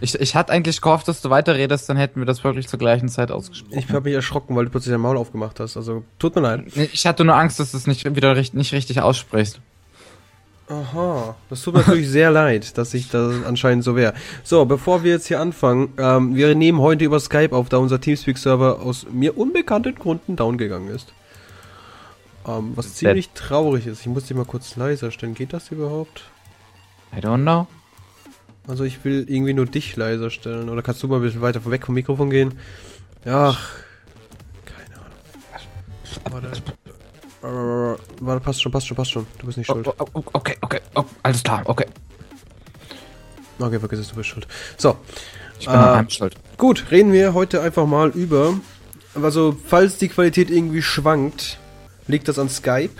[0.00, 3.08] Ich, ich hatte eigentlich gehofft, dass du weiterredest, dann hätten wir das wirklich zur gleichen
[3.08, 3.78] Zeit ausgesprochen.
[3.78, 5.76] Ich habe mich erschrocken, weil du plötzlich dein Maul aufgemacht hast.
[5.76, 6.64] Also, tut mir leid.
[6.74, 9.60] Ich hatte nur Angst, dass du es nicht wieder richtig, nicht richtig aussprichst.
[10.70, 14.14] Aha, das tut mir natürlich sehr leid, dass ich das anscheinend so wäre.
[14.44, 18.00] So, bevor wir jetzt hier anfangen, ähm, wir nehmen heute über Skype auf, da unser
[18.00, 21.12] Teamspeak-Server aus mir unbekannten Gründen down gegangen ist.
[22.46, 24.00] Ähm, was ziemlich traurig ist.
[24.00, 25.34] Ich muss dich mal kurz leiser stellen.
[25.34, 26.22] Geht das überhaupt?
[27.12, 27.66] I don't know.
[28.66, 30.68] Also ich will irgendwie nur dich leiser stellen.
[30.68, 32.58] Oder kannst du mal ein bisschen weiter weg vom Mikrofon gehen?
[33.24, 33.70] Ach,
[34.64, 36.52] keine Ahnung.
[37.42, 38.00] Warte.
[38.20, 39.26] Warte, passt schon, passt schon, passt schon.
[39.38, 39.86] Du bist nicht schuld.
[39.88, 41.86] Oh, oh, oh, okay, okay, oh, alles klar, okay.
[43.58, 44.46] Okay, vergiss es, du bist schuld.
[44.76, 44.96] So.
[45.58, 46.34] Ich bin äh, schuld.
[46.56, 48.58] Gut, reden wir heute einfach mal über.
[49.14, 51.58] Also, falls die Qualität irgendwie schwankt,
[52.06, 52.94] liegt das an Skype.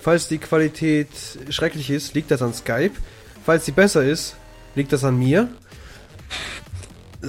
[0.00, 1.08] Falls die Qualität
[1.50, 2.94] schrecklich ist, liegt das an Skype.
[3.44, 4.36] Falls sie besser ist,
[4.78, 5.48] liegt das an mir.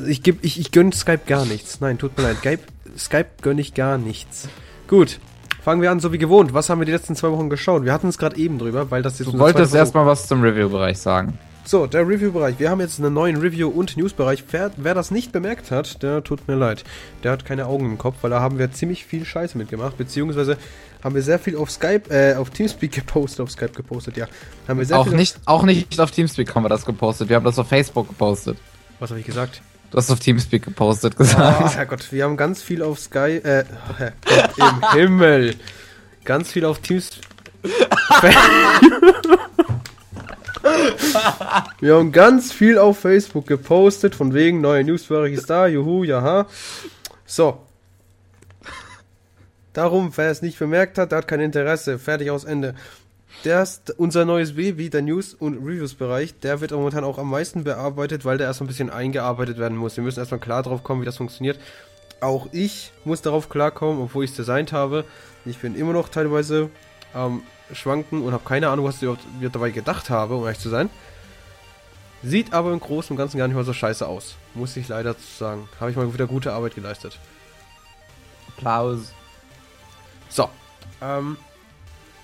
[0.07, 1.81] Ich, geb, ich, ich gönne Skype gar nichts.
[1.81, 2.37] Nein, tut mir leid.
[2.37, 2.63] Skype,
[2.97, 4.47] Skype gönne ich gar nichts.
[4.87, 5.19] Gut,
[5.63, 6.53] fangen wir an, so wie gewohnt.
[6.53, 7.83] Was haben wir die letzten zwei Wochen geschaut?
[7.83, 9.33] Wir hatten es gerade eben drüber, weil das jetzt.
[9.33, 11.37] Du wolltest erstmal was zum Review-Bereich sagen.
[11.65, 12.57] So, der Review-Bereich.
[12.57, 14.43] Wir haben jetzt einen neuen Review- und News-Bereich.
[14.51, 16.83] Wer, wer, das nicht bemerkt hat, der tut mir leid.
[17.23, 19.97] Der hat keine Augen im Kopf, weil da haben wir ziemlich viel Scheiße mitgemacht.
[19.97, 20.57] Beziehungsweise
[21.03, 24.27] haben wir sehr viel auf Skype, äh, auf Teamspeak gepostet, auf Skype gepostet, ja.
[24.67, 27.29] Haben wir sehr auch viel nicht, auch nicht auf Teamspeak haben wir das gepostet.
[27.29, 28.57] Wir haben das auf Facebook gepostet.
[28.99, 29.61] Was habe ich gesagt?
[29.91, 31.61] Du hast auf Teamspeak gepostet gesagt.
[31.65, 33.63] Oh, Herrgott, wir haben ganz viel auf Sky, äh,
[34.57, 35.55] im Himmel.
[36.25, 37.09] Ganz viel auf Teams.
[41.79, 46.45] Wir haben ganz viel auf Facebook gepostet, von wegen neue Newsbereich ist da, juhu, jaha.
[47.25, 47.68] So.
[49.79, 51.99] Darum, wer es nicht bemerkt hat, der hat kein Interesse.
[51.99, 52.75] Fertig aus Ende.
[53.45, 56.37] Der ist unser neues Baby, der News- und Reviews-Bereich.
[56.41, 59.95] Der wird momentan auch am meisten bearbeitet, weil der erst ein bisschen eingearbeitet werden muss.
[59.95, 61.61] Wir müssen erstmal klar drauf kommen, wie das funktioniert.
[62.19, 65.05] Auch ich muss darauf klarkommen, obwohl ich es designt habe.
[65.45, 66.69] Ich bin immer noch teilweise
[67.13, 69.09] am ähm, Schwanken und habe keine Ahnung, was ich
[69.49, 70.89] dabei gedacht habe, um ehrlich zu sein.
[72.21, 74.35] Sieht aber im Großen und Ganzen gar nicht mal so scheiße aus.
[74.55, 75.69] Muss ich leider sagen.
[75.79, 77.17] Habe ich mal wieder gute Arbeit geleistet.
[78.49, 79.13] Applaus.
[80.29, 80.49] So.
[81.01, 81.37] Ähm,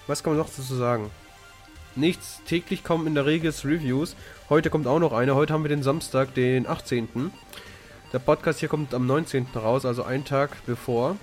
[0.08, 1.10] was kann man noch dazu sagen?
[1.96, 2.42] Nichts.
[2.46, 4.16] Täglich kommen in der Regel Reviews.
[4.50, 5.36] Heute kommt auch noch eine.
[5.36, 7.32] Heute haben wir den Samstag, den 18.
[8.14, 9.48] Der Podcast hier kommt am 19.
[9.56, 11.18] raus, also einen Tag bevor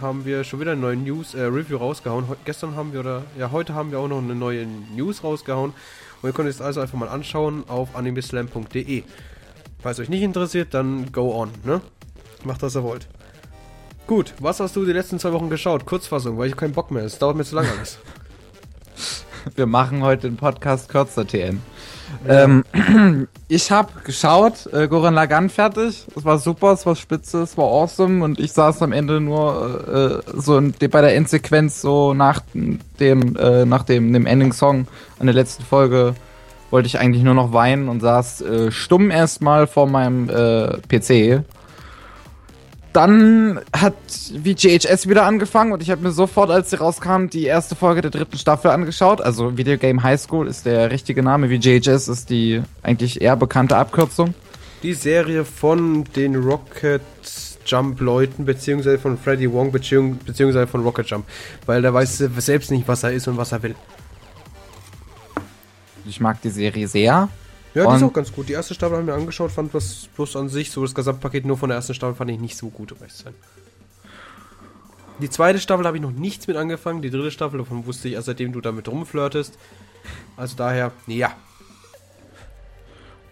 [0.00, 2.26] haben wir schon wieder eine neue News, äh, Review rausgehauen.
[2.28, 5.72] He gestern haben wir, oder ja, heute haben wir auch noch eine neue News rausgehauen.
[6.22, 9.04] Und ihr könnt es also einfach mal anschauen auf animeslam.de.
[9.82, 11.80] Falls euch nicht interessiert, dann go on, ne?
[12.44, 13.06] Macht, was ihr wollt.
[14.06, 15.86] Gut, was hast du die letzten zwei Wochen geschaut?
[15.86, 17.04] Kurzfassung, weil ich keinen Bock mehr.
[17.04, 17.98] Es dauert mir zu lange alles.
[19.56, 21.62] wir machen heute den Podcast kürzer, TN.
[22.28, 22.64] Ähm,
[23.48, 26.06] ich habe geschaut, äh, Goran Lagan fertig.
[26.14, 30.22] Es war super, es war spitze, es war awesome und ich saß am Ende nur
[30.26, 32.42] äh, so in, bei der Endsequenz so nach
[33.00, 34.86] dem äh, nach dem, dem Ending-Song
[35.18, 36.14] an der letzten Folge
[36.70, 41.42] wollte ich eigentlich nur noch weinen und saß äh, stumm erstmal vor meinem äh, PC
[42.94, 47.74] dann hat VGHS wieder angefangen und ich habe mir sofort, als sie rauskam, die erste
[47.74, 49.20] Folge der dritten Staffel angeschaut.
[49.20, 51.48] Also Video Game High School ist der richtige Name.
[51.48, 54.34] VGHS ist die eigentlich eher bekannte Abkürzung.
[54.82, 57.02] Die Serie von den Rocket
[57.66, 61.24] Jump-Leuten, beziehungsweise von Freddy Wong, beziehungsweise von Rocket Jump.
[61.66, 63.74] Weil der weiß selbst nicht, was er ist und was er will.
[66.06, 67.28] Ich mag die Serie sehr.
[67.74, 68.48] Ja, die ist auch ganz gut.
[68.48, 71.58] Die erste Staffel haben wir angeschaut, fand was bloß an sich, so das Gesamtpaket nur
[71.58, 73.34] von der ersten Staffel fand ich nicht so gut, um ehrlich zu sein.
[75.20, 77.02] Die zweite Staffel habe ich noch nichts mit angefangen.
[77.02, 79.58] Die dritte Staffel, davon wusste ich erst seitdem du damit rumflirtest.
[80.36, 81.32] Also daher, ja.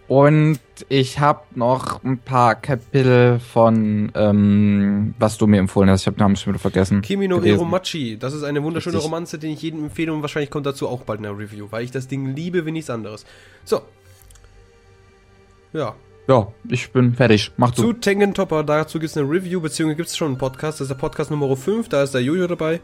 [0.08, 6.02] Und ich habe noch ein paar Kapitel von, ähm, was du mir empfohlen hast.
[6.02, 7.02] Ich habe den Namen schon wieder vergessen.
[7.02, 8.18] Kimi no Eromachi.
[8.18, 8.98] Das ist eine wunderschöne.
[8.98, 11.92] Romanze, die ich jedem empfehle und wahrscheinlich kommt dazu auch bald eine Review, weil ich
[11.92, 13.24] das Ding liebe wie nichts anderes.
[13.64, 13.82] So,
[15.72, 15.94] ja.
[16.28, 17.50] Ja, ich bin fertig.
[17.56, 17.82] Mach du.
[17.82, 20.78] Zu Tengen Topper, dazu gibt es eine Review, beziehungsweise gibt es schon einen Podcast.
[20.78, 22.80] Das ist der Podcast Nummer 5, da ist der Jojo dabei.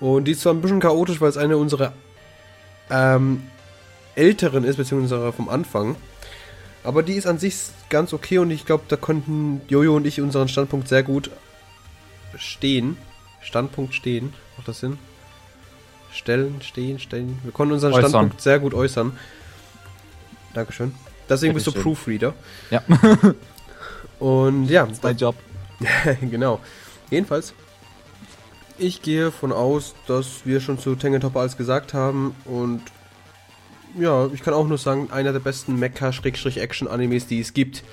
[0.00, 1.94] Und die ist zwar ein bisschen chaotisch, weil es eine unserer
[2.90, 3.42] ähm,
[4.14, 5.96] älteren ist, beziehungsweise vom Anfang.
[6.82, 7.56] Aber die ist an sich
[7.88, 11.30] ganz okay und ich glaube, da konnten Jojo und ich unseren Standpunkt sehr gut
[12.36, 12.98] stehen.
[13.40, 14.34] Standpunkt stehen.
[14.56, 14.98] Macht das Sinn?
[16.12, 17.38] Stellen, stehen, stellen.
[17.42, 18.10] Wir konnten unseren äußern.
[18.10, 19.18] Standpunkt sehr gut äußern.
[20.52, 20.94] Dankeschön.
[21.28, 22.34] Deswegen bist du Proofreader.
[22.70, 22.82] Ja.
[24.18, 24.84] Und ja.
[24.84, 25.34] Das ist dein Job.
[26.20, 26.60] genau.
[27.10, 27.54] Jedenfalls,
[28.78, 32.82] ich gehe von aus, dass wir schon zu Tengentopper alles gesagt haben und
[33.96, 37.84] ja, ich kann auch nur sagen, einer der besten Mecha-Action-Animes, die es gibt.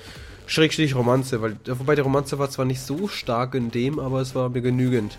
[0.46, 4.34] Schrägstrich Romanze, weil, wobei die Romanze war zwar nicht so stark in dem, aber es
[4.34, 5.16] war mir genügend.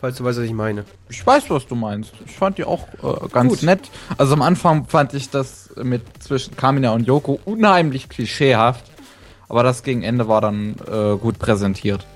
[0.00, 0.84] Falls du weißt, was ich meine.
[1.10, 2.12] Ich weiß, was du meinst.
[2.24, 3.62] Ich fand die auch äh, ganz Gut.
[3.64, 3.90] nett.
[4.16, 8.84] Also am Anfang fand ich das mit zwischen Kamina und Yoko unheimlich klischeehaft.
[9.48, 12.06] Aber das gegen Ende war dann äh, gut präsentiert.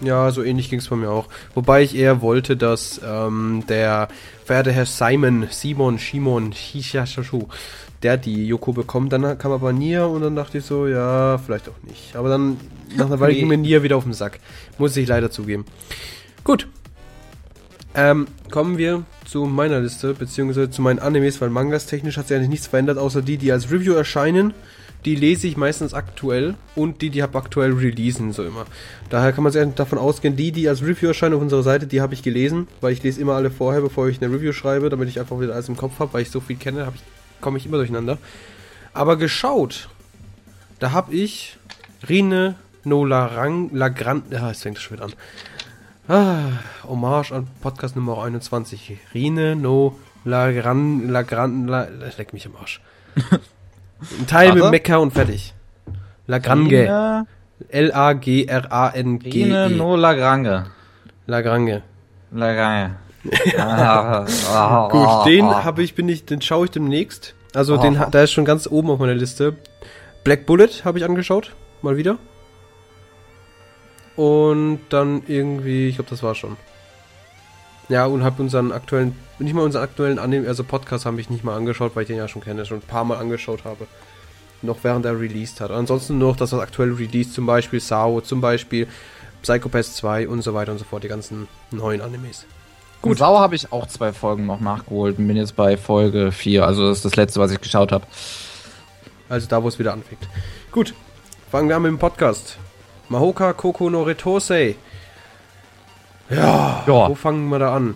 [0.00, 1.26] Ja, so ähnlich ging es bei mir auch.
[1.54, 4.08] Wobei ich eher wollte, dass ähm, der
[4.44, 7.46] verehrte Herr Simon, Simon, Shimon, Shishashashu,
[8.02, 9.12] der die Yoko bekommt.
[9.12, 12.14] Dann kam aber Nia und dann dachte ich so, ja, vielleicht auch nicht.
[12.16, 12.58] Aber dann,
[12.96, 13.38] nach einer Weile Nee.
[13.40, 14.38] ging mir Nia wieder auf den Sack.
[14.78, 15.64] Muss ich leider zugeben.
[16.44, 16.68] Gut.
[17.98, 22.36] Ähm, kommen wir zu meiner Liste, beziehungsweise zu meinen Animes, weil Mangas technisch hat sich
[22.36, 24.54] eigentlich nichts verändert, außer die, die als Review erscheinen.
[25.04, 28.66] Die lese ich meistens aktuell und die, die habe aktuell releasen, so immer.
[29.10, 32.00] Daher kann man sehr davon ausgehen, die, die als Review erscheinen auf unserer Seite, die
[32.00, 35.08] habe ich gelesen, weil ich lese immer alle vorher, bevor ich eine Review schreibe, damit
[35.08, 36.92] ich einfach wieder alles im Kopf habe, weil ich so viel kenne,
[37.40, 38.18] komme ich immer durcheinander.
[38.92, 39.88] Aber geschaut,
[40.78, 41.58] da habe ich
[42.08, 42.54] Rine
[42.84, 45.14] no Larang, Lagrand, ja, es fängt schon wieder an.
[46.08, 46.52] Ah,
[46.88, 48.96] Hommage an Podcast Nummer 21.
[49.12, 49.94] Rine no
[50.24, 52.80] Lagran, Lagran, la, leck mich am Arsch.
[54.18, 54.70] Ein Teil mit.
[54.70, 55.52] Mekka und fertig.
[56.26, 56.70] Lagrange.
[56.70, 57.26] Rine,
[57.68, 59.44] L-A-G-R-A-N-G-E.
[59.44, 60.66] Rine no Lagrange.
[61.26, 61.82] Lagrange.
[62.30, 62.96] Lagrange.
[63.58, 65.64] Ah, ah, Gut, ah, den ah.
[65.64, 67.34] habe ich, bin ich, den schaue ich demnächst.
[67.52, 67.82] Also Ah.
[67.82, 69.56] den, da ist schon ganz oben auf meiner Liste.
[70.24, 72.16] Black Bullet habe ich angeschaut, mal wieder.
[74.18, 76.56] Und dann irgendwie, ich glaube, das war schon.
[77.88, 81.44] Ja, und habe unseren aktuellen, nicht mal unseren aktuellen Anime, also Podcast habe ich nicht
[81.44, 83.86] mal angeschaut, weil ich den ja schon kenne, schon ein paar Mal angeschaut habe.
[84.60, 85.70] Noch während er released hat.
[85.70, 88.88] Ansonsten noch das, was aktuell released, zum Beispiel Sao, zum Beispiel
[89.42, 92.44] Psychopath 2 und so weiter und so fort, die ganzen neuen Animes.
[93.00, 93.12] Gut.
[93.12, 93.18] Gut.
[93.18, 96.66] Sau habe ich auch zwei Folgen noch nachgeholt und bin jetzt bei Folge 4.
[96.66, 98.04] Also das ist das letzte, was ich geschaut habe.
[99.28, 100.28] Also da, wo es wieder anfängt.
[100.72, 100.92] Gut,
[101.52, 102.58] fangen wir an mit dem Podcast.
[103.08, 104.76] Mahoka Koko no Retosei.
[106.30, 107.08] Ja, Ja.
[107.08, 107.94] wo fangen wir da an?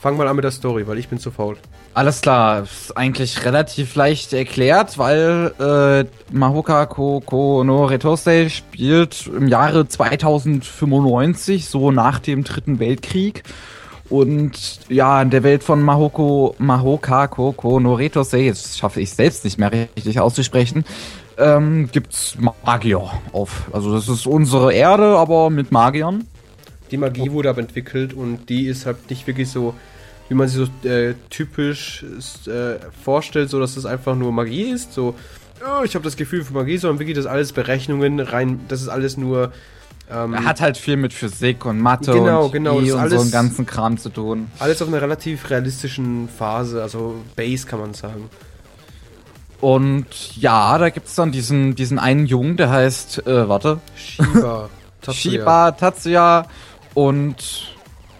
[0.00, 1.56] Fangen wir an mit der Story, weil ich bin zu faul.
[1.92, 9.48] Alles klar, ist eigentlich relativ leicht erklärt, weil äh, Mahoka Koko no Retosei spielt im
[9.48, 13.42] Jahre 2095, so nach dem Dritten Weltkrieg.
[14.08, 19.44] Und ja, in der Welt von Mahoko, Mahoka Koko no Retosei, jetzt schaffe ich selbst
[19.44, 20.84] nicht mehr richtig auszusprechen,
[21.40, 23.00] ähm, gibt's Magier
[23.32, 23.68] auf.
[23.72, 26.26] Also das ist unsere Erde, aber mit Magiern.
[26.90, 29.74] Die Magie wurde aber entwickelt und die ist halt nicht wirklich so,
[30.28, 32.04] wie man sie so äh, typisch
[32.46, 34.92] äh, vorstellt, so dass es einfach nur Magie ist.
[34.92, 35.14] So,
[35.64, 38.88] oh, ich habe das Gefühl für Magie, sondern wirklich das alles Berechnungen rein, das ist
[38.88, 39.52] alles nur.
[40.12, 42.96] Ähm, Er hat halt viel mit Physik und Mathe Genau, und genau, und ist so
[42.98, 44.48] einen alles- ganzen Kram zu tun.
[44.58, 48.28] alles auf einer relativ realistischen Phase, also Base kann man sagen.
[49.60, 54.68] Und ja, da gibt's dann diesen, diesen einen Jungen, der heißt, äh, warte, Shiba.
[55.02, 55.32] Tatsuya.
[55.32, 56.46] Shiba Tatsuya.
[56.94, 57.74] Und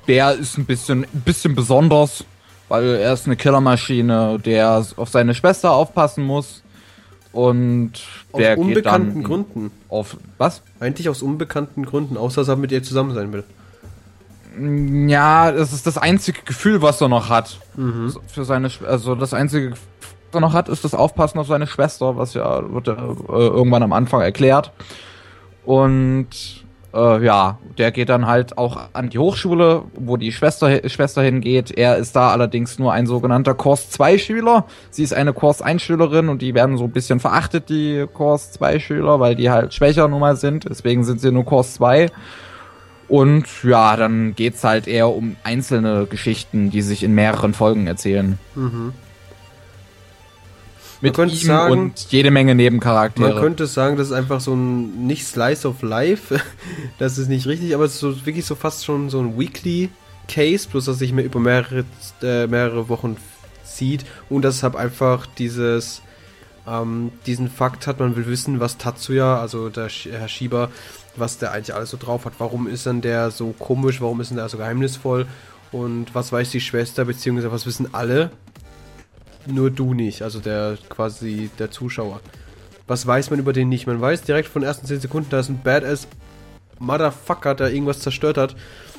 [0.06, 2.24] der ist ein bisschen, ein bisschen besonders,
[2.68, 6.62] weil er ist eine Killermaschine, der auf seine Schwester aufpassen muss.
[7.32, 7.92] Und
[8.32, 9.70] Aus der geht unbekannten dann Gründen.
[9.88, 10.62] auf, was?
[10.80, 13.44] Eigentlich aus unbekannten Gründen, außer dass er mit ihr zusammen sein will.
[15.08, 17.58] Ja, das ist das einzige Gefühl, was er noch hat.
[17.76, 19.74] So, Für seine, also das einzige,
[20.34, 23.82] er noch hat, ist das Aufpassen auf seine Schwester, was ja wird ja, äh, irgendwann
[23.82, 24.72] am Anfang erklärt.
[25.64, 26.28] Und
[26.92, 31.70] äh, ja, der geht dann halt auch an die Hochschule, wo die Schwester, Schwester hingeht.
[31.70, 34.66] Er ist da allerdings nur ein sogenannter Kurs 2 Schüler.
[34.90, 38.52] Sie ist eine Kurs 1 Schülerin und die werden so ein bisschen verachtet, die Kurs
[38.52, 40.68] 2 Schüler, weil die halt schwächer nun mal sind.
[40.68, 42.10] Deswegen sind sie nur Kurs 2.
[43.08, 48.38] Und ja, dann geht's halt eher um einzelne Geschichten, die sich in mehreren Folgen erzählen.
[51.00, 53.30] Mit ihm sagen- und jede Menge Nebencharaktere.
[53.32, 56.38] Man könnte sagen, das ist einfach so ein, nicht Slice of Life,
[56.98, 59.88] das ist nicht richtig, aber es ist so, wirklich so fast schon so ein Weekly
[60.28, 61.84] Case, bloß dass sich mehr über mehrere,
[62.22, 63.16] äh, mehrere Wochen
[63.64, 64.04] zieht.
[64.28, 66.02] Und deshalb einfach dieses,
[66.68, 70.68] ähm, diesen Fakt hat, man will wissen, was Tatsuya, also der Sh- Herr Shiba,
[71.16, 72.34] was der eigentlich alles so drauf hat.
[72.38, 75.26] Warum ist denn der so komisch, warum ist denn der so geheimnisvoll?
[75.72, 78.30] Und was weiß die Schwester, beziehungsweise was wissen alle,
[79.46, 82.20] nur du nicht, also der quasi der Zuschauer.
[82.86, 83.86] Was weiß man über den nicht?
[83.86, 86.08] Man weiß direkt von den ersten 10 Sekunden, da ist ein Badass
[86.78, 88.56] Motherfucker, der irgendwas zerstört hat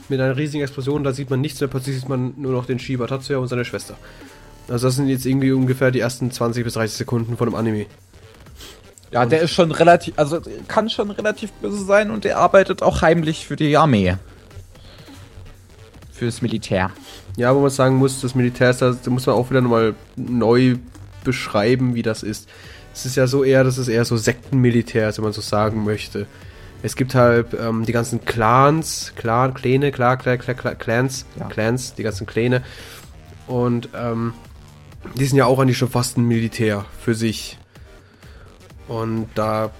[0.07, 1.03] mit einer riesigen Explosion.
[1.03, 3.65] Da sieht man nichts mehr, plötzlich sieht man nur noch den Shiba Tatsuya und seine
[3.65, 3.97] Schwester.
[4.69, 7.87] Also das sind jetzt irgendwie ungefähr die ersten 20 bis 30 Sekunden von dem Anime.
[9.11, 13.01] Ja, der ist schon relativ, also kann schon relativ böse sein und der arbeitet auch
[13.01, 14.15] heimlich für die Armee.
[16.13, 16.91] Fürs Militär.
[17.37, 19.95] Ja, wo man sagen muss, das Militär ist da, da muss man auch wieder nochmal
[20.15, 20.75] neu
[21.23, 22.49] beschreiben, wie das ist.
[22.93, 26.27] Es ist ja so eher, das ist eher so Sektenmilitär, wenn man so sagen möchte.
[26.83, 31.47] Es gibt halt ähm, die ganzen Clans, Clan, Kläne, klar, klar, klar, klar, Clans, Ja.
[31.47, 32.63] Clans, die ganzen Kläne.
[33.47, 34.33] Und ähm,
[35.15, 37.57] die sind ja auch eigentlich schon fast ein Militär für sich.
[38.87, 39.71] Und da,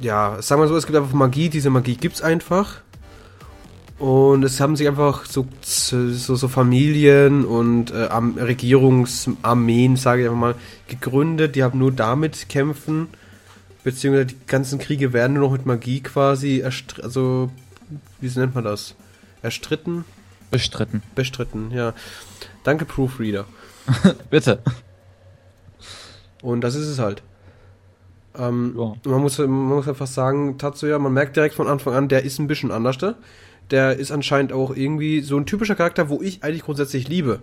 [0.00, 2.80] ja, sagen wir so, es gibt einfach Magie, diese Magie gibt's einfach.
[4.02, 10.40] Und es haben sich einfach so, so, so Familien und äh, Regierungsarmeen, sage ich einfach
[10.40, 10.54] mal,
[10.88, 13.06] gegründet, die haben nur damit kämpfen,
[13.84, 17.52] beziehungsweise die ganzen Kriege werden nur noch mit Magie quasi, also,
[18.20, 18.96] wie nennt man das?
[19.40, 20.04] Erstritten?
[20.50, 21.04] Bestritten.
[21.14, 21.94] Bestritten, ja.
[22.64, 23.44] Danke, Proofreader.
[24.30, 24.58] Bitte.
[26.42, 27.22] Und das ist es halt.
[28.36, 28.94] Ähm, Ja.
[29.04, 32.40] man, muss, man muss einfach sagen, Tatsuya, man merkt direkt von Anfang an, der ist
[32.40, 32.98] ein bisschen anders.
[33.72, 37.40] Der ist anscheinend auch irgendwie so ein typischer Charakter, wo ich eigentlich grundsätzlich liebe.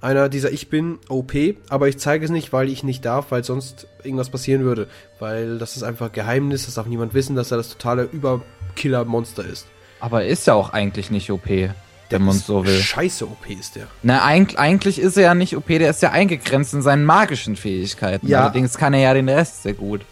[0.00, 1.32] Einer dieser Ich bin OP,
[1.68, 4.86] aber ich zeige es nicht, weil ich nicht darf, weil sonst irgendwas passieren würde.
[5.18, 9.66] Weil das ist einfach Geheimnis, das darf niemand wissen, dass er das totale Überkiller-Monster ist.
[9.98, 12.78] Aber er ist ja auch eigentlich nicht OP, wenn man so will.
[12.78, 13.88] Scheiße OP ist der.
[14.04, 17.56] Na, eig eigentlich ist er ja nicht OP, der ist ja eingegrenzt in seinen magischen
[17.56, 18.28] Fähigkeiten.
[18.28, 18.42] Ja.
[18.42, 20.02] Allerdings kann er ja den Rest sehr gut.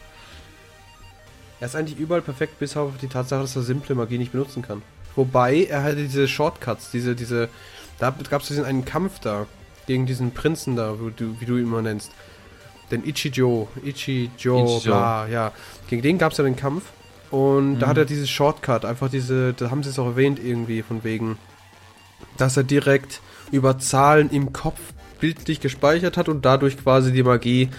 [1.60, 4.62] Er ist eigentlich überall perfekt, bis auf die Tatsache, dass er simple Magie nicht benutzen
[4.62, 4.82] kann.
[5.16, 7.48] Wobei, er hatte diese Shortcuts, diese, diese,
[7.98, 9.46] da gab es diesen einen Kampf da,
[9.86, 12.10] gegen diesen Prinzen da, wo du, wie du ihn immer nennst.
[12.90, 14.28] Den Ichijo, Ichijo,
[14.64, 14.80] Ichijo.
[14.84, 15.52] bla, ja.
[15.88, 16.84] Gegen den gab es ja den Kampf.
[17.30, 17.90] Und da Mhm.
[17.90, 21.38] hat er dieses Shortcut, einfach diese, da haben sie es auch erwähnt irgendwie, von wegen,
[22.36, 24.78] dass er direkt über Zahlen im Kopf
[25.20, 27.70] bildlich gespeichert hat und dadurch quasi die Magie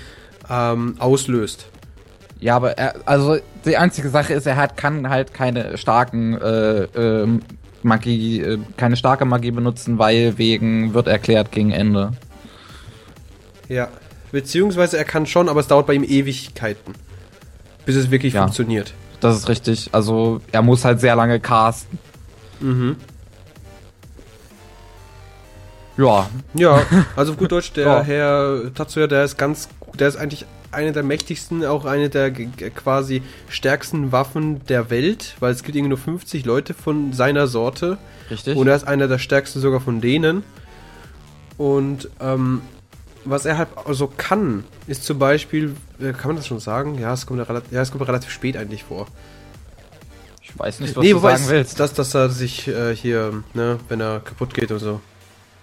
[0.50, 1.68] ähm, auslöst.
[2.40, 6.84] Ja, aber er, also die einzige Sache ist, er hat, kann halt keine starken äh,
[6.96, 7.42] ähm,
[7.82, 12.12] Magie, äh, keine starke Magie benutzen, weil wegen wird erklärt gegen Ende.
[13.70, 13.88] Ja.
[14.32, 16.94] Beziehungsweise er kann schon, aber es dauert bei ihm Ewigkeiten.
[17.86, 18.42] Bis es wirklich Ja.
[18.44, 18.94] funktioniert.
[19.22, 19.90] Das ist richtig.
[19.94, 21.98] Also er muss halt sehr lange casten.
[22.60, 22.98] Mhm.
[25.98, 26.82] Ja, Ja,
[27.16, 28.02] also auf gut Deutsch, der Ja.
[28.04, 33.22] Herr Tatsuya, der ist ganz, der ist eigentlich eine der mächtigsten, auch eine der quasi
[33.50, 37.98] stärksten Waffen der Welt, weil es gibt irgendwie nur 50 Leute von seiner Sorte
[38.30, 38.56] richtig.
[38.56, 40.44] und er ist einer der stärksten sogar von denen.
[41.58, 42.62] Und ähm,
[43.24, 47.00] was er halt also kann, ist zum Beispiel, äh, kann man das schon sagen?
[47.00, 49.08] Ja, es kommt, ja relativ, ja, es kommt relativ spät eigentlich vor.
[50.42, 51.80] ich weiß nicht, was nee, du sagen willst.
[51.80, 55.02] dass, dass er sich äh, hier, ne, wenn er kaputt geht und so.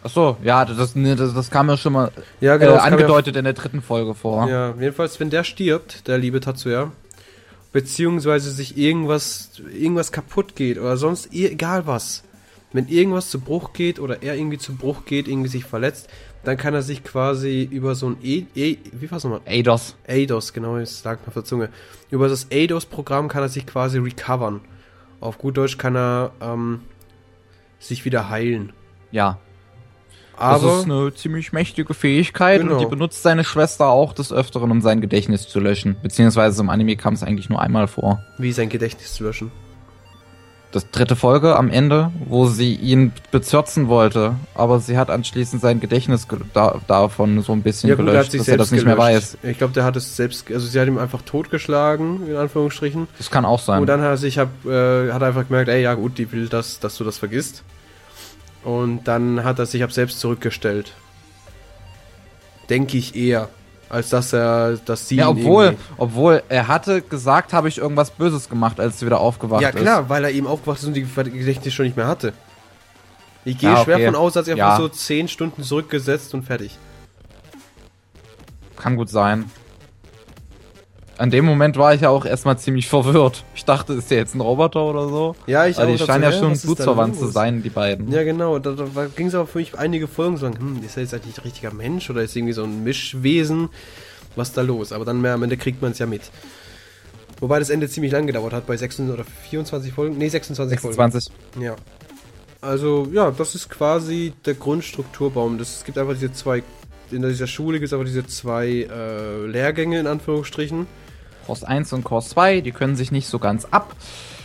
[0.04, 2.82] Ach so, ja, das, das, das kam ja schon mal Ja, äh, das kam ja-
[2.82, 4.49] angedeutet in der dritten Folge vor.
[4.49, 6.90] Ja, jedenfalls, wenn der stirbt, der liebe Tatsuya,
[7.73, 12.25] beziehungsweise sich irgendwas, irgendwas kaputt geht oder sonst egal was,
[12.73, 16.09] wenn irgendwas zu Bruch geht oder er irgendwie zu Bruch geht, irgendwie sich verletzt,
[16.44, 19.42] dann kann er sich quasi über so ein e, e wie war's nochmal?
[19.47, 19.94] Eidos.
[20.09, 21.68] ADOS, genau, es lag mir auf der Zunge.
[22.11, 24.61] Über das ADOS-Programm kann er sich quasi recovern.
[25.21, 26.80] Auf gut Deutsch kann er ähm,
[27.78, 28.73] sich wieder heilen.
[29.12, 29.38] Ja.
[30.43, 32.75] Aber das ist eine ziemlich mächtige Fähigkeit Genau.
[32.75, 35.97] und die benutzt seine Schwester auch des Öfteren, um sein Gedächtnis zu löschen.
[36.03, 38.23] Beziehungsweise im Anime kam es eigentlich nur einmal vor.
[38.39, 39.51] wie sein Gedächtnis zu löschen.
[40.73, 45.81] Das dritte Folge am Ende, wo sie ihn bezirzen wollte, aber sie hat anschließend sein
[45.81, 48.57] Gedächtnis ge- da, davon so ein bisschen Ja gut, er hat gelöscht, sich dass er
[48.57, 49.37] das nicht mehr gelöscht.
[49.43, 49.51] weiß.
[49.51, 53.07] Ich glaube, der hat es selbst, also sie hat ihm einfach totgeschlagen, in Anführungsstrichen.
[53.19, 53.83] Das kann auch sein.
[53.83, 56.33] Und dann hat er sich, hab, äh, hat er einfach gemerkt, ey, ja gut, die
[56.33, 57.65] will das, dass du das vergisst.
[58.64, 60.92] Und dann hat er sich ab selbst zurückgestellt.
[62.71, 63.49] Denke ich eher,
[63.88, 68.49] als dass er, dass sie ja, obwohl, obwohl er hatte gesagt, habe ich irgendwas Böses
[68.49, 69.76] gemacht, als sie wieder aufgewacht Ja ist.
[69.76, 72.33] klar, weil er eben aufgewacht ist und die Gedächtnis schon nicht mehr hatte.
[73.45, 73.85] Ich gehe Ja, okay.
[73.85, 74.66] schwer von aus, dass er Ja.
[74.71, 76.78] einfach so 10 Stunden zurückgesetzt und fertig.
[78.76, 79.50] Kann gut sein.
[81.19, 83.45] An dem Moment war ich ja auch erstmal ziemlich verwirrt.
[83.54, 85.37] Ich dachte, ist der jetzt ein Roboter oder so?
[85.47, 88.11] Ja, ich Weil die dachte scheinen ja schon blutsverwandt zu sein, die beiden.
[88.11, 88.59] Ja, genau.
[88.59, 91.38] Da, da ging es aber für mich einige Folgen so, hm, ist er jetzt eigentlich
[91.38, 93.69] ein richtiger Mensch oder ist irgendwie so ein Mischwesen?
[94.37, 94.92] Was ist da los?
[94.92, 96.23] Aber dann mehr am Ende kriegt man es ja mit.
[97.40, 100.16] Wobei das Ende ziemlich lang gedauert hat, bei 26 oder 24 Folgen.
[100.16, 101.33] Nee, 26, 26.
[101.52, 101.66] Folgen.
[101.66, 101.76] Ja.
[102.61, 105.59] Also, ja, das ist quasi der Grundstrukturbaum.
[105.59, 106.62] Das, es gibt einfach diese zwei,
[107.11, 110.87] in dieser Schule gibt es einfach diese zwei äh, Lehrgänge in Anführungsstrichen.
[111.47, 113.95] Kurs 1 und Kurs 2, die können sich nicht so ganz ab.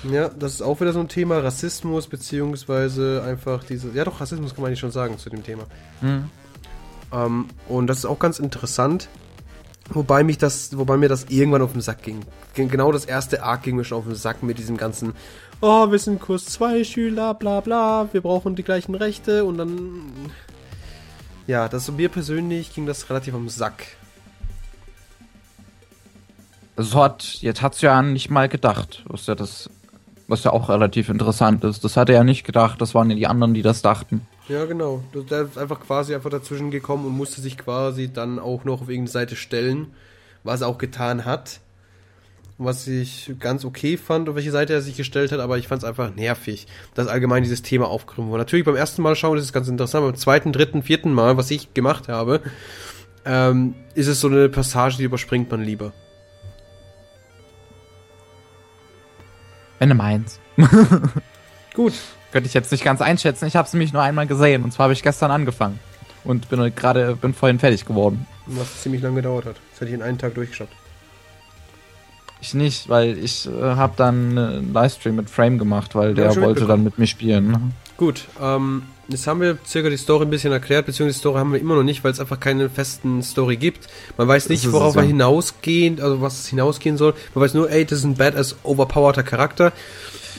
[0.10, 4.54] Ja, das ist auch wieder so ein Thema, Rassismus, beziehungsweise einfach diese, ja doch, Rassismus
[4.54, 5.64] kann man nicht schon sagen zu dem Thema.
[6.02, 6.30] Hm.
[7.12, 9.10] Ähm, und das ist auch ganz interessant.
[9.90, 12.20] Wobei mich das, wobei mir das irgendwann auf den Sack ging.
[12.54, 15.14] Gen- Genau das erste Arc ging mir schon auf den Sack mit diesem ganzen,
[15.62, 20.02] oh, wir sind Kurs 2 Schüler, bla bla, wir brauchen die gleichen Rechte und dann.
[21.48, 23.86] Ja, das mir persönlich ging das relativ am Sack.
[26.78, 29.70] So hat jetzt hat's ja nicht mal gedacht, was ja das,
[30.28, 31.84] was ja auch relativ interessant ist.
[31.84, 34.26] Das hat er ja nicht gedacht, das waren ja die anderen, die das dachten.
[34.48, 35.04] Ja, genau.
[35.14, 38.90] Der ist einfach quasi einfach dazwischen gekommen und musste sich quasi dann auch noch auf
[38.90, 39.88] irgendeine Seite stellen,
[40.44, 41.60] was er auch getan hat.
[42.60, 45.84] Was ich ganz okay fand, auf welche Seite er sich gestellt hat, aber ich fand
[45.84, 46.66] es einfach nervig,
[46.96, 48.40] dass allgemein dieses Thema aufgegriffen wurde.
[48.40, 51.52] Natürlich beim ersten Mal schauen, das ist ganz interessant, beim zweiten, dritten, vierten Mal, was
[51.52, 52.42] ich gemacht habe,
[53.26, 55.94] ähm, ist es so eine Passage, die überspringt man lieber.
[59.80, 60.40] Wenn du meinst.
[61.74, 61.94] Gut.
[62.32, 63.46] Könnte ich jetzt nicht ganz einschätzen.
[63.46, 64.64] Ich habe es nämlich nur einmal gesehen.
[64.64, 65.80] Und zwar habe ich gestern angefangen.
[66.24, 68.26] Und bin gerade, bin vorhin fertig geworden.
[68.48, 69.56] Was ziemlich lange gedauert hat.
[69.72, 70.68] Das hätte ich in einem Tag durchgeschaut.
[72.42, 76.66] Ich nicht, weil ich äh, habe dann einen Livestream mit Frame gemacht, weil der wollte
[76.66, 77.74] dann mit mir spielen.
[77.96, 81.54] Gut, ähm, jetzt haben wir circa die Story ein bisschen erklärt, beziehungsweise die Story haben
[81.54, 83.88] wir immer noch nicht, weil es einfach keine festen Story gibt.
[84.18, 87.14] Man weiß nicht, worauf er hinausgehen, also was es hinausgehen soll.
[87.34, 89.72] Man weiß nur, ey, das ist ein badass overpowerter Charakter.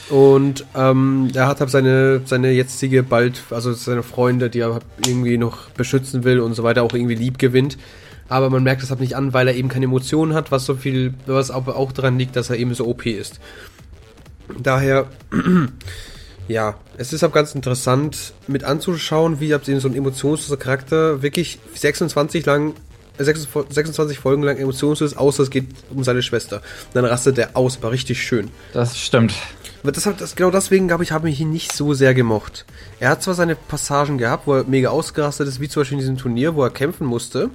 [0.09, 5.37] Und ähm, er hat halt seine, seine jetzige bald, also seine Freunde, die er irgendwie
[5.37, 7.77] noch beschützen will und so weiter, auch irgendwie lieb gewinnt.
[8.27, 10.75] Aber man merkt das halt nicht an, weil er eben keine Emotionen hat, was so
[10.75, 13.39] viel, was aber auch daran liegt, dass er eben so OP ist.
[14.57, 15.07] Daher,
[16.49, 22.45] ja, es ist auch ganz interessant mit anzuschauen, wie so ein emotionsloser Charakter wirklich 26
[22.45, 22.73] lang
[23.23, 26.61] 26 Folgen lang emotionslos, außer es geht um seine Schwester.
[26.93, 28.49] Dann rastet er aus, war richtig schön.
[28.73, 29.33] Das stimmt.
[29.83, 32.65] Das, das, genau deswegen, glaube ich, habe ich ihn nicht so sehr gemocht.
[32.99, 36.01] Er hat zwar seine Passagen gehabt, wo er mega ausgerastet ist, wie zum Beispiel in
[36.01, 37.49] diesem Turnier, wo er kämpfen musste.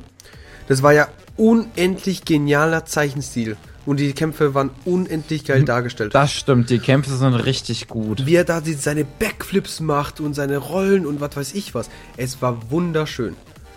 [0.68, 3.56] Das war ja unendlich genialer Zeichenstil.
[3.86, 6.14] Und die Kämpfe waren unendlich geil dargestellt.
[6.14, 8.24] Das stimmt, die Kämpfe sind richtig gut.
[8.24, 11.90] Wie er da seine Backflips macht und seine Rollen und was weiß ich was.
[12.16, 13.36] Es war wunderschön.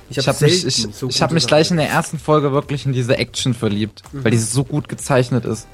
[0.09, 2.85] Ich habe hab mich, ich, so ich hab mich gleich in der ersten Folge wirklich
[2.85, 4.23] in diese Action verliebt, mhm.
[4.23, 5.67] weil die so gut gezeichnet ist.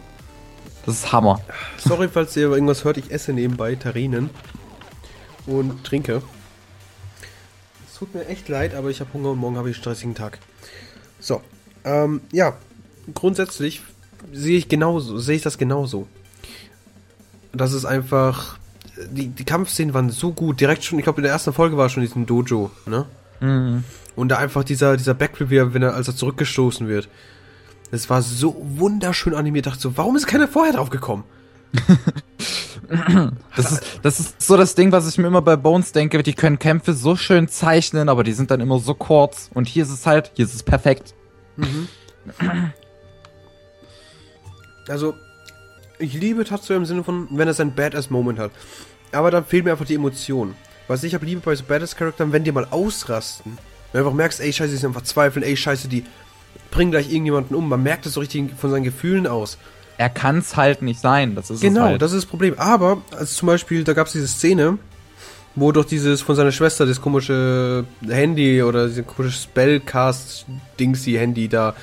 [0.85, 1.39] Das ist Hammer.
[1.77, 4.31] Sorry, falls ihr irgendwas hört, ich esse nebenbei Tarinen
[5.45, 6.23] und trinke.
[7.89, 10.15] Es tut mir echt leid, aber ich habe Hunger und morgen habe ich einen stressigen
[10.15, 10.39] Tag.
[11.19, 11.41] So,
[11.85, 12.57] ähm, ja,
[13.13, 13.81] grundsätzlich
[14.31, 16.07] sehe ich genauso, sehe ich das genauso.
[17.51, 18.57] Das ist einfach,
[19.11, 21.89] die, die Kampfszenen waren so gut, direkt schon, ich glaube in der ersten Folge war
[21.89, 23.05] schon diesen Dojo, ne?
[23.39, 23.83] Mhm.
[24.15, 27.09] Und da einfach dieser, dieser Backflip, wenn er, als er zurückgestoßen wird.
[27.91, 29.67] Es war so wunderschön animiert.
[29.67, 31.23] Ich dachte so, warum ist keiner vorher drauf gekommen?
[33.55, 36.21] das, ist, das ist so das Ding, was ich mir immer bei Bones denke.
[36.23, 39.49] Die können Kämpfe so schön zeichnen, aber die sind dann immer so kurz.
[39.53, 41.13] Und hier ist es halt, hier ist es perfekt.
[41.55, 41.87] Mhm.
[44.87, 45.15] Also,
[45.99, 48.51] ich liebe Tatsuya im Sinne von, wenn er seinen Badass-Moment hat.
[49.11, 50.55] Aber dann fehlt mir einfach die Emotion.
[50.87, 53.57] Was ich habe liebe bei so Badass-Charakteren, wenn die mal ausrasten.
[53.91, 56.03] Wenn du einfach merkst, ey, scheiße, die sind einfach zweifeln, ey, scheiße, die
[56.71, 57.69] bringen gleich irgendjemanden um.
[57.69, 59.57] Man merkt es so richtig von seinen Gefühlen aus.
[59.97, 62.01] Er kann es halt nicht sein, das ist Genau, halt.
[62.01, 62.55] das ist das Problem.
[62.57, 64.79] Aber, also zum Beispiel, da gab es diese Szene,
[65.55, 71.75] wo doch dieses von seiner Schwester, das komische Handy oder dieses komische Spellcast-Dingsy-Handy da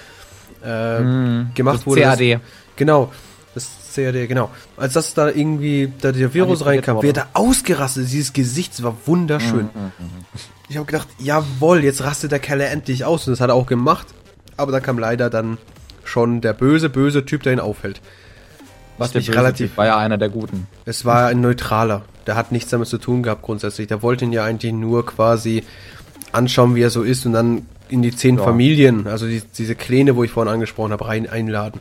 [0.65, 2.01] äh, mm, gemacht wurde.
[2.01, 2.33] CAD.
[2.35, 2.41] Das,
[2.81, 3.13] genau,
[3.55, 4.51] das CAD, genau.
[4.77, 9.67] Als das da irgendwie, da der Virus reinkam, wird da ausgerastet, dieses Gesicht war wunderschön.
[9.67, 10.25] Mm, mm, mm.
[10.69, 13.67] Ich habe gedacht, jawohl, jetzt rastet der Kerl endlich aus und das hat er auch
[13.67, 14.07] gemacht
[14.61, 15.59] aber da kam leider dann
[16.05, 18.01] schon der böse, böse Typ, der ihn aufhält.
[18.99, 19.77] Was mich relativ.
[19.77, 20.67] War ja einer der Guten.
[20.85, 22.03] Es war ein neutraler.
[22.27, 23.89] Der hat nichts damit zu tun gehabt grundsätzlich.
[23.89, 25.65] Der wollte ihn ja eigentlich nur quasi
[26.33, 28.45] anschauen, wie er so ist und dann in die zehn ja.
[28.45, 31.81] Familien, also die, diese Kleine, wo ich vorhin angesprochen habe, rein einladen.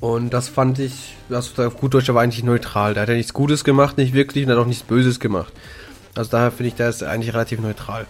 [0.00, 2.94] Und das fand ich, also auf gut Deutsch, war eigentlich neutral.
[2.94, 5.52] Da hat er nichts Gutes gemacht, nicht wirklich, und hat auch nichts Böses gemacht.
[6.14, 8.06] Also daher finde ich, der ist eigentlich relativ neutral.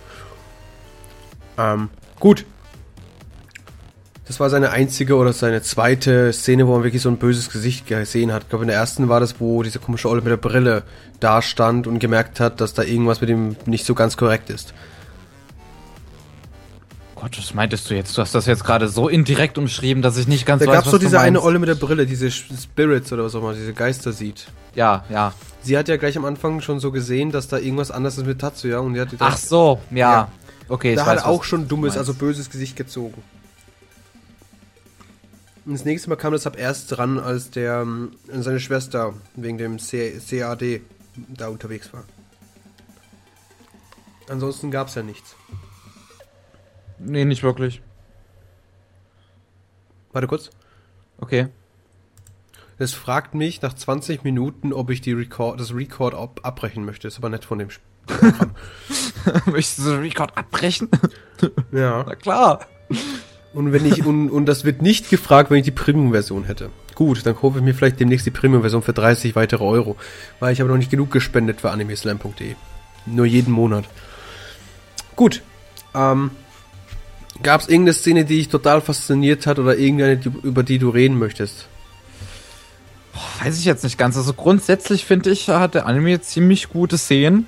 [1.58, 2.44] Ähm, gut,
[4.30, 7.88] das war seine einzige oder seine zweite Szene, wo man wirklich so ein böses Gesicht
[7.88, 8.44] gesehen hat.
[8.44, 10.84] Ich glaube, in der ersten war das, wo diese komische Olle mit der Brille
[11.18, 14.72] da stand und gemerkt hat, dass da irgendwas mit ihm nicht so ganz korrekt ist.
[17.20, 18.16] Gott, was meintest du jetzt?
[18.16, 20.78] Du hast das jetzt gerade so indirekt umschrieben, dass ich nicht ganz da weiß, Da
[20.78, 23.52] gab es so diese eine Olle mit der Brille, diese Spirits oder was auch immer,
[23.52, 24.46] diese Geister sieht.
[24.74, 25.34] Ja, ja.
[25.60, 28.40] Sie hat ja gleich am Anfang schon so gesehen, dass da irgendwas anders ist mit
[28.40, 29.96] Tatsuya und die hat Ach so, ja.
[29.96, 30.28] ja.
[30.68, 33.22] Okay, da hat er auch schon dummes, also böses Gesicht gezogen.
[35.66, 39.58] Und das nächste Mal kam das ab erst dran, als der ähm, seine Schwester wegen
[39.58, 40.80] dem C CAD
[41.28, 42.04] da unterwegs war.
[44.30, 45.34] Ansonsten gab es ja nichts.
[47.02, 47.80] Nee, nicht wirklich.
[50.12, 50.50] Warte kurz.
[51.18, 51.48] Okay.
[52.78, 57.08] Es fragt mich nach 20 Minuten, ob ich die Record, das Record ab abbrechen möchte.
[57.08, 57.68] Ist aber nett von dem
[59.46, 60.88] Möchtest du das Record abbrechen?
[61.72, 62.04] Ja.
[62.06, 62.66] Na klar.
[63.54, 66.68] Und wenn ich, und, und das wird nicht gefragt, wenn ich die Premium-Version hätte.
[66.94, 69.96] Gut, dann kaufe ich mir vielleicht demnächst die Premium-Version für 30 weitere Euro.
[70.38, 72.56] Weil ich habe noch nicht genug gespendet für animeslam.de.
[73.06, 73.86] Nur jeden Monat.
[75.16, 75.40] Gut.
[75.94, 76.30] Ähm,
[77.42, 81.18] Gab es irgendeine Szene, die dich total fasziniert hat oder irgendeine, über die du reden
[81.18, 81.68] möchtest?
[83.42, 84.16] Weiß ich jetzt nicht ganz.
[84.16, 87.46] Also grundsätzlich finde ich, hat der Anime ziemlich gute Szenen.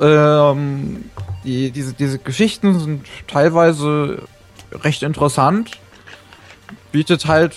[0.00, 1.04] Ähm,
[1.44, 4.22] die, diese, diese Geschichten sind teilweise
[4.72, 5.72] recht interessant.
[6.92, 7.56] Bietet halt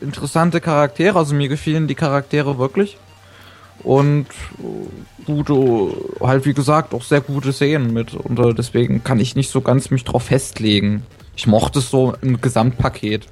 [0.00, 1.18] interessante Charaktere.
[1.18, 2.98] Also mir gefielen die Charaktere wirklich.
[3.82, 4.26] Und
[5.24, 8.14] gute, halt wie gesagt, auch sehr gute Szenen mit.
[8.14, 11.02] Und äh, deswegen kann ich nicht so ganz mich drauf festlegen.
[11.36, 13.26] Ich mochte es so im Gesamtpaket.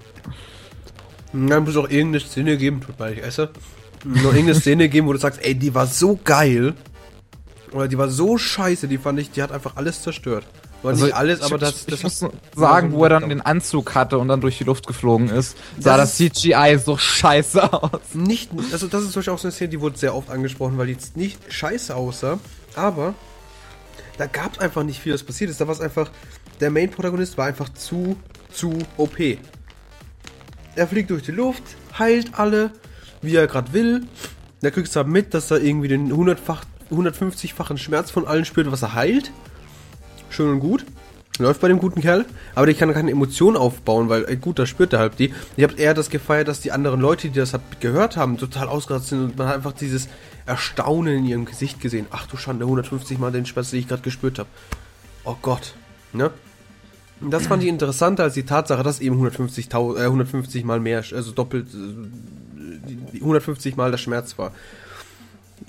[1.33, 3.51] Dann muss auch irgendeine Szene geben, tut mir ich esse.
[4.05, 6.75] Noch irgendeine Szene geben, wo du sagst, ey, die war so geil.
[7.73, 10.45] Oder die war so scheiße, die fand ich, die hat einfach alles zerstört.
[10.85, 13.41] War Also nicht alles, ich, aber das, ich, das muss sagen, wo er dann den
[13.41, 17.73] Anzug hatte und dann durch die Luft geflogen ist, sah das, Das CGI so scheiße
[17.73, 18.01] aus.
[18.13, 21.41] nicht, also das ist so eine Szene, die wurde sehr oft angesprochen, weil die nicht
[21.53, 22.39] scheiße aussah,
[22.77, 23.15] aber
[24.19, 25.61] da gab es einfach nicht viel, was passiert ist.
[25.61, 26.11] Da war es einfach,
[26.61, 28.17] der Main-Protagonist war einfach zu,
[28.53, 29.19] zu OP.
[30.77, 31.63] Er fliegt durch die Luft,
[31.99, 32.73] heilt alle,
[33.23, 34.07] wie er gerade will.
[34.61, 38.71] Da kriegst du halt mit, dass er irgendwie den 100-fach, 150-fachen Schmerz von allen spürt,
[38.71, 39.33] was er heilt.
[40.35, 40.85] Schön und gut.
[41.39, 42.25] Läuft bei dem guten Kerl.
[42.55, 45.33] Aber der kann keine Emotionen aufbauen, weil, ey, gut, da spürt er halt die.
[45.57, 48.69] Ich habe eher das gefeiert, dass die anderen Leute, die das halt gehört haben, total
[48.69, 50.09] ausgerastet sind und man hat einfach dieses
[50.47, 52.07] Erstaunen in ihrem Gesicht gesehen.
[52.11, 54.49] Ach du Schande, 150 Mal den Schmerz, den ich gerade gespürt habe.
[55.25, 55.75] Oh Gott.
[56.13, 56.31] Ne?
[57.21, 61.31] Das fand ich interessanter als die Tatsache, dass eben 150, äh, 150 Mal mehr, also
[61.33, 64.53] doppelt, äh, die- die 150 Mal der Schmerz war.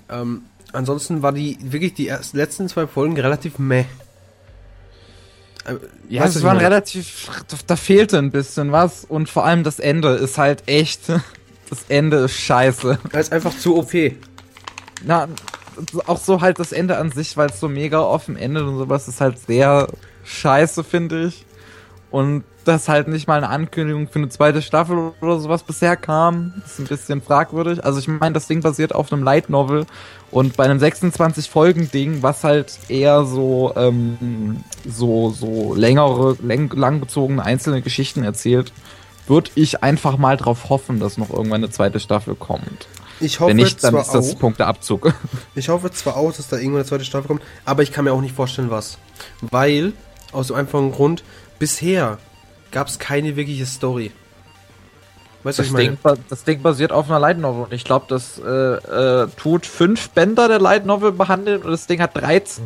[0.10, 0.41] Ähm,
[0.73, 3.86] ansonsten war die wirklich die ersten, letzten zwei Folgen relativ meh.
[5.65, 5.75] Äh,
[6.10, 7.30] Ja, weißt es waren relativ,
[7.67, 11.01] da fehlte ein bisschen was und vor allem das Ende ist halt echt,
[11.69, 12.99] das Ende ist scheiße.
[13.12, 13.93] Er ist einfach zu OP.
[15.04, 15.28] Na,
[16.08, 19.08] auch so halt das Ende an sich, weil es so mega offen endet und sowas,
[19.08, 19.88] ist halt sehr
[20.23, 21.45] scheiße, finde ich.
[22.12, 26.54] Und dass halt nicht mal eine Ankündigung für eine zweite Staffel oder sowas bisher kam,
[26.65, 27.84] ist ein bisschen fragwürdig.
[27.86, 29.86] Also ich meine, das Ding basiert auf einem Light Novel
[30.32, 36.69] und bei einem 26 Folgen Ding, was halt eher so ähm, so so längere, läng,
[36.71, 38.73] langgezogene einzelne Geschichten erzählt,
[39.28, 42.88] würde ich einfach mal drauf hoffen, dass noch irgendwann eine zweite Staffel kommt.
[43.19, 45.13] Ich hoffe Wenn nicht, dann zwar ist das auch, Punkteabzug.
[45.56, 48.13] ich hoffe zwar auch, dass da irgendwann eine zweite Staffel kommt, aber ich kann mir
[48.13, 48.97] auch nicht vorstellen, was.
[49.41, 49.93] Weil,
[50.32, 51.23] aus dem einfachen Grund,
[51.60, 52.17] bisher
[52.71, 54.12] gab es keine wirkliche Story.
[55.43, 55.89] Weißt du, was Das ich meine?
[55.97, 59.65] Ding, das Ding basiert auf einer Light Novel und ich glaube, das äh, äh, tut
[59.65, 62.65] fünf Bänder der Light Novel behandeln und das Ding hat 13.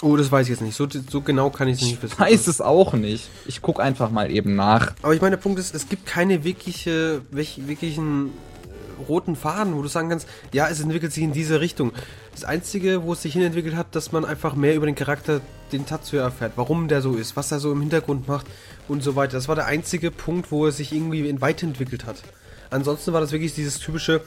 [0.00, 0.76] Oh, das weiß ich jetzt nicht.
[0.76, 2.18] So, so genau kann ich es nicht Ich wissen.
[2.20, 3.28] weiß es auch nicht.
[3.46, 4.92] Ich guck einfach mal eben nach.
[5.02, 9.82] Aber ich meine, der Punkt ist, es gibt keine wirkliche, wirklichen äh, roten Faden, wo
[9.82, 11.92] du sagen kannst, ja, es entwickelt sich in diese Richtung.
[12.32, 15.40] Das Einzige, wo es sich hinentwickelt hat, dass man einfach mehr über den Charakter,
[15.72, 18.46] den Tatsuya erfährt, warum der so ist, was er so im Hintergrund macht
[18.88, 19.32] und so weiter.
[19.32, 22.22] Das war der einzige Punkt, wo er sich irgendwie in weiterentwickelt hat.
[22.70, 24.20] Ansonsten war das wirklich dieses typische,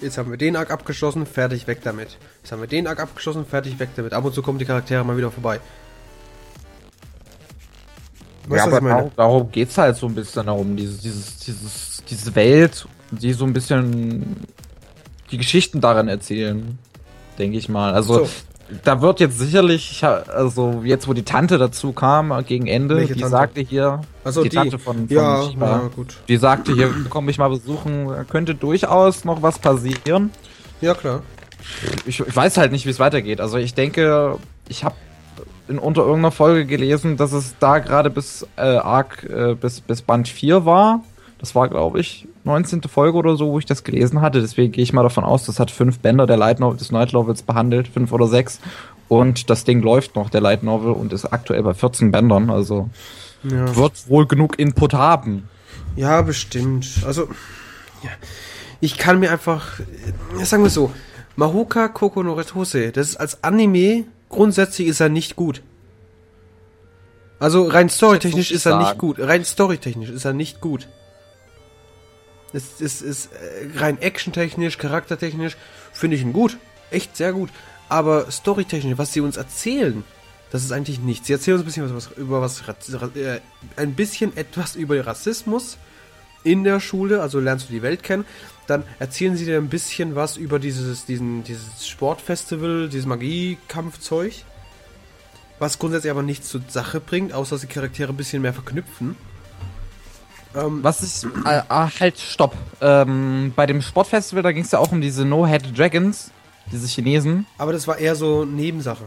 [0.00, 2.16] jetzt haben wir den Arc abgeschlossen, fertig, weg damit.
[2.42, 4.14] Jetzt haben wir den Arc abgeschlossen, fertig, weg damit.
[4.14, 5.60] Ab und zu kommen die Charaktere mal wieder vorbei.
[8.48, 8.88] Weißt ich meine?
[8.88, 13.44] darum, darum geht's halt so ein bisschen darum, dieses, dieses, dieses, diese Welt, die so
[13.44, 14.46] ein bisschen
[15.30, 16.78] die Geschichten daran erzählen,
[17.38, 17.92] denke ich mal.
[17.94, 18.30] Also So.
[18.84, 23.14] Da wird jetzt sicherlich, also jetzt wo die Tante dazu kam äh, gegen Ende, Welche
[23.14, 23.30] die Tante?
[23.36, 26.16] sagte hier, Also die, die, Tante von, von ja, Shiba, ja, gut.
[26.28, 30.30] die sagte hier, komm mich mal besuchen, könnte durchaus noch was passieren.
[30.80, 31.22] Ja, klar.
[32.06, 33.40] Ich, ich weiß halt nicht, wie es weitergeht.
[33.40, 34.96] Also ich denke, ich habe
[35.68, 40.02] in unter irgendeiner Folge gelesen, dass es da gerade bis äh, Arc äh, bis, bis
[40.02, 41.02] Band 4 war.
[41.42, 42.82] Das war, glaube ich, 19.
[42.82, 44.40] Folge oder so, wo ich das gelesen hatte.
[44.40, 47.12] Deswegen gehe ich mal davon aus, das hat fünf Bänder der Light Novel, des Night
[47.12, 48.60] Novels behandelt, fünf oder sechs.
[49.08, 52.48] Und das Ding läuft noch, der Light Novel, und ist aktuell bei 14 Bändern.
[52.48, 52.90] Also
[53.42, 53.74] Ja.
[53.74, 55.48] wird wohl genug Input haben.
[55.96, 56.86] ja, bestimmt.
[57.04, 57.22] Also,
[58.04, 58.10] ja.
[58.80, 59.80] ich kann mir einfach,
[60.44, 60.92] sagen wir so,
[61.34, 65.60] Mahoka Koko no Retose, das ist als Anime, grundsätzlich ist er nicht gut.
[67.40, 69.16] Also rein storytechnisch ist er nicht gut.
[69.18, 70.86] Rein storytechnisch ist er nicht gut.
[72.52, 75.56] Es ist, ist äh, rein actiontechnisch, charaktertechnisch
[75.92, 76.58] finde ich ihn gut.
[76.90, 77.50] Echt sehr gut.
[77.88, 80.04] Aber storytechnisch, was sie uns erzählen,
[80.50, 81.26] das ist eigentlich nichts.
[81.26, 82.62] Sie erzählen uns ein bisschen was, was über was,
[83.16, 83.40] äh,
[83.76, 85.78] ein bisschen etwas über Rassismus
[86.44, 88.24] in der Schule, also lernst du die Welt kennen.
[88.66, 94.34] Dann erzählen sie dir ein bisschen was über dieses, diesen, dieses Sportfestival, dieses Magiekampfzeug.
[95.58, 99.16] Was grundsätzlich aber nichts zur Sache bringt, außer dass die Charaktere ein bisschen mehr verknüpfen.
[100.54, 101.24] Ähm, Was ich.
[101.46, 102.54] Äh, ah, halt, stopp.
[102.80, 106.30] Ähm, bei dem Sportfestival, da ging es ja auch um diese No-Head Dragons,
[106.70, 107.46] diese Chinesen.
[107.58, 109.04] aber das war eher so Nebensache.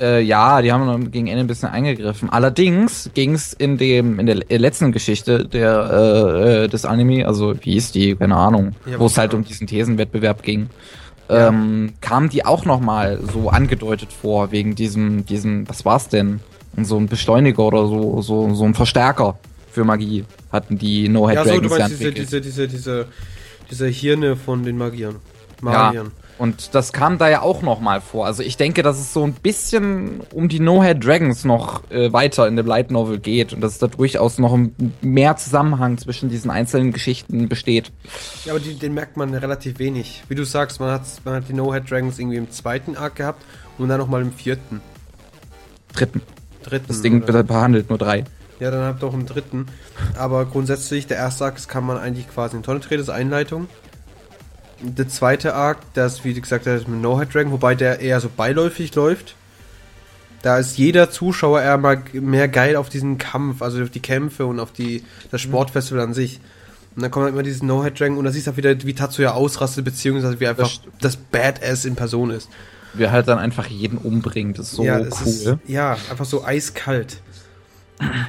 [0.00, 2.30] Äh, ja, die haben gegen Ende ein bisschen eingegriffen.
[2.30, 7.54] Allerdings ging es in dem in der letzten Geschichte der äh, äh, des Anime, also
[7.62, 10.70] wie hieß die, keine Ahnung, Ja, wo es halt um diesen Thesenwettbewerb ging,
[11.28, 11.48] Ja.
[11.48, 16.40] ähm, kamen die auch noch mal so angedeutet vor wegen diesem diesem, was war's denn?
[16.80, 19.36] So ein Beschleuniger oder so so so ein Verstärker
[19.78, 22.66] für Magie hatten die No Head Ja, so, Dragons du ja meinst diese, diese, diese,
[22.68, 23.06] diese,
[23.70, 25.16] diese Hirne von den Magiern.
[25.62, 26.10] Ja, Magiern.
[26.38, 28.26] und das kam da ja auch noch mal vor.
[28.26, 32.48] Also ich denke, dass es so ein bisschen um die No-Head Dragons noch äh, weiter
[32.48, 34.58] in dem Light Novel geht und dass da durchaus noch
[35.00, 37.92] mehr Zusammenhang zwischen diesen einzelnen Geschichten besteht.
[38.46, 40.24] Ja, aber die, den merkt man relativ wenig.
[40.28, 43.44] Wie du sagst, man hat, man hat die No-Head Dragons irgendwie im zweiten Arc gehabt
[43.78, 44.80] und dann nochmal im vierten,
[45.92, 46.20] Dritten.
[46.64, 46.86] dritten.
[46.88, 47.44] Das Ding oder?
[47.44, 48.24] behandelt nur drei.
[48.60, 49.66] Ja, dann habt ihr auch im dritten.
[50.16, 53.14] Aber grundsätzlich, der erste Arc, das kann man eigentlich quasi in Tonne treten, das ist
[53.14, 53.68] Einleitung.
[54.80, 58.28] Der zweite Arc, das, wie gesagt, der ist mit No-Head Dragon, wobei der eher so
[58.28, 59.34] beiläufig läuft.
[60.42, 64.46] Da ist jeder Zuschauer eher mal mehr geil auf diesen Kampf, also auf die Kämpfe
[64.46, 66.40] und auf die, das Sportfestival an sich.
[66.94, 68.94] Und dann kommt halt immer dieses No-Head Dragon und da siehst du auch wieder, wie
[68.94, 72.48] Tatsuya ausrastet, beziehungsweise wie einfach Das das, Badass in Person ist.
[72.94, 74.58] Wie er halt dann einfach jeden umbringt.
[74.58, 75.06] Das ist so ja, cool.
[75.06, 77.20] Ist, ja, einfach so eiskalt.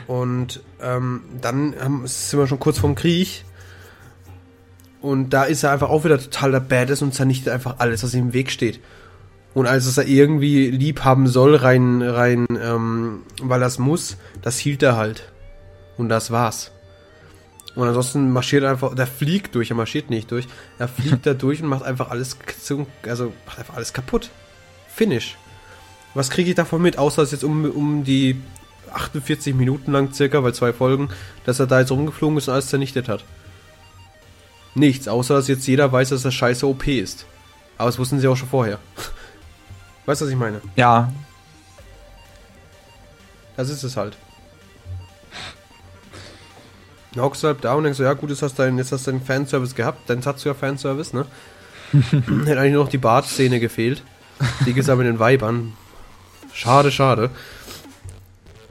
[0.07, 3.45] Und ähm, dann haben, sind wir schon kurz vorm Krieg.
[5.01, 8.13] Und da ist er einfach auch wieder total der Badass und zernichtet einfach alles, was
[8.13, 8.79] ihm im Weg steht.
[9.53, 14.17] Und als es er irgendwie lieb haben soll, rein, rein, ähm, weil er es muss,
[14.41, 15.31] das hielt er halt.
[15.97, 16.71] Und das war's.
[17.75, 20.47] Und ansonsten marschiert er einfach, der fliegt durch, er marschiert nicht durch.
[20.77, 22.37] Er fliegt da durch und macht einfach alles,
[23.07, 24.29] also macht einfach alles kaputt.
[24.87, 25.37] Finish.
[26.13, 28.41] Was kriege ich davon mit, außer es jetzt um, um die
[28.93, 31.09] 48 Minuten lang circa, weil zwei Folgen,
[31.45, 33.23] dass er da jetzt rumgeflogen ist und alles zernichtet hat?
[34.75, 37.25] Nichts, außer dass jetzt jeder weiß, dass er scheiße OP ist.
[37.77, 38.79] Aber das wussten sie auch schon vorher.
[40.05, 40.61] Weißt du, was ich meine?
[40.75, 41.11] Ja,
[43.57, 44.15] Das ist es halt.
[47.13, 48.91] Dann hockst du halt da und denkst so, ja gut, jetzt hast du deinen, jetzt
[48.91, 51.25] hast du deinen Fanservice gehabt, dann hast du ja Fanservice, ne?
[51.91, 54.03] Hätte eigentlich nur noch die Bartszene gefehlt.
[54.65, 55.73] Die gibt's aber mit den Weibern.
[56.53, 57.31] Schade, schade.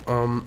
[0.09, 0.43] Ähm,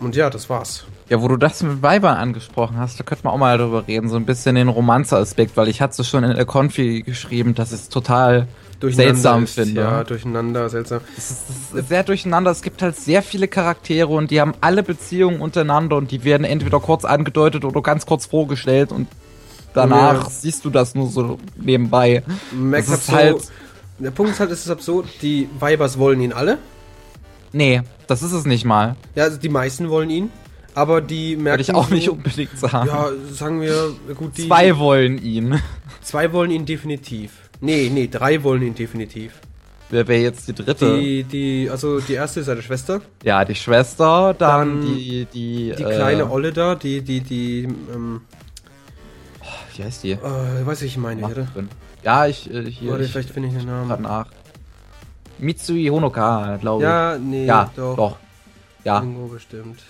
[0.00, 0.84] und ja, das war's.
[1.08, 4.08] Ja, wo du das mit Weibern angesprochen hast, da könnte man auch mal darüber reden,
[4.08, 7.72] so ein bisschen den Romanze-Aspekt, weil ich hatte es schon in der Konfi geschrieben, dass
[7.72, 8.46] es total
[8.80, 9.80] seltsam ist, finde.
[9.82, 11.00] Ja, durcheinander, seltsam.
[11.18, 12.50] Es ist, es ist sehr durcheinander.
[12.50, 16.44] Es gibt halt sehr viele Charaktere und die haben alle Beziehungen untereinander und die werden
[16.44, 19.08] entweder kurz angedeutet oder ganz kurz vorgestellt und
[19.74, 20.30] danach Ja.
[20.30, 22.22] siehst du das nur so nebenbei.
[22.72, 23.42] Das halt ist so, halt-
[23.98, 26.56] der Punkt ist halt, es ist absurd, die Weibers wollen ihn alle.
[27.52, 28.96] Nee, das ist es nicht mal.
[29.14, 30.30] Ja, also die meisten wollen ihn.
[30.74, 32.86] Aber die merken Würde ich auch so, nicht unbedingt sagen.
[32.88, 34.46] Ja, sagen wir, gut, die.
[34.46, 35.60] Zwei wollen ihn.
[36.02, 37.32] Zwei wollen ihn definitiv.
[37.60, 39.32] Nee, nee, drei wollen ihn definitiv.
[39.90, 40.96] Wer wäre jetzt die dritte?
[41.00, 43.00] Die, die, also die erste ist seine Schwester.
[43.24, 47.64] ja, die Schwester, dann, Dann die, die, Die äh, kleine Olle da, die, die, die,
[47.92, 48.20] ähm,
[49.76, 50.12] Wie heißt die?
[50.12, 50.18] äh,
[50.64, 51.48] weiß ich, ich meine, Mach oder?
[51.52, 51.68] drin.
[52.04, 54.02] Ja, ich, äh, hier, Warte, ich vielleicht finde ich den Namen.
[54.02, 54.26] nach.
[55.40, 56.88] Mitsui Honoka, glaube ich.
[56.88, 57.96] Ja, nee, ja, doch.
[57.96, 58.16] doch.
[58.84, 59.80] Ja, Irgendwo bestimmt.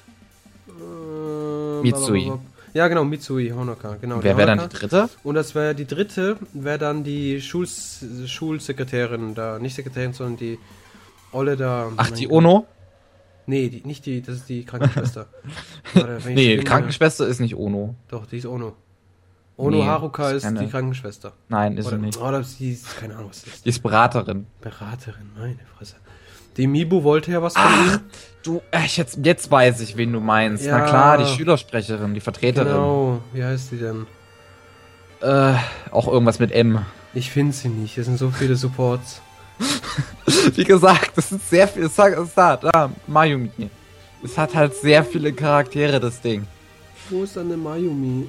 [0.68, 2.24] Äh, Mitsui.
[2.24, 2.50] blablabla.
[2.72, 3.96] Ja, genau, Mitsui Honoka.
[4.00, 5.08] Genau, wer wäre dann die dritte?
[5.24, 9.58] Und das wäre die dritte, wäre dann die Schuls Schulsekretärin da.
[9.58, 10.58] Nicht Sekretärin, sondern die
[11.32, 11.90] Olle da.
[11.96, 12.66] Ach, die Ono?
[13.46, 15.26] Nee, die, nicht die, das ist die Krankenschwester.
[15.94, 17.96] Warte, Nee, die Krankenschwester ist nicht Ono.
[18.08, 18.74] Doch, die ist Ono.
[19.60, 21.32] Ono Nee, Haruka ist keine- die Krankenschwester.
[21.48, 22.18] Nein, ist Oder, sie nicht.
[22.20, 23.64] oder sie ist, keine Ahnung, was das ist.
[23.64, 24.46] Die ist Beraterin.
[24.60, 25.96] Beraterin, meine Fresse.
[26.56, 28.00] Die Mibu wollte ja was von Ach, ihm.
[28.42, 30.64] du, äh, ich jetzt, jetzt weiß ich, wen du meinst.
[30.64, 30.78] Ja.
[30.78, 32.72] Na klar, die Schülersprecherin, die Vertreterin.
[32.72, 34.06] Genau, wie heißt die denn?
[35.20, 35.54] Äh,
[35.90, 36.84] auch irgendwas mit M.
[37.14, 39.20] Ich finde sie nicht, es sind so viele Supports.
[40.54, 41.84] Wie gesagt, das ist sehr viel.
[41.84, 43.50] Es sagt, es sagt, da, Mayumi.
[44.24, 46.46] Es hat halt sehr viele Charaktere, das Ding.
[47.10, 48.26] Wo ist dann eine Mayumi?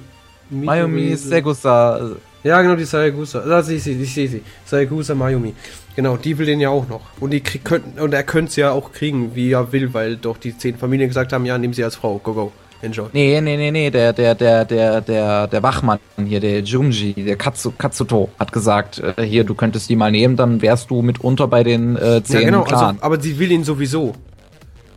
[0.52, 1.16] Mayumi.
[1.16, 2.16] Segusa.
[2.44, 3.40] Ja, genau, die Sayagusa.
[3.40, 4.42] Da sehe ich sie, ich sehe sie.
[4.64, 5.54] Sayagusa Mayumi.
[5.94, 7.02] Genau, die will den ja auch noch.
[7.20, 10.16] Und, die krieg, könnt, und er könnte sie ja auch kriegen, wie er will, weil
[10.16, 12.18] doch die zehn Familien gesagt haben, ja, nehmen sie als Frau.
[12.18, 12.52] Go, go.
[12.82, 13.06] Enjoy.
[13.12, 17.36] Nee, nee, nee, nee, der, der, der, der, der, der Wachmann hier, der Junji, der
[17.36, 21.46] Katsu, Katsuto, hat gesagt, äh, hier, du könntest die mal nehmen, dann wärst du mitunter
[21.46, 24.14] bei den äh, zehn Ja, genau, also, aber sie will ihn sowieso.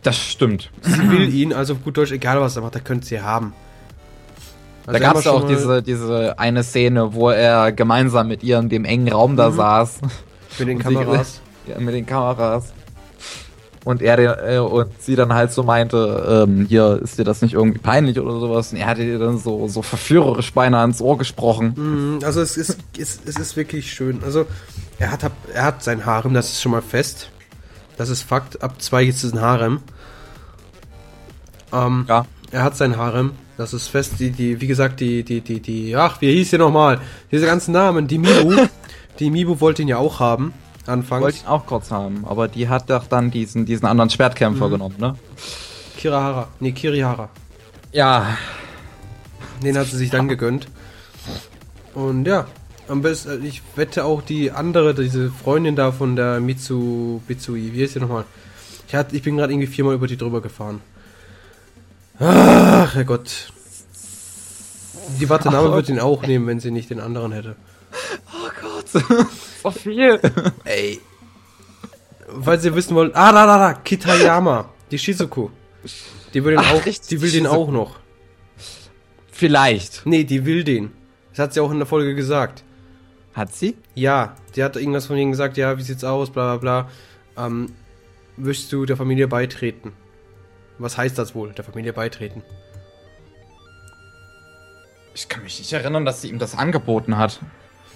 [0.01, 0.71] das stimmt.
[0.81, 3.53] Sie will ihn, also auf gut Deutsch, egal was er macht, er könnte sie haben.
[4.87, 8.59] Also da gab es ja auch diese, diese eine Szene, wo er gemeinsam mit ihr
[8.59, 9.55] in dem engen Raum da Mhm.
[9.55, 9.99] saß.
[10.59, 11.41] Mit den und sie Kameras.
[11.67, 12.71] Ja, mit den Kameras.
[13.85, 17.53] Und er äh, und sie dann halt so meinte, ähm, hier ist dir das nicht
[17.55, 18.71] irgendwie peinlich oder sowas.
[18.71, 21.73] Und er hatte ihr dann so, so verführerisch beinahe ins Ohr gesprochen.
[21.75, 24.21] Mhm, also es ist, es, es ist wirklich schön.
[24.23, 24.45] Also
[24.99, 27.29] er hat, er hat sein Harem, das ist schon mal fest.
[27.97, 28.61] Das ist Fakt.
[28.61, 29.79] Ab zwei ist es ein Harem.
[31.73, 32.25] Ähm, Ja.
[32.51, 33.31] Er hat sein Harem.
[33.57, 34.13] Das ist fest.
[34.19, 36.99] Die, die, wie gesagt, die, die, die, die, ach, wie hieß der nochmal?
[37.31, 38.07] Diese ganzen Namen.
[38.07, 38.55] Die Mibu.
[39.19, 40.53] die Mibu wollte ihn ja auch haben.
[40.87, 41.23] Anfangs.
[41.23, 44.95] Wollte ich auch kurz haben, aber die hat doch dann diesen, diesen anderen Schwertkämpfer genommen,
[44.99, 45.15] ne?
[45.97, 46.47] Kirahara.
[46.59, 47.29] Nee, Kirihara.
[47.91, 48.37] Ja,
[49.63, 50.67] Den hat sie sich dann gegönnt.
[51.93, 52.45] Und ja,
[52.87, 57.81] am besten, ich wette auch die andere, diese Freundin da von der Mitsu, Mitsui, wie
[57.81, 58.25] heißt die nochmal?
[58.87, 60.81] Ich, hat, ich bin gerade irgendwie viermal über die drüber gefahren.
[62.19, 63.51] Ach, Herrgott.
[65.19, 67.55] Die Wartename Ach, wird ihn auch nehmen, wenn sie nicht den anderen hätte.
[68.27, 69.27] Oh Gott,
[69.63, 70.19] so viel.
[70.63, 70.99] Ey.
[72.41, 75.49] Falls ihr wissen wollt, ah, da, da, da, Kitayama, die Shizuku.
[76.33, 77.55] Die will den Ach, auch, richtig, die will den Shizuku.
[77.61, 77.99] auch noch.
[79.31, 80.05] Vielleicht.
[80.05, 80.91] Nee, die will den.
[81.31, 82.63] Das hat sie auch in der Folge gesagt.
[83.33, 83.75] Hat sie?
[83.93, 86.85] Ja, die hat irgendwas von ihnen gesagt, ja, wie sieht's aus, bla bla
[87.35, 87.45] bla.
[87.45, 87.67] Ähm,
[88.37, 89.91] wirst du der Familie beitreten?
[90.77, 92.43] Was heißt das wohl, der Familie beitreten?
[95.13, 97.39] Ich kann mich nicht erinnern, dass sie ihm das angeboten hat.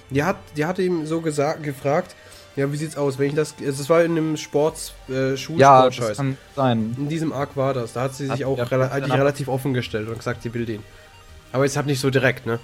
[0.09, 2.15] Die hat, die hat ihm so gesagt, gefragt,
[2.55, 5.89] ja, wie sieht's aus, wenn ich das, also das war in einem Sports, äh, Ja,
[5.89, 6.95] das kann sein.
[6.97, 9.47] in diesem Arc war das, da hat sie sich Hat- auch ja, rela eigentlich relativ
[9.49, 10.83] offen gestellt und gesagt, sie will den.
[11.51, 12.59] Aber jetzt halt nicht so direkt, ne?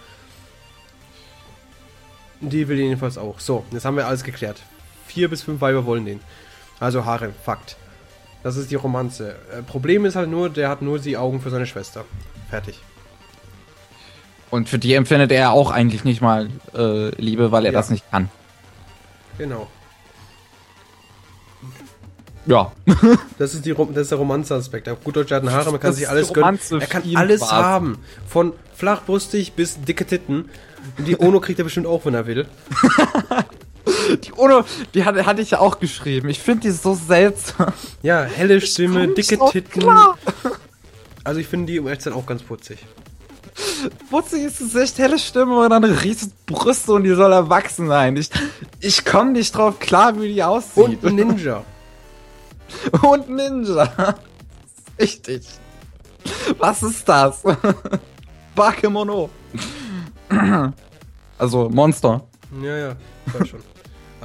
[2.41, 3.39] Die will den jedenfalls auch.
[3.39, 4.61] So, jetzt haben wir alles geklärt.
[5.07, 6.19] Vier bis fünf Weiber wollen den.
[6.79, 7.77] Also Haare, Fakt.
[8.45, 9.35] Das ist die Romanze.
[9.51, 12.05] Äh, Problem ist halt nur, der hat nur die Augen für seine Schwester.
[12.47, 12.79] Fertig.
[14.51, 17.79] Und für die empfindet er auch eigentlich nicht mal äh, Liebe, weil er Ja.
[17.79, 18.29] das nicht kann.
[19.39, 19.67] Genau.
[22.45, 22.71] Ja.
[23.39, 24.87] Das ist, die das ist der Romanze-Aspekt.
[24.89, 26.43] Auf gut Deutsch, er hat ein Haare, man kann Das sich alles gönnen.
[26.45, 27.51] Romanze Er kann alles quasi.
[27.55, 27.97] haben.
[28.27, 30.49] Von flachbrustig bis dicke Titten.
[30.99, 32.45] Und die Ono kriegt er bestimmt auch, wenn er will.
[34.23, 36.29] Die Uno, die hatte, hatte ich ja auch geschrieben.
[36.29, 37.71] Ich finde die so seltsam.
[38.01, 39.81] Ja, helle Stimme, dicke drauf Titten.
[39.81, 40.17] klar.
[41.23, 42.79] Also ich finde die sein auch ganz putzig.
[44.09, 48.17] Putziges Gesicht, helle Stimme und dann riesige Brüste und die soll erwachsen sein.
[48.17, 48.29] Ich,
[48.79, 51.03] ich komme nicht drauf klar, wie die aussieht.
[51.03, 51.63] Und Ninja.
[53.03, 54.15] Und Ninja.
[54.99, 55.43] Richtig.
[56.57, 57.43] Was ist das?
[58.55, 59.29] Bakemono.
[61.37, 62.25] Also Monster.
[62.63, 62.95] ja, ja,
[63.27, 63.59] ich weiß schon.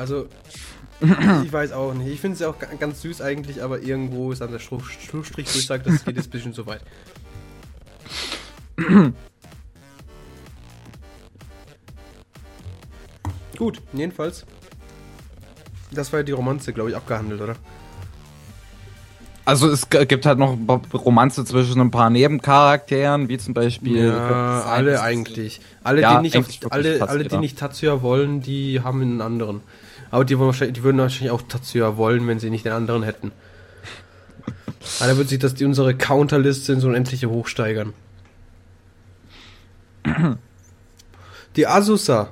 [0.01, 0.27] Also,
[1.45, 2.09] ich weiß auch nicht.
[2.09, 5.47] Ich finde sie auch ga- ganz süß eigentlich, aber irgendwo ist dann der Schlu- Schlussstrich,
[5.55, 6.81] wo ich sage, das geht jetzt ein bisschen zu weit.
[13.59, 14.47] Gut, jedenfalls.
[15.93, 17.57] Das war ja die Romanze, glaube ich, abgehandelt, oder?
[19.45, 20.57] Also es gibt halt noch
[20.95, 24.07] Romanze zwischen ein paar Nebencharakteren, wie zum Beispiel.
[24.07, 25.61] Ja, alle eigentlich.
[25.83, 29.61] Alle, Ja, die nicht, auf, alle, alle die nicht Tatsuya wollen, die haben einen anderen.
[30.11, 33.33] Aber die, die würden wahrscheinlich auch Tatsuya wollen, wenn sie nicht den anderen hätten.
[34.99, 37.93] Aber da wird sich das die unsere Counterliste in so unendliche hochsteigern.
[41.57, 42.29] Die Asusa.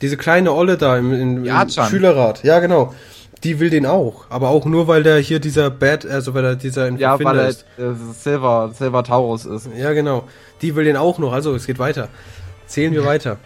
[0.00, 1.68] Diese kleine Olle da im, im, im.
[1.68, 2.44] Schülerrat.
[2.44, 2.94] Ja, genau.
[3.44, 4.26] Die will den auch.
[4.30, 7.38] Aber auch nur, weil der hier dieser Bad, also weil er dieser Ja, Erfinder weil
[7.40, 7.64] er ist.
[7.78, 9.68] äh, Silver, Silver Taurus ist.
[9.76, 10.24] Ja, genau.
[10.62, 11.32] Die will den auch noch.
[11.32, 12.08] Also, es geht weiter.
[12.68, 13.38] Zählen wir weiter.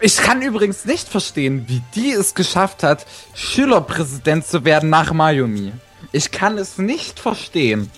[0.00, 5.72] Ich kann übrigens nicht verstehen, wie die es geschafft hat, Schülerpräsident zu werden nach Mayumi.
[6.12, 7.90] Ich kann es nicht verstehen.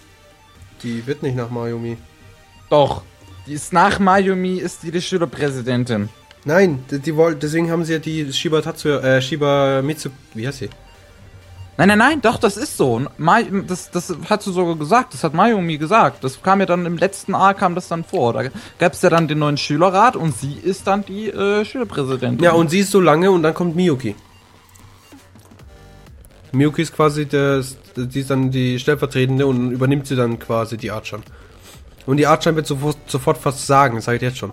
[0.83, 1.97] Die wird nicht nach Mayumi.
[2.69, 3.03] Doch.
[3.47, 6.09] Die ist nach Mayumi, ist die die Schülerpräsidentin.
[6.45, 10.59] Nein, die, die deswegen haben sie ja die Shiba Tatsuya, äh, Shiba Mitsu, wie heißt
[10.59, 10.71] sie?
[11.79, 13.03] Nein, nein, nein, doch, das ist so.
[13.17, 16.23] Mai, das, das hat sie sogar gesagt, das hat Mayumi gesagt.
[16.23, 18.35] Das kam ja dann im letzten A, kam das dann vor.
[18.35, 18.43] Da
[18.79, 22.45] gab es ja dann den neuen Schülerrat und sie ist dann die äh, Schülerpräsidentin.
[22.45, 24.15] Ja, und sie ist so lange und dann kommt Miyuki.
[26.53, 27.65] Miyuki ist quasi der,
[27.97, 31.23] die ist dann die stellvertretende und übernimmt sie dann quasi die Archan.
[32.05, 34.53] Und die Archan wird sofort, sofort fast sagen, das sage ich jetzt schon.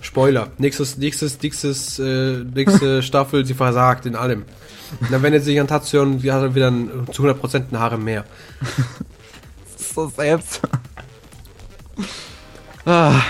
[0.00, 4.44] Spoiler, nächstes, nächstes, nächstes, äh, nächste Staffel, sie versagt in allem.
[5.00, 6.72] Und dann wendet sie sich an Tatsuya und hat dann wieder
[7.12, 8.24] zu 100% ein Haare mehr.
[9.94, 10.60] so selbst.
[12.84, 13.20] ah.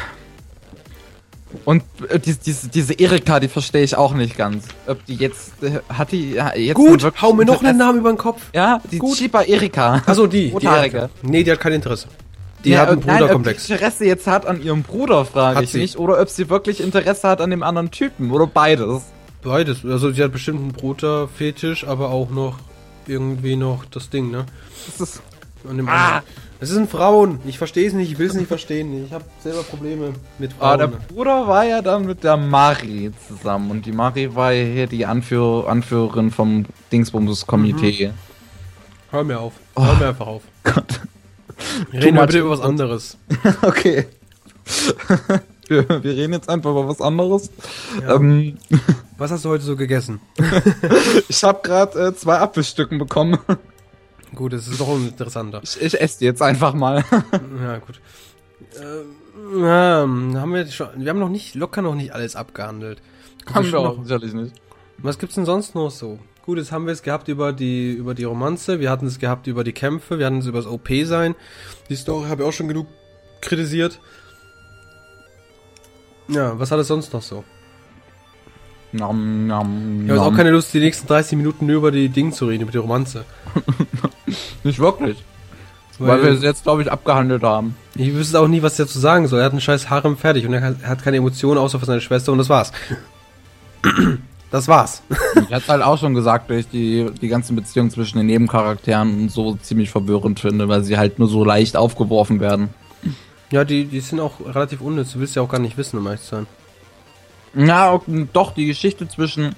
[1.65, 4.67] Und äh, die, diese, diese Erika, die verstehe ich auch nicht ganz.
[4.87, 8.13] Ob die jetzt, äh, hat die jetzt Gut, wirklich hau mir noch einen Namen über
[8.13, 8.43] den Kopf.
[8.53, 9.17] Ja, die Gut.
[9.17, 10.03] Chiba Erika.
[10.07, 10.51] Achso, die.
[10.51, 10.67] die.
[10.67, 11.09] Erika.
[11.23, 12.09] nee, die hat kein Interesse.
[12.65, 13.63] Die Ja, hat einen äh, nein, Bruderkomplex.
[13.63, 15.79] Ob die Interesse jetzt hat an ihrem Bruder, frage Hat ich sie.
[15.79, 15.97] nicht.
[15.99, 18.31] Oder ob sie wirklich Interesse hat an dem anderen Typen.
[18.33, 19.03] Oder beides.
[19.43, 19.85] Beides.
[19.85, 22.59] Also sie hat bestimmt einen Bruder-Fetisch, aber auch noch
[23.07, 24.47] irgendwie noch das Ding, ne?
[24.87, 25.23] Das ist,
[25.69, 26.23] An dem Ah!
[26.59, 27.39] Es sind Frauen.
[27.47, 29.05] Ich verstehe es nicht, ich will es nicht verstehen.
[29.05, 30.79] Ich habe selber Probleme mit ah, Frauen.
[30.79, 34.87] der Bruder war ja dann mit der Mari zusammen und die Mari war ja hier
[34.87, 38.13] die Anführ Anführerin vom Dingsbums-Komitee.
[39.11, 39.53] Hör mir auf.
[39.75, 39.85] Oh.
[39.85, 40.43] Hör mir einfach auf.
[40.65, 41.01] Gott.
[41.93, 43.19] Reden wir bitte über was anderes.
[43.63, 44.07] Okay.
[45.69, 47.51] Wir, wir reden jetzt einfach über was anderes.
[48.01, 48.15] Ja.
[48.17, 48.57] Ähm,
[49.19, 50.21] Was hast du heute so gegessen?
[51.29, 53.39] ich habe gerade äh, zwei Apfelstücken bekommen.
[54.35, 55.63] Gut, das ist doch interessanter.
[55.65, 57.03] Ich, ich esse jetzt einfach mal.
[57.63, 57.99] Ja, gut.
[58.79, 60.89] Ähm, ähm, haben wir schon.
[60.97, 63.01] Wir haben noch nicht, locker noch nicht alles abgehandelt.
[63.55, 64.55] Haben wir auch noch- sicherlich nicht.
[64.99, 66.19] Was gibt's denn sonst noch so?
[66.45, 69.47] Gut, jetzt haben wir es gehabt über die, über die Romanze, wir hatten es gehabt
[69.47, 71.35] über die Kämpfe, wir hatten es über das OP sein.
[71.89, 72.87] Die Story habe ich auch schon genug
[73.41, 73.99] kritisiert.
[76.29, 77.45] Ja, was hat es sonst noch so?
[78.93, 82.09] Nom, nom, Ich habe jetzt auch keine Lust, die nächsten 30 Minuten nur über die
[82.09, 83.25] Dinge zu reden, über die Romanze.
[84.65, 85.23] Nicht wirklich.
[85.99, 87.75] Weil, wir es jetzt, glaube ich, abgehandelt haben.
[87.95, 89.41] ich wüsste auch nie, was der zu sagen soll.
[89.41, 91.87] Er hat einen scheiß Harem fertig und er hat- er hat keine Emotionen außer für
[91.87, 92.73] seine Schwester und das war's.
[94.49, 95.03] Das war's.
[95.49, 99.29] Ich hatte halt auch schon gesagt, dass ich die, die ganzen Beziehungen zwischen den Nebencharakteren
[99.29, 102.69] so ziemlich verwirrend finde, weil sie halt nur so leicht aufgeworfen werden.
[103.51, 105.13] Ja, die, die sind auch relativ unnütz.
[105.13, 106.47] Du willst ja auch gar nicht wissen, um ehrlich zu sein.
[107.55, 109.55] Ja, auch- doch, die Geschichte zwischen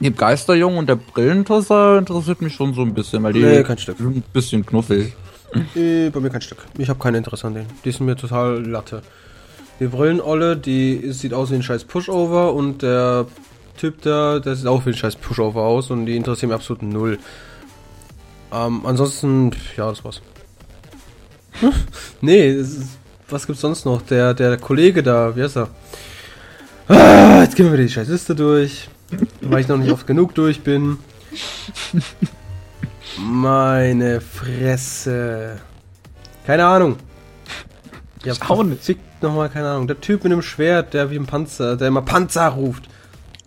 [0.00, 3.78] dem Geisterjungen und der Brillentusser interessiert mich schon so ein bisschen, weil die Nee, kein
[3.78, 3.96] Stück.
[3.98, 5.14] sind ein bisschen knuffig.
[5.76, 6.64] Äh, bei mir kein Stück.
[6.76, 7.68] Ich habe kein Interesse an denen.
[7.84, 9.02] Die sind mir total Latte.
[9.80, 13.26] Die Brillenolle, die sieht aus wie ein scheiß Pushover und der
[13.76, 16.82] Typ da, der sieht auch wie ein scheiß Pushover aus und die interessieren mich absolut
[16.82, 17.18] null.
[18.52, 20.20] Ähm, ansonsten, ja, das war's.
[22.20, 22.98] nee, das ist,
[23.34, 24.00] was gibt's sonst noch?
[24.02, 25.68] Der, der Kollege da, wie heißt er?
[26.86, 28.88] Ah, jetzt gehen wir wieder die scheiß Liste durch,
[29.40, 30.98] weil ich noch nicht oft genug durch bin.
[33.18, 35.58] Meine Fresse.
[36.46, 36.96] Keine Ahnung.
[38.24, 38.84] Ja, Ich auch nicht.
[38.84, 39.86] Fickt nochmal, keine Ahnung.
[39.88, 42.84] Der Typ mit dem Schwert, der wie ein Panzer, der immer Panzer ruft.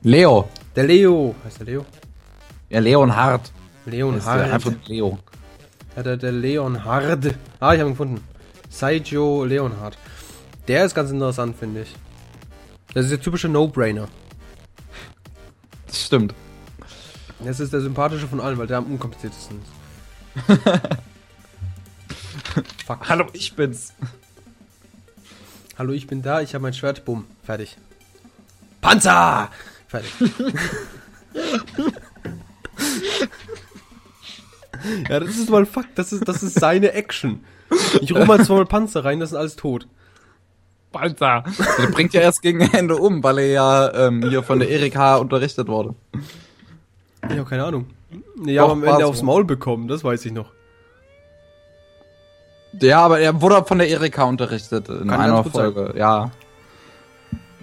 [0.03, 0.49] Leo.
[0.75, 1.33] Der Leo.
[1.45, 1.85] Heißt der Leo?
[2.69, 3.51] Ja, Leonhard.
[3.85, 4.73] Leon Ist der einfach.
[4.87, 5.17] Leo.
[5.95, 7.35] Ja, der, der Leon Hard.
[7.59, 8.21] Ah, ich habe ihn gefunden.
[8.77, 9.97] Saijo Leonhard.
[10.67, 11.95] Der ist ganz interessant, finde ich.
[12.93, 14.07] Das ist der typische No-Brainer.
[15.87, 16.35] Das stimmt.
[17.43, 19.71] Das ist der sympathische von allen, weil der am unkompliziertesten ist.
[22.85, 23.09] Fuck.
[23.09, 23.95] Hallo, ich bin's.
[25.75, 27.77] Hallo, ich bin da, ich habe mein Schwert, bumm, fertig.
[28.81, 29.49] Panzer!
[29.87, 30.11] Fertig.
[35.09, 37.43] ja, das ist mal Fakt, das ist, das ist seine Action.
[38.01, 39.87] Ich rufe mal zweimal Panzer rein, das ist alles tot.
[40.93, 41.43] Alter.
[41.77, 44.95] Der bringt ja erst gegen Ende um, weil er ja ähm, hier von der Erik
[44.95, 45.17] H.
[45.17, 45.93] unterrichtet wurde.
[47.29, 47.85] Ich habe keine Ahnung.
[48.45, 49.21] Ja, Doch, aber am Ende aufs.
[49.21, 50.51] Maul bekommen, das weiß ich noch.
[52.81, 55.73] Ja, aber er wurde von der Erika unterrichtet in Kann einer gut sein.
[55.73, 56.31] Folge, ja.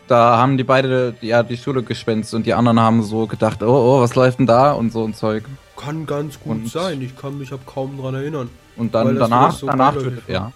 [0.06, 3.66] Da haben die beide ja die Schule geschwänzt und die anderen haben so gedacht, oh,
[3.96, 5.44] oh, was läuft denn da und so ein Zeug.
[5.76, 8.50] Kann ganz gut Und- sein, ich kann mich hab kaum dran erinnern.
[8.76, 10.52] Und dann danach, so danach tötet er.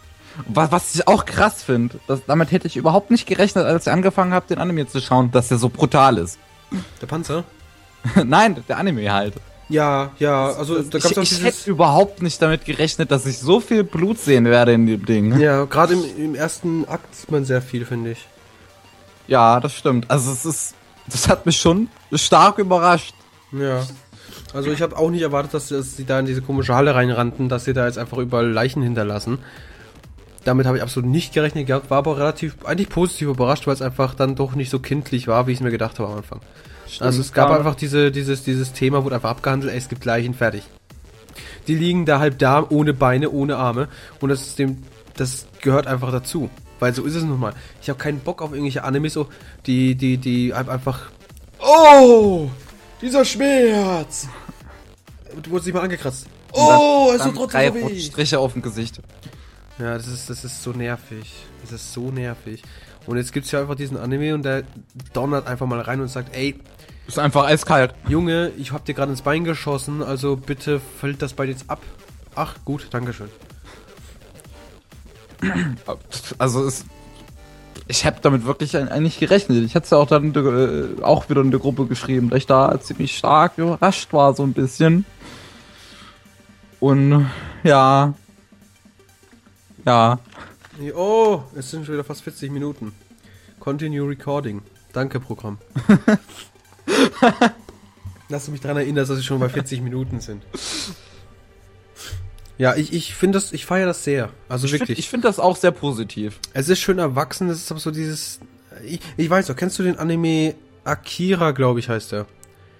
[0.46, 4.32] Was, was ich auch krass finde, damit hätte ich überhaupt nicht gerechnet, als ich angefangen
[4.32, 6.38] habe, den Anime zu schauen, dass der so brutal ist.
[7.00, 7.44] Der Panzer?
[8.24, 9.34] Nein, der Anime halt.
[9.68, 13.38] Ja, ja, also da ich gab's auch ich hätte überhaupt nicht damit gerechnet, dass ich
[13.38, 15.38] so viel Blut sehen werde in dem Ding.
[15.38, 18.26] Ja, gerade im, im ersten Akt sieht man sehr viel, finde ich.
[19.26, 20.10] Ja, das stimmt.
[20.10, 20.74] Also es ist,
[21.06, 23.14] das hat mich schon stark überrascht.
[23.52, 23.82] Ja.
[24.58, 27.64] Also ich habe auch nicht erwartet, dass, sie da in diese komische Halle reinrannten, dass
[27.64, 29.38] sie da jetzt einfach überall Leichen hinterlassen.
[30.42, 33.82] Damit habe ich absolut nicht gerechnet gehabt, war aber relativ, eigentlich positiv überrascht, weil es
[33.82, 36.40] einfach dann doch nicht so kindlich war, wie ich es mir gedacht habe am Anfang.
[36.98, 40.34] also es gab einfach diese, dieses, dieses Thema, wurde einfach abgehandelt, ey, es gibt Leichen,
[40.34, 40.64] fertig.
[41.68, 43.86] Die liegen da halb da, ohne Beine, ohne Arme
[44.18, 44.78] und das ist dem,
[45.16, 46.50] das gehört einfach dazu.
[46.80, 47.52] Weil so ist es nun mal.
[47.80, 49.28] Ich habe keinen Bock auf irgendwelche Animes, so,
[49.66, 51.10] die, die, die einfach.
[51.60, 52.50] Oh!
[53.00, 54.28] Dieser Schmerz!
[55.42, 56.26] Du wurdest nicht mal angekratzt.
[56.52, 58.00] Oh, es tut trotzdem drei so weh.
[58.00, 59.00] Striche auf dem Gesicht.
[59.78, 61.32] Ja, das ist, das ist so nervig.
[61.62, 62.62] Das ist so nervig.
[63.06, 64.64] Und jetzt gibt's ja einfach diesen Anime und der
[65.12, 66.56] donnert einfach mal rein und sagt, ey,
[67.06, 67.94] Ist einfach eiskalt.
[68.08, 71.80] Junge, ich hab dir gerade ins Bein geschossen, also bitte fällt das Bein jetzt ab.
[72.34, 73.30] Ach, gut, dankeschön.
[76.38, 76.84] Also es,
[77.86, 79.64] ich habe damit wirklich eigentlich gerechnet.
[79.64, 82.46] Ich hatte es ja auch dann äh, auch wieder in der Gruppe geschrieben, dass ich
[82.46, 85.04] da ziemlich stark überrascht war so ein bisschen.
[86.80, 87.28] Und
[87.64, 88.14] ja,
[89.84, 90.18] ja,
[90.94, 92.92] Oh, es sind schon wieder fast 40 Minuten.
[93.58, 94.62] Continue recording.
[94.92, 95.58] Danke, Programm.
[98.28, 100.44] Dass du mich daran erinnerst, dass wir schon bei 40 Minuten sind.
[102.58, 104.30] Ja, ich, ich finde das, ich feiere das sehr.
[104.48, 104.98] Also Ich wirklich.
[104.98, 106.38] finde find das auch sehr positiv.
[106.52, 108.40] es ist schön erwachsen, es ist aber so dieses.
[108.84, 110.54] Ich, ich weiß doch, kennst du den Anime
[110.84, 112.26] Akira, glaube ich, heißt er?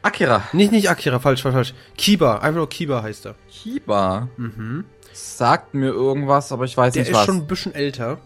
[0.03, 0.43] Akira.
[0.53, 1.75] Nicht, nicht Akira, falsch, falsch, falsch.
[1.97, 3.35] Kiba, einfach nur Kiba heißt er.
[3.51, 4.29] Kiba.
[4.37, 4.85] Mhm.
[5.13, 7.27] Sagt mir irgendwas, aber ich weiß Der nicht ist was.
[7.27, 8.19] schon ein bisschen älter.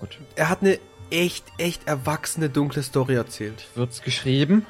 [0.00, 0.18] Gut.
[0.34, 0.78] Er hat eine
[1.10, 3.66] echt, echt erwachsene, dunkle Story erzählt.
[3.74, 4.66] Wird's geschrieben?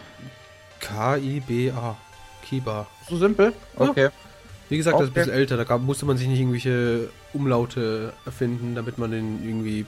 [0.81, 1.97] K-I-B-A.
[2.45, 2.87] Kiba.
[3.09, 3.53] So simpel?
[3.79, 3.89] Ja.
[3.89, 4.09] Okay.
[4.69, 5.21] Wie gesagt, das ist ein Okay.
[5.21, 5.57] bisschen älter.
[5.57, 9.87] Da gab, musste man sich nicht irgendwelche Umlaute erfinden, damit man den irgendwie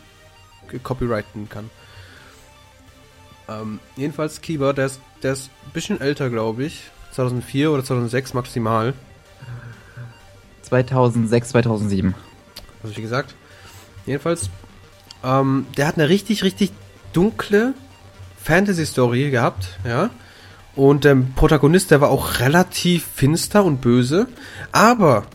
[0.71, 1.71] ge- copyrighten kann.
[3.49, 6.85] Ähm, jedenfalls Kiba, der ist, der ist ein bisschen älter, glaube ich.
[7.13, 8.95] 2004 oder 2006 maximal.
[10.63, 12.15] 2006, 2007.
[12.83, 13.35] Also wie gesagt.
[14.07, 14.51] Jedenfalls,
[15.25, 16.73] ähm, der hat eine richtig, richtig
[17.13, 17.75] dunkle
[18.43, 20.11] Fantasy-Story gehabt, ja.
[20.77, 24.29] Und der Protagonist, der war auch relativ finster und böse.
[24.71, 25.27] Aber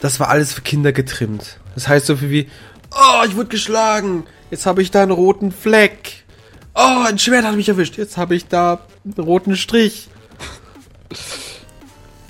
[0.00, 1.58] das war alles für Kinder getrimmt.
[1.74, 2.48] Das heißt so viel wie,
[2.90, 4.24] oh, ich wurde geschlagen.
[4.50, 6.21] Jetzt habe ich da einen roten Fleck.
[6.84, 7.96] Oh, ein Schwert hat mich erwischt.
[7.96, 10.08] Jetzt habe ich da einen roten Strich.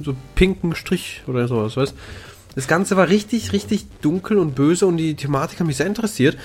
[0.04, 1.94] So pinken Strich oder sowas, weißt
[2.54, 6.36] Das Ganze war richtig, richtig dunkel und böse und die Thematik hat mich sehr interessiert.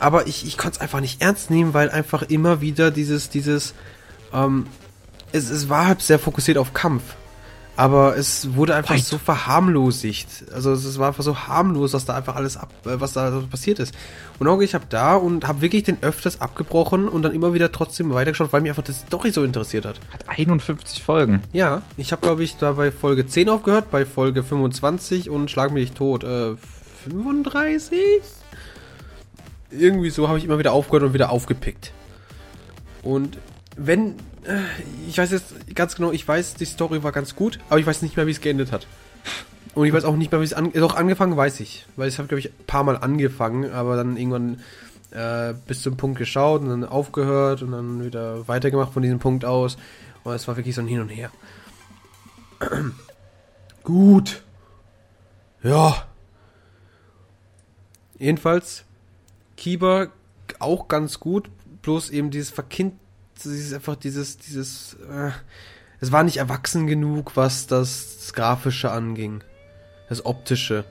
[0.00, 3.74] Aber ich, ich konnte es einfach nicht ernst nehmen, weil einfach immer wieder dieses, dieses,
[4.32, 4.66] ähm,
[5.30, 7.02] es, es war halt sehr fokussiert auf Kampf.
[7.74, 9.04] Aber es wurde einfach Fight.
[9.04, 10.44] so verharmlosigt.
[10.52, 13.78] Also es, war einfach so harmlos, was da einfach alles ab, äh, was da passiert
[13.78, 13.94] ist.
[14.38, 17.72] Und auch ich habe da und habe wirklich den öfters abgebrochen und dann immer wieder
[17.72, 20.00] trotzdem weitergeschaut, weil mich einfach das Story so interessiert hat.
[20.12, 21.42] Hat 51 Folgen.
[21.52, 25.72] Ja, ich habe glaube ich da bei Folge 10 aufgehört, bei Folge 25 und Schlag
[25.72, 26.24] mich nicht tot.
[26.24, 26.56] Äh,
[27.04, 27.98] 35?
[29.70, 31.92] Irgendwie so habe ich immer wieder aufgehört und wieder aufgepickt.
[33.02, 33.38] Und
[33.76, 34.16] wenn,
[35.08, 38.02] ich weiß jetzt ganz genau, ich weiß, die Story war ganz gut, aber ich weiß
[38.02, 38.86] nicht mehr, wie es geendet hat.
[39.74, 42.18] Und ich weiß auch nicht mehr, wie es an, doch angefangen weiß ich, weil ich
[42.18, 44.60] habe glaube ich ein paar Mal angefangen, aber dann irgendwann
[45.12, 49.44] äh, bis zum Punkt geschaut und dann aufgehört und dann wieder weitergemacht von diesem Punkt
[49.44, 49.76] aus.
[50.24, 51.30] Und es war wirklich so ein Hin und Her.
[53.82, 54.42] Gut.
[55.62, 56.06] Ja.
[58.18, 58.84] Jedenfalls,
[59.56, 60.08] Kiba
[60.58, 61.50] auch ganz gut,
[61.82, 62.94] bloß eben dieses Verkind,
[63.44, 65.30] dieses einfach dieses, dieses, äh,
[66.00, 69.42] es war nicht erwachsen genug, was das Grafische anging.
[70.08, 70.84] Das Optische.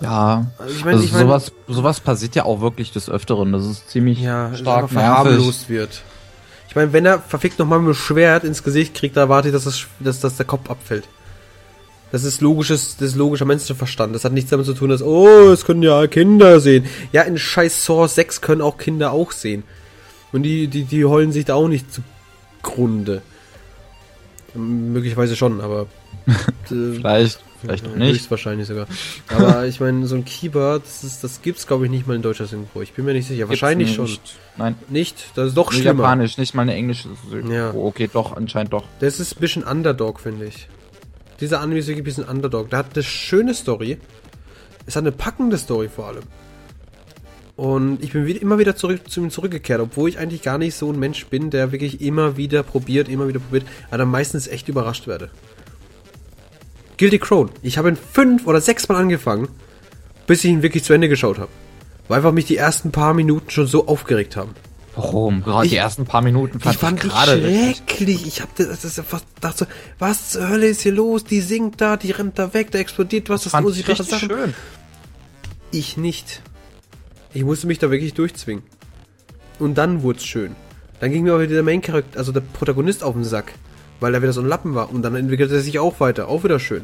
[0.00, 0.46] Ja.
[0.58, 3.52] Also ich meine, Also ich meine, sowas, sowas passiert ja auch wirklich des Öfteren.
[3.52, 6.02] Das ist ziemlich ja, stark verharmlost wird.
[6.68, 9.54] Ich meine, wenn er verfickt nochmal mit dem Schwert ins Gesicht kriegt, da erwarte ich,
[9.54, 11.08] dass, das, dass, dass der Kopf abfällt.
[12.12, 14.14] Das ist logisches, das ist logischer menschlicher Verstand.
[14.14, 16.86] Das hat nichts damit zu tun, dass, oh, es können ja Kinder sehen.
[17.12, 19.64] Ja, in scheiß Saw 6 können auch Kinder auch sehen.
[20.32, 23.22] Und die, die, die heulen sich da auch nicht zugrunde.
[24.54, 25.86] Möglicherweise schon, aber.
[26.26, 28.14] äh, Vielleicht, vielleicht auch nicht.
[28.14, 28.86] Höchstwahrscheinlich sogar.
[29.28, 32.22] Aber ich meine, so ein Keyboard, das, ist, das gibt's glaube ich nicht mal in
[32.22, 32.82] deutscher Synchro.
[32.82, 33.48] Ich bin mir nicht sicher.
[33.48, 34.20] Wahrscheinlich Gibt's schon.
[34.22, 34.36] nicht.
[34.56, 35.30] Nein, Nicht?
[35.36, 36.02] Das ist doch nur schlimmer.
[36.02, 37.08] Japanisch, nicht mal eine englische.
[37.30, 37.52] Synchro.
[37.52, 37.74] Ja.
[37.74, 38.84] Okay, doch, anscheinend doch.
[39.00, 40.68] Das ist ein bisschen Underdog, finde ich.
[41.40, 42.70] Dieser Anime ist wirklich ein bisschen Underdog.
[42.70, 43.98] Der hat eine schöne Story.
[44.86, 46.22] Es hat eine packende Story vor allem.
[47.56, 50.74] Und ich bin wieder, immer wieder zurück zu ihm zurückgekehrt, obwohl ich eigentlich gar nicht
[50.74, 54.46] so ein Mensch bin, der wirklich immer wieder probiert, immer wieder probiert, aber dann meistens
[54.46, 55.30] echt überrascht werde.
[56.98, 57.50] Guilty Crown.
[57.62, 59.48] Ich habe ihn fünf oder sechs Mal angefangen,
[60.26, 61.50] bis ich ihn wirklich zu Ende geschaut habe.
[62.08, 64.50] Weil einfach mich die ersten paar Minuten schon so aufgeregt haben.
[64.94, 65.42] Warum?
[65.42, 68.26] Gerade Ich- die ersten paar Minuten Ich fand die gerade schrecklich.
[68.26, 69.66] Ich hab das, das ist einfach dachte
[69.98, 71.24] was zur Hölle ist hier los?
[71.24, 73.96] Die singt da, die rennt da weg, da explodiert was, das Fand muss ich ich
[73.98, 74.26] sagen.
[74.26, 74.54] schön.
[75.70, 76.40] Ich nicht.
[77.36, 78.64] Ich musste mich da wirklich durchzwingen.
[79.58, 80.56] Und dann wurde es schön.
[81.00, 83.52] Dann ging mir aber wieder der Main Charakter, also der Protagonist auf den Sack,
[84.00, 84.90] weil er wieder so ein Lappen war.
[84.90, 86.80] Und dann entwickelte er sich auch weiter, auch wieder schön.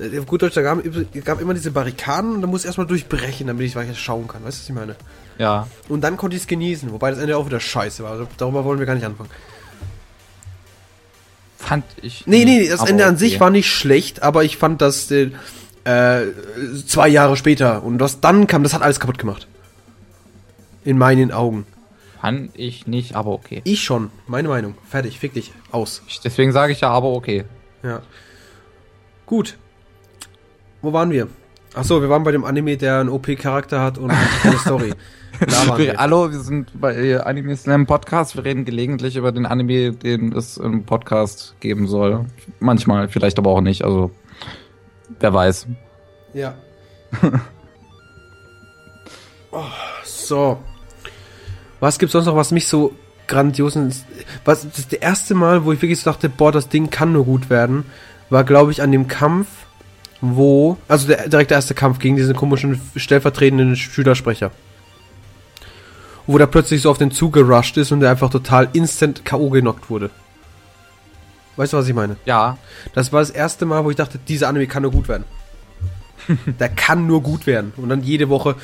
[0.00, 0.78] Äh, Auf gut Deutsch, da gab,
[1.26, 4.42] gab immer diese Barrikaden und da muss ich erstmal durchbrechen, damit ich weiter schauen kann.
[4.42, 4.96] Weißt du, was ich meine?
[5.36, 5.66] Ja.
[5.90, 8.12] Und dann konnte ich es genießen, wobei das Ende auch wieder scheiße war.
[8.12, 9.28] Also darüber wollen wir gar nicht anfangen.
[11.58, 12.26] Fand ich.
[12.26, 13.24] Nee, nee, das Ende an okay.
[13.24, 15.30] sich war nicht schlecht, aber ich fand das äh,
[15.84, 16.22] äh,
[16.86, 19.46] zwei Jahre später und was dann kam, das hat alles kaputt gemacht.
[20.84, 21.66] In meinen Augen.
[22.20, 23.60] Fand ich nicht, aber okay.
[23.64, 24.74] Ich schon, meine Meinung.
[24.88, 26.02] Fertig, fick dich, aus.
[26.24, 27.44] Deswegen sage ich ja, aber okay.
[27.82, 28.00] Ja.
[29.26, 29.58] Gut.
[30.80, 31.28] Wo waren wir?
[31.74, 34.92] Achso, wir waren bei dem Anime, der einen OP-Charakter hat und eine Story.
[35.40, 35.96] Da waren wir.
[35.96, 38.36] hallo, wir sind bei Anime Slam Podcast.
[38.36, 42.26] Wir reden gelegentlich über den Anime, den es im Podcast geben soll.
[42.60, 43.84] Manchmal, vielleicht aber auch nicht.
[43.84, 44.12] Also,
[45.18, 45.66] wer weiß.
[46.34, 46.54] Ja.
[49.50, 49.64] oh,
[50.04, 50.58] so.
[51.80, 52.94] Was gibt's sonst noch, was mich so
[53.26, 53.94] grandiosen.
[54.44, 57.12] Was das ist der erste Mal, wo ich wirklich so dachte, boah, das Ding kann
[57.12, 57.84] nur gut werden,
[58.30, 59.48] war glaube ich an dem Kampf,
[60.20, 64.50] wo also der direkt der erste Kampf gegen diesen komischen stellvertretenden Schülersprecher.
[66.26, 69.50] Wo der plötzlich so auf den Zug gerusht ist und der einfach total instant K.O.
[69.50, 70.10] genockt wurde.
[71.56, 72.16] Weißt du, was ich meine?
[72.24, 72.56] Ja.
[72.94, 75.24] Das war das erste Mal, wo ich dachte, dieser Anime kann nur gut werden.
[76.58, 77.74] der kann nur gut werden.
[77.76, 78.56] Und dann jede Woche,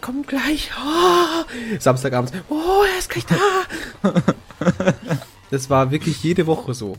[0.00, 0.70] kommt gleich.
[0.78, 1.44] Oh.
[1.78, 4.12] Samstagabends, oh, er ist gleich da.
[5.50, 6.96] das war wirklich jede Woche so.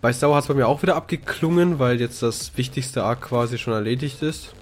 [0.00, 3.58] Bei Star hat es bei mir auch wieder abgeklungen, weil jetzt das wichtigste Arc quasi
[3.58, 4.54] schon erledigt ist.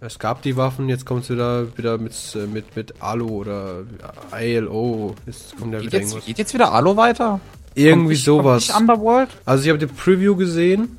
[0.00, 3.82] Es gab die Waffen, jetzt kommt es wieder, wieder mit, äh, mit, mit Alu oder
[4.30, 5.14] ALO.
[5.26, 6.26] Jetzt kommt ja Geht wieder jetzt, irgendwas.
[6.26, 7.40] geht jetzt wieder Alu weiter?
[7.74, 8.70] Irgendwie Kommt sowas.
[8.70, 9.28] Underworld?
[9.44, 10.98] Also ich habe die Preview gesehen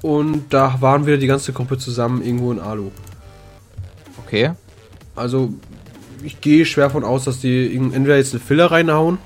[0.00, 2.90] und da waren wieder die ganze Gruppe zusammen irgendwo in Alu.
[4.28, 4.50] Okay.
[5.16, 5.48] Also
[6.22, 9.16] ich gehe schwer von aus, dass die entweder jetzt eine Filler reinhauen.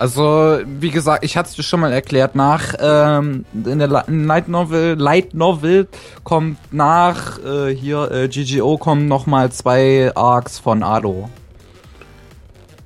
[0.00, 4.24] Also, wie gesagt, ich hatte es dir schon mal erklärt, nach ähm, in der Li-
[4.26, 5.86] Light Novel, Light Novel
[6.24, 11.28] kommt nach äh, hier äh, GGO kommen noch mal zwei Arcs von Ado.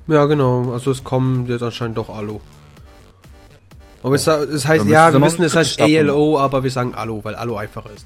[0.07, 2.39] Ja genau, also es kommen jetzt anscheinend doch Alu.
[4.03, 5.81] Aber es, es heißt, ja, wir wissen, es heißt.
[5.81, 8.05] ALO, aber wir sagen Alu, weil Alu einfacher ist.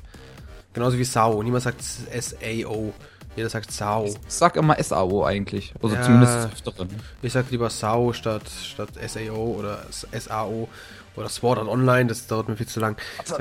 [0.73, 1.41] Genauso wie Sao.
[1.43, 2.93] Niemand sagt SAO.
[3.35, 4.05] Jeder sagt Sao.
[4.05, 5.73] Ich sag immer SAO eigentlich.
[5.81, 6.01] Also Ja.
[6.01, 6.89] zumindest des öfteren.
[7.21, 10.67] Ich sag lieber Sao statt, statt SAO oder SAO
[11.15, 12.97] oder Sword Art Online, das dauert mir viel zu lang.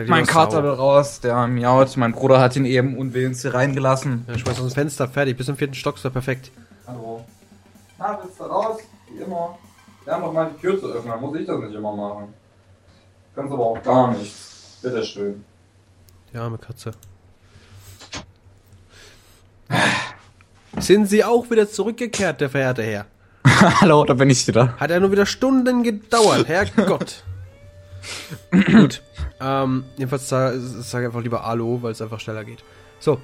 [0.06, 1.96] Mein Kater will raus, der miaut.
[1.96, 4.24] Mein Bruder hat ihn eben unwillens hier reingelassen.
[4.28, 5.36] Ja, schmeiß aus dem Fenster, fertig.
[5.36, 6.50] Bis zum vierten Stock ist er perfekt.
[6.86, 7.24] Hallo.
[7.98, 8.78] Na, willst du raus?
[9.12, 9.58] Wie immer.
[10.06, 12.32] Lern doch mal die Tür zu öffnen, dann muss ich das nicht immer machen.
[13.34, 14.34] Kannst aber auch gar nicht.
[14.82, 15.44] Bitteschön.
[16.32, 16.92] Die arme Katze.
[20.78, 23.06] Sind sie auch wieder zurückgekehrt, der verehrte Herr?
[23.80, 24.76] Hallo, da bin ich wieder.
[24.78, 27.24] Hat ja nur wieder Stunden gedauert, Herrgott.
[28.50, 29.02] Gut.
[29.40, 32.62] Ähm, jedenfalls sage sag ich einfach lieber Alu, weil es einfach schneller geht.
[33.00, 33.20] So.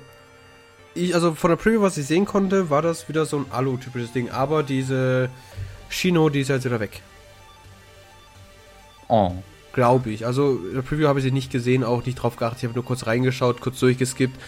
[0.95, 4.13] Ich, also von der Preview, was ich sehen konnte, war das wieder so ein Alu-typisches
[4.13, 4.31] Ding.
[4.31, 5.29] Aber diese
[5.89, 7.03] Shino, die ist jetzt wieder weg.
[9.09, 9.33] Oh.
[9.73, 10.25] Glaube ich.
[10.25, 12.59] Also in der Preview habe ich sie nicht gesehen, auch nicht drauf geachtet.
[12.59, 14.39] Ich habe nur kurz reingeschaut, kurz durchgeskippt.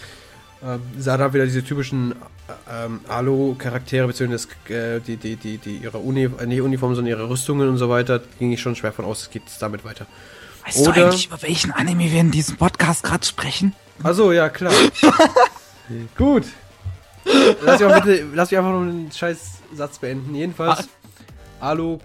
[0.63, 5.77] Ähm, sah da wieder diese typischen äh, ähm, Alu-Charaktere, beziehungsweise äh, die, die, die, die,
[5.77, 8.21] ihre Uni, äh, nicht Uniform, sondern ihre Rüstungen und so weiter.
[8.39, 10.07] Ging ich schon schwer von aus, es geht damit weiter.
[10.65, 13.73] Weißt Oder- du eigentlich, über welchen Anime wir in diesem Podcast gerade sprechen?
[14.01, 14.73] Achso, ja, klar.
[16.17, 16.45] Gut.
[17.63, 19.39] Lass mich, bitte, lass mich einfach noch einen scheiß
[19.75, 20.33] Satz beenden.
[20.33, 20.87] Jedenfalls,
[21.59, 21.99] Alu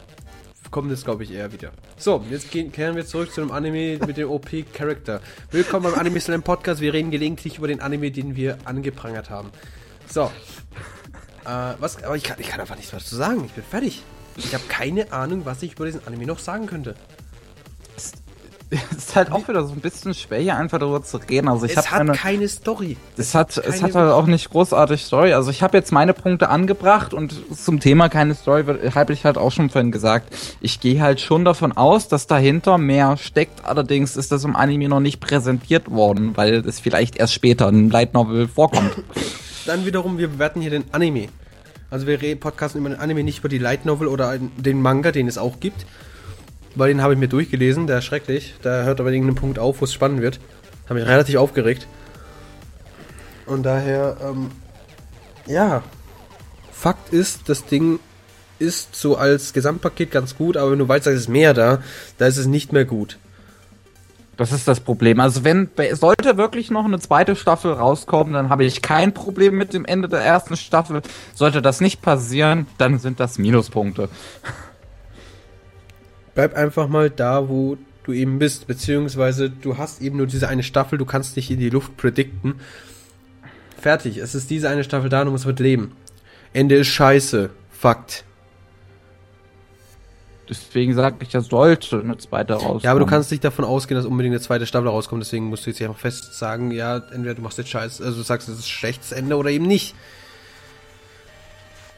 [0.73, 1.71] kommt jetzt, glaube ich, eher wieder.
[1.99, 5.21] So, jetzt gehen, kehren wir zurück zu einem Anime mit dem OP-Charakter.
[5.51, 6.81] Willkommen beim Anime Slam Podcast.
[6.81, 9.51] Wir reden gelegentlich über den Anime, den wir angeprangert haben.
[10.09, 10.33] So.
[11.45, 13.45] Äh, was, aber ich kann, ich kann einfach nichts mehr dazu sagen.
[13.45, 14.03] Ich bin fertig.
[14.37, 16.95] Ich habe keine Ahnung, was ich über diesen Anime noch sagen könnte.
[18.91, 21.49] Es ist halt auch wieder so ein bisschen schwer, hier einfach darüber zu reden.
[21.49, 22.97] Also ich es hat meine, keine Story.
[23.17, 25.35] es hat, es hat halt auch nicht großartig Story.
[25.35, 28.65] Also ich habe jetzt meine Punkte angebracht und zum Thema keine Story
[28.95, 30.35] habe ich halt auch schon vorhin gesagt.
[30.61, 33.65] Ich gehe halt schon davon aus, dass dahinter mehr steckt.
[33.65, 37.91] Allerdings ist das im Anime noch nicht präsentiert worden, weil es vielleicht erst später in
[37.91, 38.93] Light Novel vorkommt.
[39.67, 41.29] Dann wiederum, wir bewerten hier den Anime.
[41.91, 45.13] Also wir reden podcasten über den Anime, nicht über die Light Novel oder den Manga,
[45.13, 45.85] den es auch gibt.
[46.75, 48.55] Weil den habe ich mir durchgelesen, der ist schrecklich.
[48.63, 50.41] Da hört aber irgendein Punkt auf, wo es spannend wird.
[50.87, 51.87] Habe mich relativ aufgeregt.
[53.47, 54.51] Und daher, ähm,
[55.47, 55.83] ja.
[56.73, 58.01] Fakt ist, das Ding
[58.59, 61.83] ist so als Gesamtpaket ganz gut, aber wenn du weißt, da ist mehr da,
[62.19, 63.19] da ist es nicht mehr gut.
[64.37, 65.21] Das ist das Problem.
[65.21, 69.75] Also wenn sollte wirklich noch eine zweite Staffel rauskommen, dann habe ich kein Problem mit
[69.75, 71.03] dem Ende der ersten Staffel.
[71.35, 74.09] Sollte das nicht passieren, dann sind das Minuspunkte.
[76.35, 80.63] Bleib einfach mal da, wo du eben bist, beziehungsweise du hast eben nur diese eine
[80.63, 82.57] Staffel, du kannst nicht in die Luft predikten.
[83.81, 85.93] Fertig, es ist diese eine Staffel da, du musst mit leben.
[86.53, 87.51] Ende ist scheiße.
[87.71, 88.25] Fakt.
[90.49, 92.81] Deswegen sage ich, ja sollte eine zweite rauskommen.
[92.81, 95.65] Ja, aber du kannst nicht davon ausgehen, dass unbedingt eine zweite Staffel rauskommt, deswegen musst
[95.65, 98.59] du jetzt einfach fest sagen, ja, entweder du machst jetzt scheiße, also du sagst, es
[98.59, 99.95] ist schlechtes Ende oder eben nicht.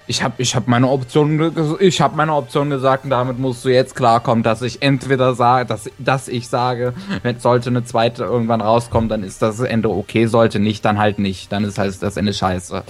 [0.07, 3.64] Ich habe ich hab meine Option ge- ich habe meine Option gesagt und damit musst
[3.64, 6.92] du jetzt klarkommen, dass ich entweder sage, dass, dass ich sage,
[7.22, 11.18] wenn sollte eine zweite irgendwann rauskommen, dann ist das Ende okay, sollte nicht, dann halt
[11.18, 12.82] nicht, dann ist halt das Ende scheiße.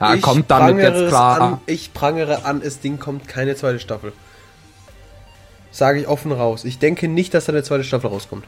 [0.00, 1.40] Ja, ich kommt damit jetzt klar.
[1.42, 4.14] An, ich prangere an, es Ding kommt keine zweite Staffel.
[5.70, 6.64] Sage ich offen raus.
[6.64, 8.44] Ich denke nicht, dass da eine zweite Staffel rauskommt.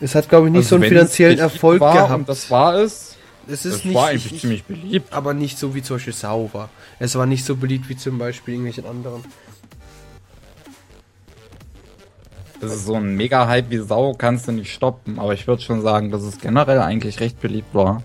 [0.00, 2.28] Es hat, glaube ich, nicht Also so einen finanziellen Erfolg gehabt.
[2.28, 3.13] Das war es.
[3.48, 5.12] Es ist Das nicht, war eigentlich ich- ziemlich beliebt.
[5.12, 6.70] aber nicht so wie zum Beispiel Sau war.
[6.98, 9.24] Es war nicht so beliebt wie zum Beispiel irgendwelchen anderen.
[12.60, 15.18] Das ist so ein Mega-Hype wie Sau, kannst du nicht stoppen.
[15.18, 18.02] Aber ich würde schon sagen, dass es generell eigentlich recht beliebt war.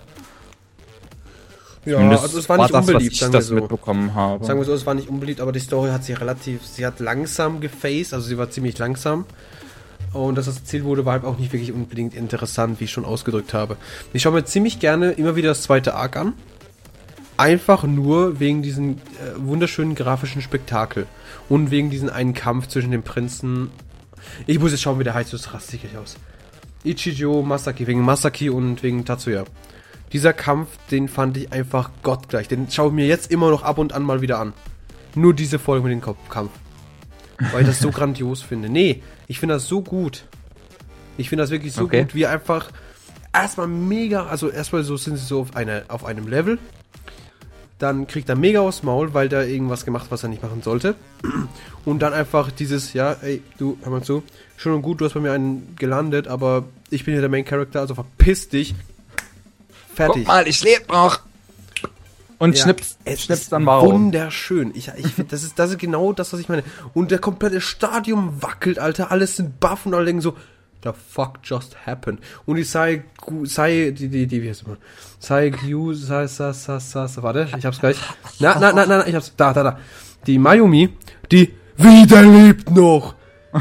[1.86, 3.56] Ja, Zumindest also es war nicht das, was unbeliebt, ich sagen wir das so.
[3.56, 4.46] mitbekommen habe.
[4.46, 7.00] Sagen wir so, es war nicht unbeliebt, aber die Story hat sie relativ, sie hat
[7.00, 9.26] langsam gefaced, also sie war ziemlich langsam.
[10.14, 13.06] Und das, was erzählt wurde, war halt auch nicht wirklich unbedingt interessant, wie ich schon
[13.06, 13.78] ausgedrückt habe.
[14.12, 16.34] Ich schaue mir ziemlich gerne immer wieder das zweite Arc an.
[17.38, 18.98] Einfach nur wegen diesem äh,
[19.38, 21.06] wunderschönen grafischen Spektakel.
[21.48, 23.70] Und wegen diesem einen Kampf zwischen den Prinzen.
[24.48, 26.18] Ich muss jetzt schauen, wie der heißt, das rastet sich gleich aus.
[26.84, 29.46] Ichijo Masaki, wegen Masaki und wegen Tatsuya.
[30.12, 32.48] Dieser Kampf, den fand ich einfach gottgleich.
[32.48, 34.54] Den schaue ich mir jetzt immer noch ab und an mal wieder an.
[35.16, 36.52] Nur diese Folge mit dem Kopf- Kampf.
[37.52, 38.70] Weil ich das so grandios finde.
[38.70, 40.26] Nee, ich finde das so gut.
[41.18, 42.02] Ich finde das wirklich so Okay.
[42.04, 42.72] gut, wie einfach
[43.34, 46.58] erstmal mega, also erstmal so sind sie so auf, eine, auf einem Level.
[47.78, 50.96] Dann kriegt er mega aufs Maul, weil der irgendwas gemacht, was er nicht machen sollte.
[51.86, 54.22] Und dann einfach dieses, ja, ey, du, hör mal zu,
[54.58, 57.46] schön und gut, du hast bei mir einen gelandet, aber ich bin hier der Main
[57.46, 58.76] Character, also verpiss dich.
[59.96, 60.26] Fertig.
[60.26, 61.22] Guck mal, ich lebe noch.
[62.40, 63.82] Und Ja, schnips, es schnips ist dann mal.
[63.82, 64.72] Wunderschön.
[64.74, 66.64] Ich, ich das, ist, das ist genau das, was ich meine.
[66.94, 69.12] Und der komplette Stadion wackelt, Alter.
[69.12, 70.36] Alles sind baff und alle denken so,
[70.84, 72.22] the fuck just happened?
[72.46, 73.04] Und die Sai,
[73.44, 74.78] Sai, die, die, die, wie heißt mal?
[75.20, 77.98] Sai Gyu, Sai, Sai, Sai, Sai, Sai, warte, ich hab's gleich.
[78.40, 79.80] Na, na, na, na, na, ich hab's, da, da, da.
[80.26, 80.96] Die Mayumi,
[81.32, 83.16] die wieder lebt noch.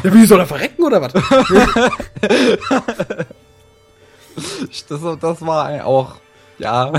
[0.05, 1.13] Ja, wie soll er verrecken oder was?
[4.89, 6.17] Das, das war auch,
[6.59, 6.93] ja.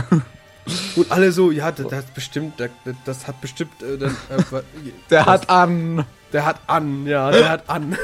[0.96, 2.70] Und alle so, ja, das, das hat bestimmt, das,
[3.06, 4.62] das hat bestimmt, äh, dann, äh,
[5.10, 6.06] Der hat an.
[6.32, 7.98] Der hat an, ja, der hat an.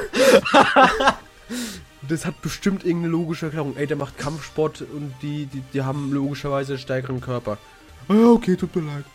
[2.10, 3.78] das hat bestimmt irgendeine logische Erklärung.
[3.78, 7.58] Ey, der macht Kampfsport und die, die, die haben logischerweise einen stärkeren Körper.
[8.08, 9.06] Ah, okay, tut mir leid.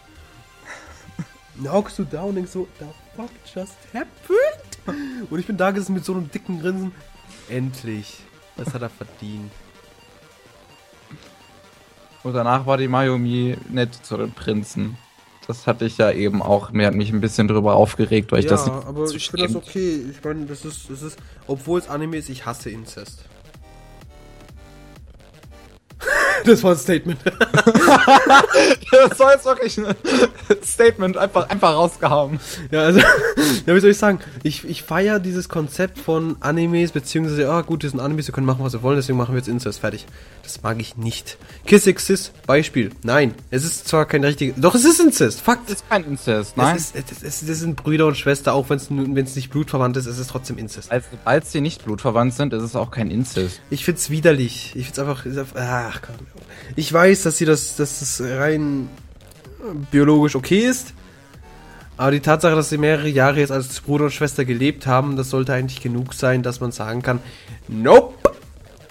[1.57, 2.87] Dann hockst du da und denkst so, the
[3.17, 5.29] fuck just happened?
[5.29, 6.93] Und ich bin da gesessen mit so einem dicken Grinsen.
[7.49, 8.21] Endlich.
[8.57, 9.53] Das hat er verdient.
[12.23, 14.99] Und danach war die Mayumi nett zu den Prinzen.
[15.47, 16.71] Das hatte ich ja eben auch.
[16.71, 18.67] Mir hat mich ein bisschen drüber aufgeregt, weil ich das.
[18.67, 20.05] nicht aber ich finde das okay.
[20.11, 23.25] Ich meine, das ist, das ist, obwohl es Anime ist, ich hasse Inzest.
[26.45, 27.21] Das war ein Statement.
[28.91, 29.95] Das war jetzt wirklich ein
[30.65, 32.41] Statement einfach, einfach rausgehauen.
[32.71, 33.01] Ja, also,
[33.67, 34.19] ja, wie soll ich sagen?
[34.43, 38.47] Ich, ich feiere dieses Konzept von Animes, beziehungsweise, ah gut, das sind Animes, wir können
[38.47, 40.07] machen, was wir wollen, deswegen machen wir jetzt Incest, fertig.
[40.43, 41.39] Das mag ich nicht.
[41.67, 42.91] Kiss Exist, Beispiel.
[43.03, 45.69] Nein, es ist zwar kein richtiger, doch es ist Incest, Fakt.
[45.71, 46.77] Das ist kein Inzest, nein.
[46.77, 48.91] Es, ist, es, ist, das sind Brüder und Schwester, auch wenn es
[49.31, 50.91] es nicht blutverwandt ist, es ist trotzdem Incest.
[50.91, 53.61] also, sobald sie nicht blutverwandt sind, ist es auch kein Inzest.
[53.71, 54.73] Ich find's widerlich.
[54.75, 55.25] Ich find's einfach,
[55.55, 56.17] ach Gott.
[56.77, 58.89] Ich weiß, dass sie das, dass das rein
[59.61, 60.95] äh, biologisch okay ist.
[61.97, 65.29] Aber die Tatsache, dass sie mehrere Jahre jetzt als Bruder und Schwester gelebt haben, das
[65.29, 67.21] sollte eigentlich genug sein, dass man sagen kann,
[67.69, 68.15] nope,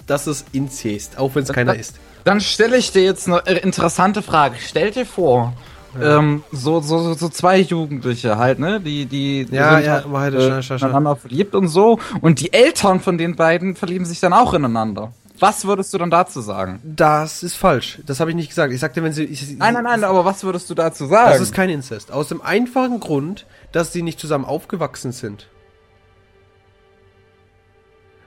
[0.06, 1.98] das ist Inzest, auch wenn es keiner ist.
[2.22, 4.56] Dann stelle ich dir jetzt eine interessante Frage.
[4.60, 5.54] Stell dir vor,
[6.00, 8.80] ähm, so, so, so, zwei Jugendliche halt, ne?
[8.80, 11.98] Die, die Ja, sind ja, halt, halt, äh, ineinander verliebt und so.
[12.20, 15.12] Und die Eltern von den beiden verlieben sich dann auch ineinander.
[15.40, 16.80] Was würdest du dann dazu sagen?
[16.84, 17.98] Das ist falsch.
[18.04, 18.72] Das habe ich nicht gesagt.
[18.72, 19.24] Ich sagte, wenn sie.
[19.24, 21.32] Ich, Nein, nein, nein, aber was würdest du dazu sagen?
[21.32, 22.12] Das ist kein Inzest.
[22.12, 25.48] Aus dem einfachen Grund, dass sie nicht zusammen aufgewachsen sind.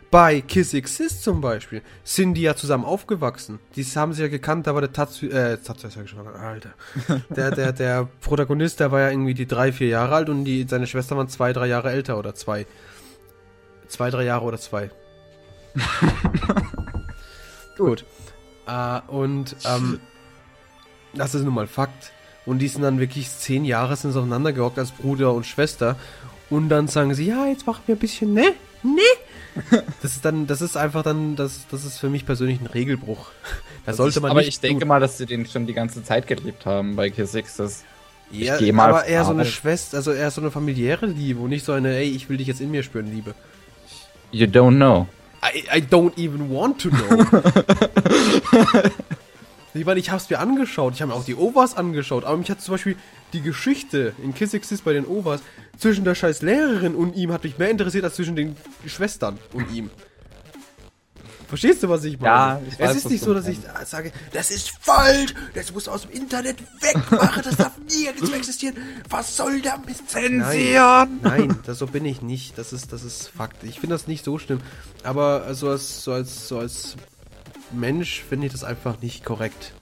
[0.10, 3.60] Bei Kiss Exist zum Beispiel sind die ja zusammen aufgewachsen.
[3.76, 6.70] Die haben sich ja gekannt, da war der Tatsu, äh, Tatsu ist ja schon, Alter.
[7.36, 10.68] Der, der, der Protagonist, der war ja irgendwie die drei, vier Jahre alt und die,
[10.70, 12.68] seine Schwester waren zwei, drei Jahre älter oder zwei.
[13.88, 14.92] Zwei, drei Jahre oder zwei.
[17.78, 18.06] Gut.
[18.68, 20.00] Äh, und, ähm,
[21.14, 22.12] das ist nun mal Fakt.
[22.46, 25.96] Und die sind dann wirklich zehn Jahre sind aufeinander gehockt als Bruder und Schwester.
[26.50, 28.54] Und dann sagen sie, ja, jetzt machen wir ein bisschen, ne?
[28.84, 29.02] Ne?
[30.02, 33.28] Das ist dann, das ist einfach dann, das, das ist für mich persönlich ein Regelbruch.
[33.86, 34.88] Da sollte man aber nicht ich denke tun.
[34.90, 37.38] mal, dass sie den schon die ganze Zeit geliebt haben bei Kiss.
[37.58, 37.84] Das
[38.32, 39.50] ja, geh mal aber eher so eine auf.
[39.50, 42.48] Schwester, also eher so eine familiäre Liebe und nicht so eine, ey, ich will dich
[42.48, 43.36] jetzt in mir spüren, Liebe.
[44.32, 45.08] You don't know.
[45.44, 47.26] I, I don't even want to know.
[49.74, 52.50] ich meine, ich hab's mir angeschaut, ich habe mir auch die Ovas angeschaut, aber mich
[52.50, 52.96] hat zum Beispiel
[53.34, 55.42] die Geschichte in Kiss Exist bei den Ovas
[55.78, 59.70] zwischen der scheiß Lehrerin und ihm hat mich mehr interessiert als zwischen den Schwestern und
[59.74, 59.90] ihm.
[61.48, 62.34] Verstehst du, was ich meine?
[62.34, 65.88] Ja, ich weiß, es ist nicht so, dass ich sage, das ist falsch, das muss
[65.88, 68.76] aus dem Internet wegmachen, das darf nirgends mehr existieren.
[69.10, 70.10] Was soll der Mist?
[70.10, 71.20] Zensieren!
[71.22, 72.58] Nein, das so bin ich nicht.
[72.58, 73.64] Das ist, das ist Fakt.
[73.64, 74.62] Ich finde das nicht so schlimm.
[75.04, 76.96] Aber so als, so als, so als
[77.72, 79.74] Mensch finde ich das einfach nicht korrekt.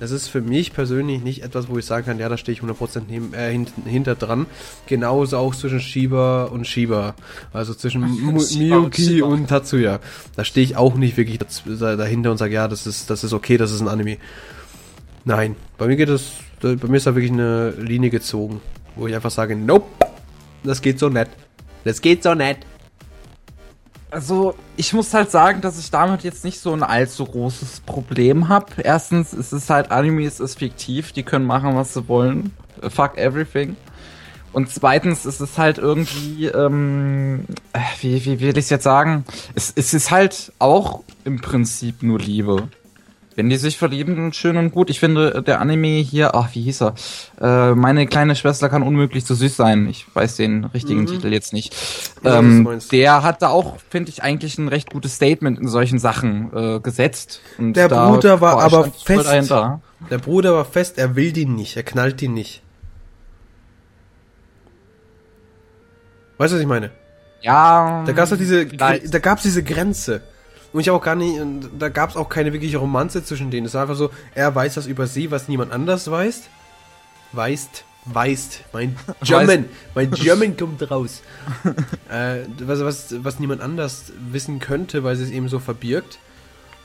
[0.00, 2.62] Das ist für mich persönlich nicht etwas, wo ich sagen kann, ja, da stehe ich
[2.62, 4.46] 100% neben, äh, hint, hinter dran.
[4.86, 7.14] Genauso auch zwischen Shiba und Shiba.
[7.52, 9.26] Also zwischen und Miyuki Shiba.
[9.26, 10.00] und Tatsuya.
[10.36, 13.58] Da stehe ich auch nicht wirklich dahinter und sage, ja, das ist, das ist okay,
[13.58, 14.16] das ist ein Anime.
[15.26, 16.32] Nein, bei mir geht es,
[16.62, 18.62] bei mir ist da wirklich eine Linie gezogen,
[18.96, 19.86] wo ich einfach sage, nope,
[20.64, 21.28] das geht so nett.
[21.84, 22.58] Das geht so nett.
[24.10, 28.48] Also, ich muss halt sagen, dass ich damit jetzt nicht so ein allzu großes Problem
[28.48, 28.66] habe.
[28.82, 32.52] Erstens, es ist halt Anime, es ist fiktiv, die können machen, was sie wollen.
[32.82, 33.76] Äh, Fuck everything.
[34.52, 39.24] Und zweitens ist es halt irgendwie, ähm, äh, wie, wie will ich es jetzt sagen?
[39.54, 42.68] Es, es ist halt auch im Prinzip nur Liebe.
[43.36, 44.90] Wenn die sich verlieben, schön und gut.
[44.90, 46.94] Ich finde, der Anime hier, ach, wie hieß er?
[47.40, 49.88] Äh, meine kleine Schwester kann unmöglich so süß sein.
[49.88, 51.06] Ich weiß den richtigen Mhm.
[51.06, 51.74] Titel jetzt nicht.
[52.24, 52.90] Ja, ähm, meinst.
[52.92, 56.80] der hat da auch, finde ich, eigentlich ein recht gutes Statement in solchen Sachen äh,
[56.80, 57.40] gesetzt.
[57.56, 59.26] Und Der Bruder war aber fest.
[59.26, 59.80] Dahinter.
[60.10, 62.62] Der Bruder war fest, er will die nicht, er knallt die nicht.
[66.38, 66.90] Weißt du, was ich meine?
[67.42, 68.02] Ja.
[68.06, 70.22] Da gab's halt diese, da gab's diese Grenze.
[70.72, 71.40] Und ich auch gar nicht,
[71.78, 73.66] da gab's auch keine wirkliche Romanze zwischen denen.
[73.66, 76.42] Es war einfach so, er weiß was über sie, was niemand anders weiß.
[77.32, 78.64] Weißt, weißt.
[78.72, 79.64] Mein German,
[79.94, 81.22] mein German kommt raus.
[82.08, 86.18] äh, was, was, was niemand anders wissen könnte, weil sie es eben so verbirgt.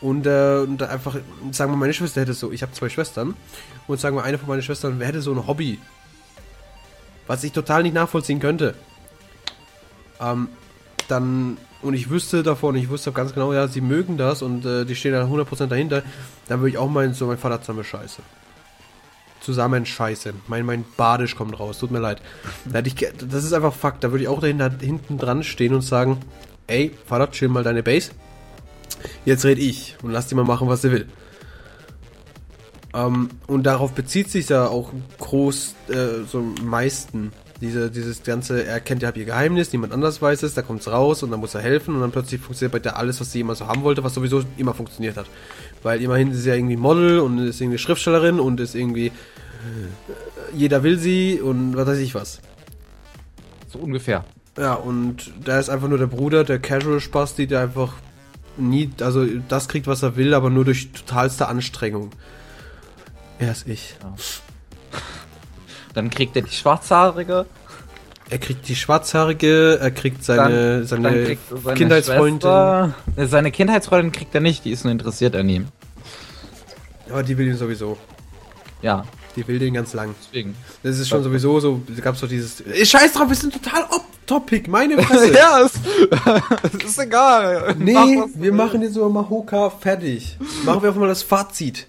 [0.02, 1.18] Und, äh, und da einfach,
[1.52, 3.36] sagen wir, meine Schwester hätte so, ich habe zwei Schwestern,
[3.88, 5.80] und sagen wir, eine von meinen Schwestern hätte so ein Hobby,
[7.28, 8.76] was ich total nicht nachvollziehen könnte.
[10.20, 10.50] Ähm,
[11.08, 14.86] dann, und ich wüsste davon, ich wüsste ganz genau, ja, sie mögen das und äh,
[14.86, 16.03] die stehen da 100% dahinter,
[16.47, 18.22] dann würde ich auch meinen, so, mein Vater zusammen scheiße.
[19.41, 20.34] Zusammen scheiße.
[20.47, 22.22] Mein, mein Badisch kommt raus, tut mir leid.
[22.86, 26.20] Ich, das ist einfach Fakt, da würde ich auch dahinter, hinten dran stehen und sagen,
[26.68, 28.12] ey, Vater, chill mal deine Base.
[29.24, 31.08] Jetzt red ich und lass die mal machen, was sie will.
[32.95, 37.32] Ähm, und darauf bezieht sich ja auch groß, äh, so am meisten.
[37.62, 41.24] Diese, dieses ganze, er kennt ja ihr Geheimnis, niemand anders weiß es, da kommt's raus
[41.24, 43.56] und dann muss er helfen und dann plötzlich funktioniert bei der alles, was sie immer
[43.56, 45.28] so haben wollte, was sowieso immer funktioniert hat.
[45.82, 49.12] Weil immerhin ist sie ja irgendwie Model und ist irgendwie Schriftstellerin und ist irgendwie, äh,
[50.53, 52.41] jeder will sie und was weiß ich was.
[53.70, 54.26] So ungefähr.
[54.58, 57.93] Ja, und da ist einfach nur der Bruder, der Casual-Spasti, der einfach
[58.58, 62.12] nie, also das kriegt, was er will, aber nur durch totalste Anstrengung.
[63.38, 63.95] Er ist ich.
[65.96, 67.46] Dann kriegt er die Schwarzhaarige.
[68.30, 72.41] Er kriegt die Schwarzhaarige, er kriegt seine, dann, seine dann kriegt seine Kindheitsfreundin.
[72.41, 72.96] Schwester.
[73.16, 75.68] Äh, Seine Kindheitsfreundin kriegt er nicht, die ist nur interessiert an ihm.
[77.10, 77.98] Aber die will ihn sowieso.
[78.82, 80.16] Ja, Die will den ganz lang.
[80.20, 80.56] deswegen.
[80.82, 82.64] Das ist schon sowieso so, da gab's doch dieses.
[82.89, 85.32] Scheiß drauf, wir sind total off-topic, meine Fresse.
[85.34, 85.74] ja, es,
[86.74, 87.76] es ist egal.
[87.78, 90.38] Nee, Mach, wir machen jetzt über Mahoka fertig.
[90.66, 91.86] Machen wir einfach mal das Fazit.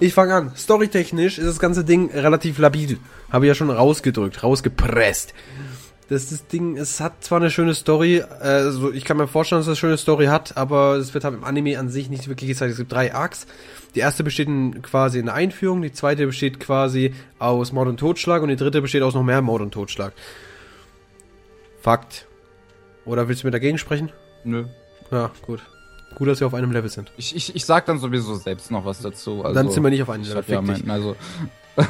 [0.00, 0.52] Ich fange an.
[0.56, 2.98] Storytechnisch ist das ganze Ding relativ labil.
[3.30, 5.34] Habe ich ja schon rausgedrückt, rausgepresst.
[6.08, 9.66] Das, das Ding, es hat zwar eine schöne Story, also ich kann mir vorstellen, dass
[9.66, 12.50] es eine schöne Story hat, aber es wird halt im Anime an sich nicht wirklich
[12.50, 12.72] gezeigt.
[12.72, 13.46] Es gibt drei Arcs.
[13.94, 17.98] Die erste besteht in, quasi in der Einführung, die zweite besteht quasi aus Mord und
[17.98, 20.12] Totschlag und die dritte besteht aus noch mehr Mord und Totschlag.
[21.80, 22.26] Fakt.
[23.06, 24.12] Oder willst du mir dagegen sprechen?
[24.44, 24.66] Nö.
[25.10, 25.60] Ja, gut.
[26.14, 27.10] Gut, dass wir auf einem Level sind.
[27.16, 29.44] Ich, ich, ich sag dann sowieso selbst noch was dazu.
[29.44, 30.44] Also, Dann sind wir nicht auf einem Level.
[30.46, 31.16] ja mein, also,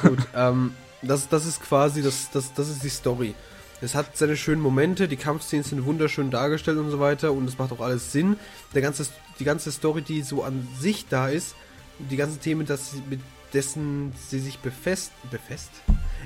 [0.02, 3.34] Gut, ähm, das, das ist quasi, das, das, das ist die Story.
[3.80, 7.58] Es hat seine schönen Momente, die Kampfszenen sind wunderschön dargestellt und so weiter und es
[7.58, 8.36] macht auch alles Sinn.
[8.74, 9.06] Der ganze,
[9.38, 11.54] die ganze Story, die so an sich da ist,
[11.98, 13.20] die ganzen Themen, dass mit
[13.52, 15.70] dessen sie sich befest, befest?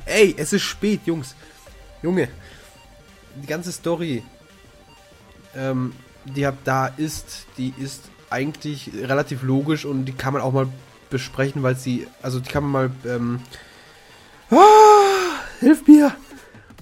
[0.06, 1.34] Ey, es ist spät, Jungs.
[2.02, 2.28] Junge,
[3.42, 4.22] die ganze Story,
[5.54, 5.92] ähm,
[6.24, 10.68] die hab da ist, die ist eigentlich relativ logisch und die kann man auch mal
[11.10, 13.40] besprechen, weil sie, also die kann man mal, ähm,
[14.50, 14.56] ah,
[15.60, 16.12] hilf mir,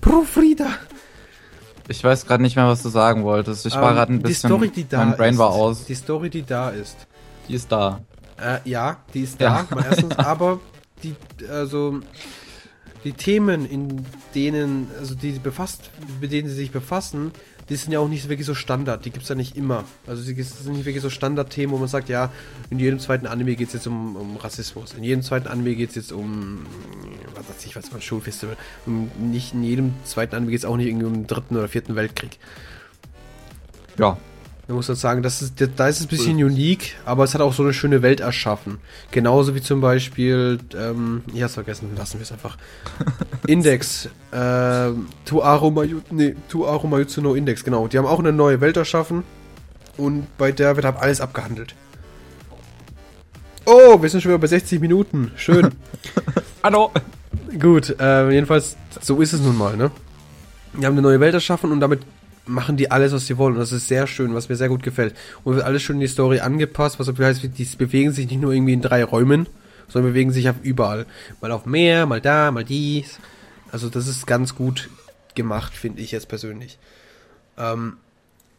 [0.01, 0.67] Profrida.
[1.89, 3.67] ich weiß gerade nicht mehr, was du sagen wolltest.
[3.67, 4.51] Ich war Ähm, gerade ein die bisschen.
[4.51, 5.85] Story, die da mein Brain ist, war aus.
[5.85, 7.07] Die Story, die da ist.
[7.49, 8.01] Die ist da.
[8.41, 9.83] Äh, ja, die ist da, Ja.
[9.89, 10.61] erstens, aber
[11.03, 11.15] die,
[11.49, 12.01] also,
[13.05, 17.31] die Themen, in denen, also die sie befasst, mit denen sie sich befassen,
[17.69, 19.85] die sind ja auch nicht wirklich so Standard, die gibt's ja nicht immer.
[20.07, 22.31] Also sie das sind nicht wirklich so Standardthemen, wo man sagt, ja,
[22.71, 26.13] in jedem zweiten Anime geht's jetzt um, um Rassismus, in jedem zweiten Anime geht's jetzt
[26.13, 26.65] um,
[27.35, 28.57] was weiß ich, was war ein Schulfestival.
[28.87, 31.97] Und nicht in jedem zweiten Anime geht's auch nicht irgendwie um den dritten oder vierten
[31.97, 32.39] Weltkrieg.
[33.99, 34.17] Ja.
[34.69, 37.41] Man muss halt sagen, das ist, da ist es ein bisschen unique, aber es hat
[37.41, 38.79] auch so eine schöne Welt erschaffen.
[39.13, 42.57] Genauso wie zum Beispiel, ähm, ich hab's vergessen, lassen wir es einfach.
[43.47, 47.87] Index, ähm, Tuaro Mayu, nee, Tuaro Index, genau.
[47.87, 49.23] Die haben auch eine neue Welt erschaffen
[49.97, 51.77] und bei der wird halt alles abgehandelt.
[53.67, 55.31] Oh, wir sind schon wieder bei 60 Minuten.
[55.37, 55.73] Schön.
[56.65, 56.91] Hallo.
[57.61, 59.93] Gut, äh, jedenfalls, so ist es nun mal, ne?
[60.75, 62.01] Die haben eine neue Welt erschaffen und damit
[62.47, 63.55] machen die alles, was sie wollen.
[63.55, 65.15] Und das ist sehr schön, was mir sehr gut gefällt.
[65.45, 68.53] Und wird alles schön in die Story angepasst, was heißt, die bewegen sich nicht nur
[68.53, 69.49] irgendwie in drei Räumen,
[69.89, 71.07] sondern bewegen sich auf überall.
[71.41, 73.19] Mal auf Meer, mal da, mal dies.
[73.71, 74.89] Also das ist ganz gut
[75.35, 76.79] gemacht, finde ich jetzt persönlich.
[77.59, 77.99] Ähm,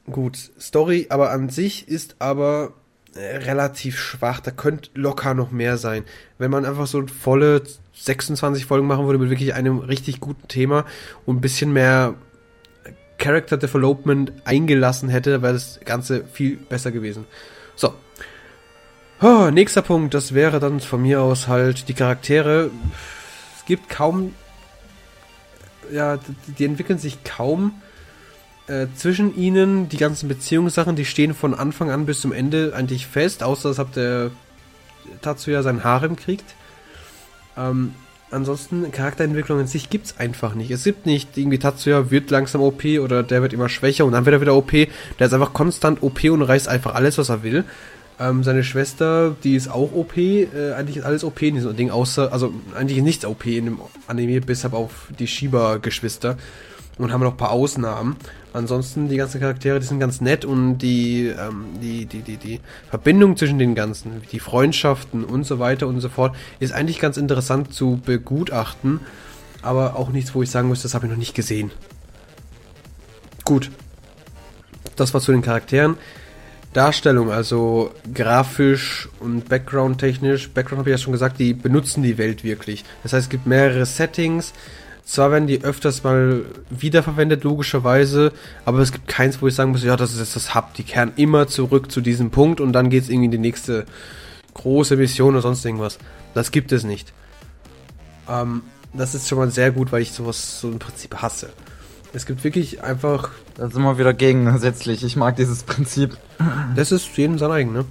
[0.06, 2.74] gut, Story aber an sich ist aber
[3.16, 4.40] äh, relativ schwach.
[4.40, 6.04] Da könnte locker noch mehr sein.
[6.38, 7.64] Wenn man einfach so volle
[7.94, 10.86] 26 Folgen machen würde mit wirklich einem richtig guten Thema
[11.26, 12.16] und ein bisschen mehr
[13.18, 17.26] Character Development eingelassen hätte, wäre das Ganze viel besser gewesen.
[17.76, 17.94] So.
[19.22, 22.70] Oh, nächster Punkt, das wäre dann von mir aus halt die Charaktere.
[23.58, 24.34] Es gibt kaum.
[25.92, 26.20] Ja,
[26.58, 27.82] die entwickeln sich kaum
[28.68, 29.90] äh, zwischen ihnen.
[29.90, 33.80] Die ganzen Beziehungssachen, die stehen von Anfang an bis zum Ende eigentlich fest, außer dass
[33.80, 34.32] habt der
[35.22, 36.56] Tatsuya sein Harem kriegt.
[37.58, 37.96] Ähm,
[38.32, 40.72] ansonsten Charakterentwicklung in sich gibt's einfach nicht.
[40.72, 44.26] Es gibt nicht irgendwie Tatsuya wird langsam OP oder der wird immer schwächer und dann
[44.26, 44.72] wird er wieder OP.
[44.72, 47.64] Der ist einfach konstant OP und reißt einfach alles, was er will.
[48.20, 50.18] Ähm, seine Schwester, die ist auch OP.
[50.18, 53.80] Äh, eigentlich ist alles OP in diesem Ding, außer, also eigentlich nichts OP in dem
[54.08, 56.38] Anime, bis auf die Shiba-Geschwister.
[56.98, 58.16] Und haben noch ein paar Ausnahmen.
[58.54, 62.60] Ansonsten die ganzen Charaktere, die sind ganz nett und die, ähm, die, die, die, die
[62.90, 67.18] Verbindung zwischen den ganzen, die Freundschaften und so weiter und so fort, ist eigentlich ganz
[67.18, 69.02] interessant zu begutachten.
[69.62, 71.72] Aber auch nichts, wo ich sagen muss, das habe ich noch nicht gesehen.
[73.46, 73.70] Gut.
[74.96, 75.98] Das war zu den Charakteren.
[76.74, 80.50] Darstellung, also grafisch und Background-technisch.
[80.50, 82.84] Background habe ich ja schon gesagt, die benutzen die Welt wirklich.
[83.04, 84.54] Das heißt, es gibt mehrere Settings.
[85.08, 88.34] Zwar werden die öfters mal wiederverwendet, logischerweise,
[88.66, 90.74] aber es gibt keins, wo ich sagen muss, ja, das ist jetzt das Hub.
[90.74, 93.86] Die kehren immer zurück zu diesem Punkt und dann geht es irgendwie in die nächste
[94.54, 95.98] große Mission oder sonst irgendwas.
[96.34, 97.14] Das gibt es nicht.
[98.28, 101.52] Ähm, das ist schon mal sehr gut, weil ich sowas so im Prinzip hasse.
[102.12, 103.30] Es gibt wirklich einfach.
[103.56, 105.06] Da sind wir wieder gegensätzlich.
[105.06, 106.18] Ich mag dieses Prinzip.
[106.76, 107.86] Das ist jedem sein eigen, ne?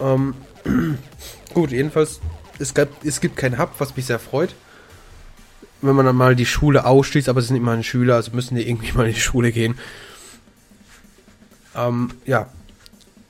[0.00, 0.34] Ähm,
[1.54, 2.20] gut, jedenfalls,
[2.58, 4.56] es, gab, es gibt kein Hub, was mich sehr freut.
[5.82, 8.68] Wenn man dann mal die Schule ausschließt, aber es sind immer Schüler, also müssen die
[8.68, 9.76] irgendwie mal in die Schule gehen.
[11.76, 12.46] Ähm, ja.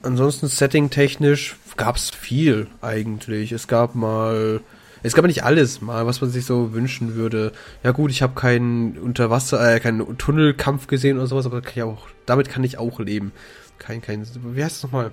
[0.02, 3.52] Ansonsten setting-technisch gab es viel eigentlich.
[3.52, 4.60] Es gab mal
[5.04, 7.50] es gab nicht alles mal, was man sich so wünschen würde.
[7.82, 12.06] Ja gut, ich habe keinen Unterwasser, äh, keinen Tunnelkampf gesehen oder sowas, aber kann auch,
[12.24, 13.32] damit kann ich auch leben.
[13.78, 14.24] Kein, kein,
[14.54, 15.10] wie heißt es nochmal?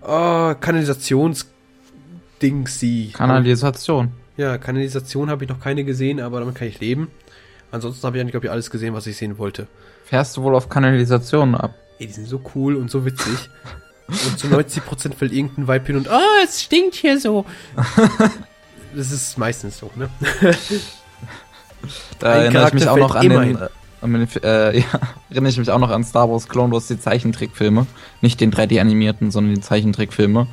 [0.00, 3.12] Oh, Kanalisationsdings sie.
[3.12, 4.10] Kanalisation.
[4.36, 7.10] Ja, Kanalisation habe ich noch keine gesehen, aber damit kann ich leben.
[7.70, 9.66] Ansonsten habe ich eigentlich, glaube ich, alles gesehen, was ich sehen wollte.
[10.04, 11.74] Fährst du wohl auf Kanalisationen ab?
[11.98, 13.50] Ey, die sind so cool und so witzig.
[14.08, 17.46] und zu 90% fällt irgendein Vibe hin und, oh, es stinkt hier so.
[18.94, 20.10] das ist meistens so, ne?
[22.18, 24.84] da erinnere ich mich auch noch an den, äh, ja,
[25.30, 27.86] erinnere ich mich auch noch an Star Wars Clone Wars, die Zeichentrickfilme.
[28.20, 30.46] Nicht den 3D-animierten, sondern die Zeichentrickfilme,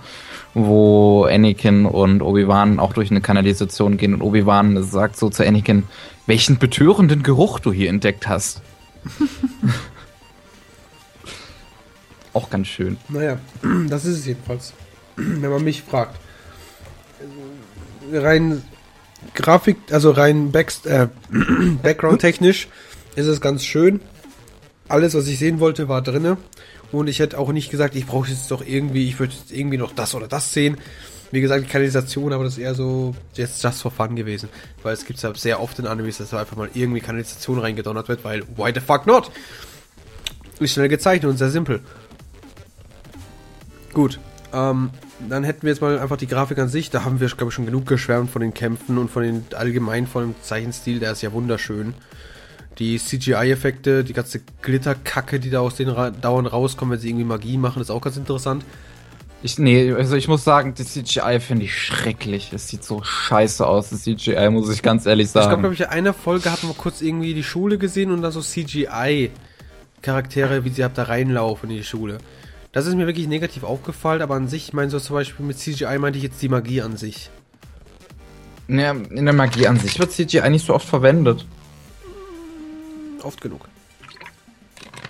[0.53, 5.83] wo Anakin und Obi-Wan auch durch eine Kanalisation gehen und Obi-Wan sagt so zu Anakin,
[6.25, 8.61] welchen betörenden Geruch du hier entdeckt hast.
[12.33, 12.97] auch ganz schön.
[13.09, 13.39] Naja,
[13.89, 14.73] das ist es jedenfalls.
[15.15, 16.19] Wenn man mich fragt
[18.11, 18.63] rein
[19.35, 21.07] Grafik, also rein äh,
[21.83, 22.67] Background-technisch
[23.15, 23.99] ist es ganz schön.
[24.87, 26.37] Alles, was ich sehen wollte, war drinne.
[26.91, 29.77] Und ich hätte auch nicht gesagt, ich brauche jetzt doch irgendwie, ich würde jetzt irgendwie
[29.77, 30.77] noch das oder das sehen.
[31.31, 34.49] Wie gesagt, die Kanalisation, aber das ist eher so jetzt just for fun gewesen.
[34.81, 38.07] Weil es gibt ja sehr oft in Animes, dass da einfach mal irgendwie Kanalisation reingedonnert
[38.07, 39.29] wird, weil why the fuck not?
[40.59, 41.81] Ist schnell gezeichnet und sehr simpel.
[43.93, 44.19] Gut.
[44.51, 44.89] Ähm,
[45.27, 46.89] dann hätten wir jetzt mal einfach die Grafik an sich.
[46.89, 50.07] Da haben wir, glaube ich, schon genug geschwärmt von den Kämpfen und von den allgemein
[50.07, 50.99] von dem Zeichenstil.
[50.99, 51.93] Der ist ja wunderschön.
[52.78, 57.26] Die CGI-Effekte, die ganze Glitterkacke, die da aus denen ra dauernd rauskommen, wenn sie irgendwie
[57.26, 58.63] Magie machen, ist auch ganz interessant.
[59.41, 62.51] Ich, nee, also ich muss sagen, die CGI finde ich schrecklich.
[62.53, 65.45] Es sieht so scheiße aus, das CGI, muss ich ganz ehrlich sagen.
[65.45, 68.22] Ich glaube, glaube ich, in einer Folge hatten wir kurz irgendwie die Schule gesehen und
[68.22, 72.17] dann so CGI-Charaktere, wie sie ab da reinlaufen in die Schule.
[72.74, 75.57] Das ist mir wirklich negativ aufgefallen, aber an sich, ich meine so zum Beispiel mit
[75.57, 77.30] CGI meinte ich jetzt die Magie an sich.
[78.67, 81.45] Ja, in der Magie an sich wird CGI nicht so oft verwendet.
[83.24, 83.67] Oft genug.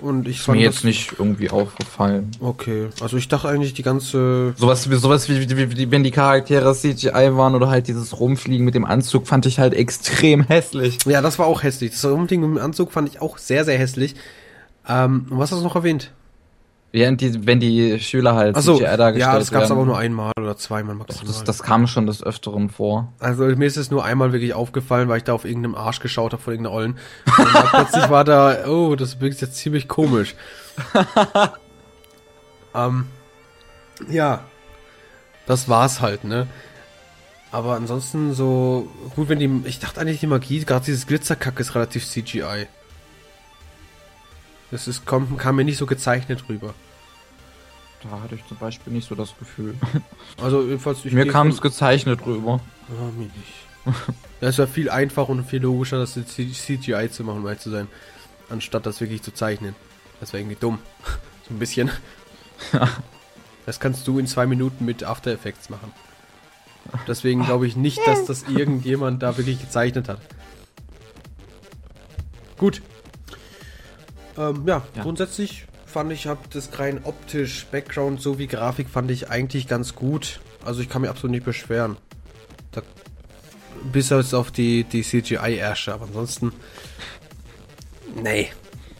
[0.01, 2.31] Und ich ist mir jetzt nicht irgendwie aufgefallen.
[2.39, 4.53] Okay, also ich dachte eigentlich die ganze.
[4.55, 8.65] Sowas wie, sowas wie, wie, wie, wenn die Charaktere CGI waren oder halt dieses Rumfliegen
[8.65, 10.99] mit dem Anzug fand ich halt extrem hässlich.
[11.05, 11.91] Ja, das war auch hässlich.
[11.91, 14.15] Das Rumfliegen mit dem Anzug fand ich auch sehr, sehr hässlich.
[14.87, 16.11] Ähm, was hast du noch erwähnt?
[16.91, 19.73] Während die, wenn die Schüler halt Achso, CGI dargestellt ja, das gab's werden.
[19.73, 21.27] aber nur einmal oder zweimal Doch, maximal.
[21.27, 23.13] das, das kam schon des Öfteren vor.
[23.19, 26.33] Also mir ist es nur einmal wirklich aufgefallen, weil ich da auf irgendeinem Arsch geschaut
[26.33, 26.97] habe von irgendeiner Ollen.
[27.37, 30.33] Und dann plötzlich war da, oh, das wirkt jetzt ziemlich komisch.
[32.73, 33.05] ähm,
[34.09, 34.41] ja,
[35.45, 36.47] das war's halt, ne?
[37.51, 41.75] Aber ansonsten so, gut, wenn die, ich dachte eigentlich die Magie, gerade dieses Glitzerkack ist
[41.75, 42.67] relativ CGI.
[44.71, 46.73] Das ist, kommt, kam mir nicht so gezeichnet rüber.
[48.03, 49.75] Da hatte ich zum Beispiel nicht so das Gefühl.
[50.41, 52.61] Also jedenfalls ich Mir kam es gezeichnet rüber.
[52.87, 54.03] Ja, mir nicht.
[54.41, 57.89] Das wäre viel einfacher und viel logischer, das CGI zu machen, um ehrlich zu sein,
[58.49, 59.75] anstatt das wirklich zu zeichnen.
[60.21, 60.79] Das wäre irgendwie dumm.
[61.47, 61.91] so ein bisschen.
[63.65, 65.91] Das kannst du in zwei Minuten mit After Effects machen.
[67.05, 70.19] Deswegen glaube ich nicht, dass das irgendjemand da wirklich gezeichnet hat.
[72.57, 72.81] Gut.
[74.39, 75.03] Ähm, ja, Ja.
[75.03, 80.39] grundsätzlich fand ich, hab das rein optisch, Background sowie Grafik fand ich eigentlich ganz gut.
[80.65, 81.97] Also ich kann mich absolut nicht beschweren.
[82.71, 82.81] Da,
[83.91, 86.53] bis auf die, die CGI-Ärsche, aber ansonsten.
[88.21, 88.49] Nee.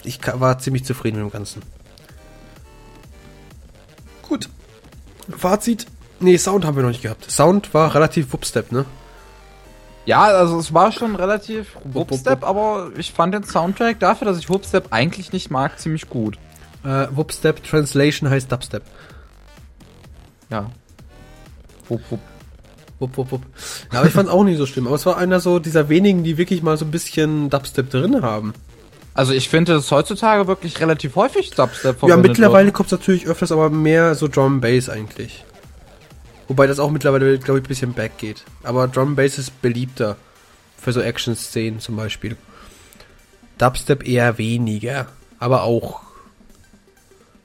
[0.04, 1.62] Ich war ziemlich zufrieden mit dem Ganzen.
[4.24, 4.50] Gut.
[5.38, 5.86] Fazit.
[6.20, 7.30] Nee, Sound haben wir noch nicht gehabt.
[7.30, 8.86] Sound war relativ Whoopstep, ne?
[10.06, 14.50] Ja, also es war schon relativ Whoopstep, aber ich fand den Soundtrack dafür, dass ich
[14.50, 16.38] Whoopstep eigentlich nicht mag, ziemlich gut.
[16.84, 18.84] Äh, Whoopstep Translation heißt Dubstep.
[20.50, 20.72] Ja.
[21.88, 22.20] Wupp, wupp.
[23.00, 23.42] Wupp, wupp, wupp.
[23.92, 24.88] Ja, aber ich fand auch nicht so schlimm.
[24.88, 28.22] Aber es war einer so dieser wenigen, die wirklich mal so ein bisschen Dubstep drin
[28.22, 28.54] haben.
[29.14, 33.52] Also ich finde es heutzutage wirklich relativ häufig Dubstep Ja, mittlerweile kommt es natürlich öfters,
[33.52, 35.44] aber mehr so Drum Bass eigentlich.
[36.50, 38.44] Wobei das auch mittlerweile, glaube ich, ein bisschen back geht.
[38.64, 40.18] Aber Drum Bass ist beliebter.
[40.78, 42.36] Für so Action-Szenen zum Beispiel.
[43.60, 45.08] Dubstep eher weniger.
[45.38, 46.02] Aber auch.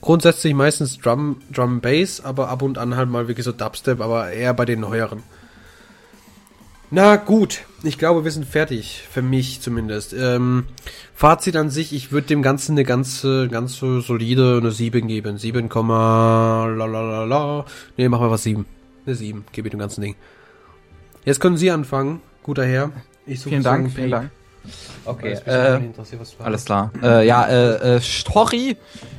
[0.01, 4.33] Grundsätzlich meistens Drum, Drum Bass, aber ab und an halt mal wirklich so Dubstep, aber
[4.33, 5.23] eher bei den neueren.
[6.91, 9.07] Na gut, ich glaube, wir sind fertig.
[9.11, 10.15] Für mich zumindest.
[10.15, 10.65] Ähm,
[11.15, 15.37] Fazit an sich, ich würde dem Ganzen eine ganze, ganz so solide eine 7 geben.
[15.37, 17.67] 7, lalalala.
[17.99, 18.65] Nee, machen wir was 7.
[19.07, 20.17] Eine 7, gebe ich dem ganzen Ding.
[21.25, 22.91] Jetzt können Sie anfangen, guter Herr.
[23.27, 24.11] Ich suche Vielen Dank, vielen.
[24.11, 24.31] Dank.
[25.05, 25.79] Okay, äh,
[26.39, 26.91] alles klar.
[27.03, 28.77] Äh, ja, äh, äh, Story,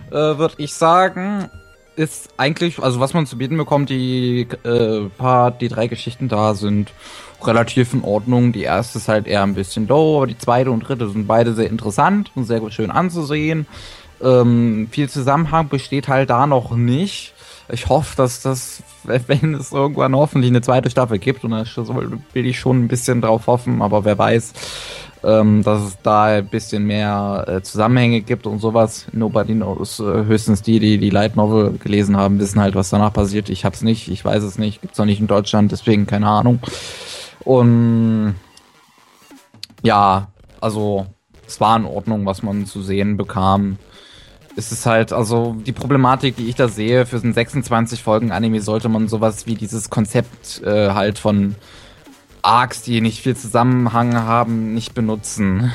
[0.09, 1.49] äh, würde ich sagen,
[1.95, 6.55] ist eigentlich, also was man zu bieten bekommt, die äh, paar, die drei Geschichten da
[6.55, 6.91] sind
[7.43, 8.51] relativ in Ordnung.
[8.51, 11.53] Die erste ist halt eher ein bisschen low, aber die zweite und dritte sind beide
[11.53, 13.67] sehr interessant und sehr schön anzusehen.
[14.21, 17.33] Ähm, viel Zusammenhang besteht halt da noch nicht.
[17.69, 21.63] Ich hoffe, dass das, wenn es irgendwann hoffentlich eine zweite Staffel gibt, und da
[22.33, 24.53] will ich schon ein bisschen drauf hoffen, aber wer weiß,
[25.23, 29.07] ähm, dass es da ein bisschen mehr äh, Zusammenhänge gibt und sowas.
[29.11, 29.99] Nobody knows.
[29.99, 33.49] Äh, höchstens die, die die Light Novel gelesen haben, wissen halt, was danach passiert.
[33.49, 34.81] Ich hab's nicht, ich weiß es nicht.
[34.81, 36.59] Gibt's noch nicht in Deutschland, deswegen keine Ahnung.
[37.43, 38.35] Und
[39.81, 40.27] ja,
[40.61, 41.07] also
[41.47, 43.77] es war in Ordnung, was man zu sehen bekam.
[44.57, 48.31] Es ist halt, also die Problematik, die ich da sehe, für so ein 26 Folgen
[48.31, 51.55] Anime sollte man sowas wie dieses Konzept äh, halt von
[52.41, 55.73] Arcs, die nicht viel Zusammenhang haben, nicht benutzen.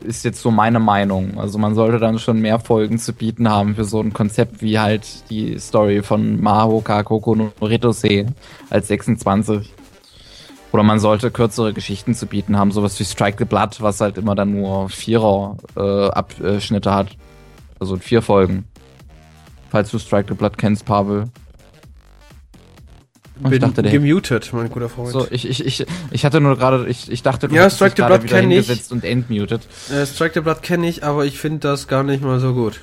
[0.00, 1.38] Ist jetzt so meine Meinung.
[1.38, 4.78] Also man sollte dann schon mehr Folgen zu bieten haben für so ein Konzept wie
[4.78, 8.26] halt die Story von Mahoka Koko no Retose
[8.68, 9.72] als 26.
[10.72, 14.18] Oder man sollte kürzere Geschichten zu bieten haben, sowas wie Strike the Blood, was halt
[14.18, 16.10] immer dann nur Vierer äh,
[16.90, 17.16] hat.
[17.78, 18.64] Also in vier Folgen.
[19.70, 21.24] Falls du Strike the Blood kennst, Pavel.
[23.38, 25.10] Bin ich dachte, der- gemutet, mein guter Freund.
[25.10, 28.02] So, ich, ich, ich, ich hatte nur gerade, ich, ich dachte, du Ja, Strike the
[28.02, 28.90] Blood wieder kenn ich.
[28.90, 29.60] und entmuted.
[29.90, 32.80] Äh, Strike the Blood kenne ich, aber ich finde das gar nicht mal so gut.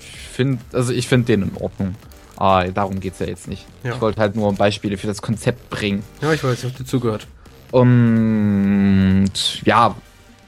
[0.00, 1.94] Ich finde, also ich finde den in Ordnung.
[2.36, 3.64] Ah, darum geht's ja jetzt nicht.
[3.84, 3.94] Ja.
[3.94, 6.02] Ich wollte halt nur Beispiele für das Konzept bringen.
[6.20, 7.28] Ja, ich weiß, ich habe dir zugehört.
[7.70, 9.30] Und
[9.64, 9.94] ja,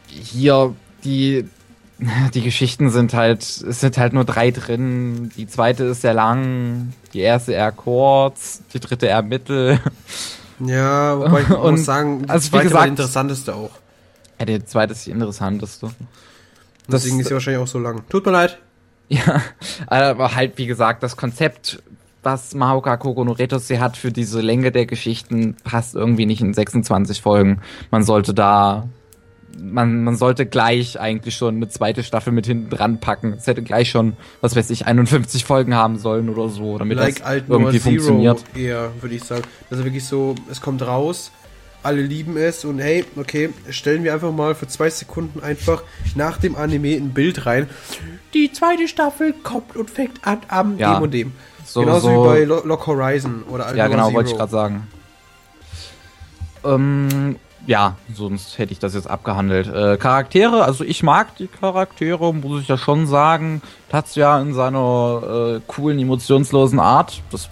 [0.08, 0.74] hier
[1.04, 1.44] die
[2.34, 5.30] die Geschichten sind halt, es sind halt nur drei drin.
[5.36, 9.80] Die zweite ist sehr lang, die erste eher kurz, die dritte eher mittel.
[10.58, 13.70] Ja, wobei ich Und- muss sagen, die also zweite war gesagt- die interessanteste auch.
[14.38, 15.90] Ja, die zweite ist die interessanteste.
[16.88, 18.02] Deswegen Das- ist sie wahrscheinlich auch so lang.
[18.08, 18.58] Tut mir leid.
[19.12, 19.42] Ja,
[19.88, 21.82] aber halt, wie gesagt, das Konzept,
[22.22, 26.54] was Mahoka Koko no Retose hat für diese Länge der Geschichten, passt irgendwie nicht in
[26.54, 27.60] 26 Folgen.
[27.90, 28.86] Man sollte da,
[29.60, 33.34] man, man sollte gleich eigentlich schon eine zweite Staffel mit hinten dran packen.
[33.34, 37.16] Es hätte gleich schon, was weiß ich, 51 Folgen haben sollen oder so, damit like
[37.18, 38.44] das alt irgendwie Zero funktioniert.
[38.56, 39.42] eher, würde ich sagen.
[39.70, 41.30] Also wirklich so, es kommt raus,
[41.82, 45.82] alle lieben es und hey, okay, stellen wir einfach mal für zwei Sekunden einfach
[46.14, 47.68] nach dem Anime ein Bild rein.
[48.34, 50.94] Die zweite Staffel kommt und fängt an am Ja.
[50.94, 51.32] dem und dem.
[51.64, 54.14] So, Genauso so, wie bei Lo Lock Horizon oder Ja, Alpha genau, Zero.
[54.16, 54.86] wollte ich gerade sagen.
[56.64, 59.68] Ähm, ja, sonst hätte ich das jetzt abgehandelt.
[59.68, 63.62] Äh, Charaktere, also ich mag die Charaktere, muss ich ja schon sagen.
[63.90, 67.22] Tatsuya in seiner äh, coolen, emotionslosen Art.
[67.30, 67.50] Das,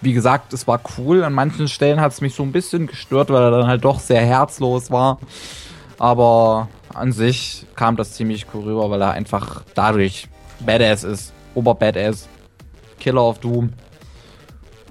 [0.00, 1.22] wie gesagt, es war cool.
[1.24, 4.00] An manchen Stellen hat es mich so ein bisschen gestört, weil er dann halt doch
[4.00, 5.18] sehr herzlos war.
[5.98, 10.28] Aber an sich kam das ziemlich cool rüber, weil er einfach dadurch
[10.60, 11.32] Badass ist.
[11.54, 12.28] Ober-Badass.
[12.98, 13.72] Killer of Doom.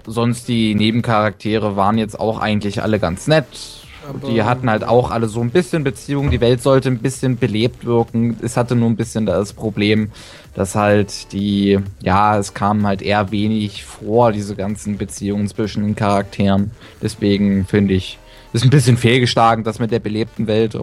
[0.06, 3.83] Sonst die Nebencharaktere waren jetzt auch eigentlich alle ganz nett.
[4.08, 6.30] Aber- die hatten halt auch alle so ein bisschen Beziehung.
[6.32, 8.38] Die Welt sollte ein bisschen belebt wirken.
[8.42, 10.12] Es hatte nur ein bisschen das Problem,
[10.56, 15.96] dass halt die, ja, es kam halt eher wenig vor, diese ganzen Beziehungen zwischen den
[15.96, 16.72] Charakteren.
[17.02, 18.20] Deswegen finde ich,
[18.52, 20.76] ist ein bisschen fehlgeschlagen, das mit der belebten Welt,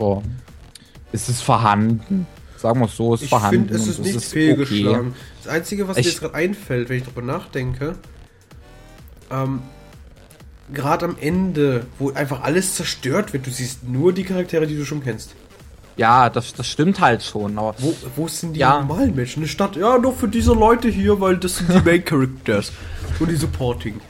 [1.12, 2.26] es ist vorhanden.
[2.56, 3.68] Sagen wir es so, es ist Ich vorhanden.
[3.68, 5.14] finde, es ist nicht fehlgeschlagen.
[5.44, 7.94] Das Einzige, was mir Ich- jetzt gerade einfällt, wenn ich darüber nachdenke,
[9.30, 9.60] ähm,
[10.72, 14.84] gerade am Ende, wo einfach alles zerstört wird, du siehst nur die Charaktere, die du
[14.84, 15.34] schon kennst.
[15.96, 18.80] Ja, das, das stimmt halt schon, aber Wo, wo sind die Ja.
[18.80, 19.40] normalen Menschen?
[19.40, 22.72] Eine Stadt, ja, nur für diese Leute hier, weil das sind die Main Characters
[23.18, 24.00] und die Supporting.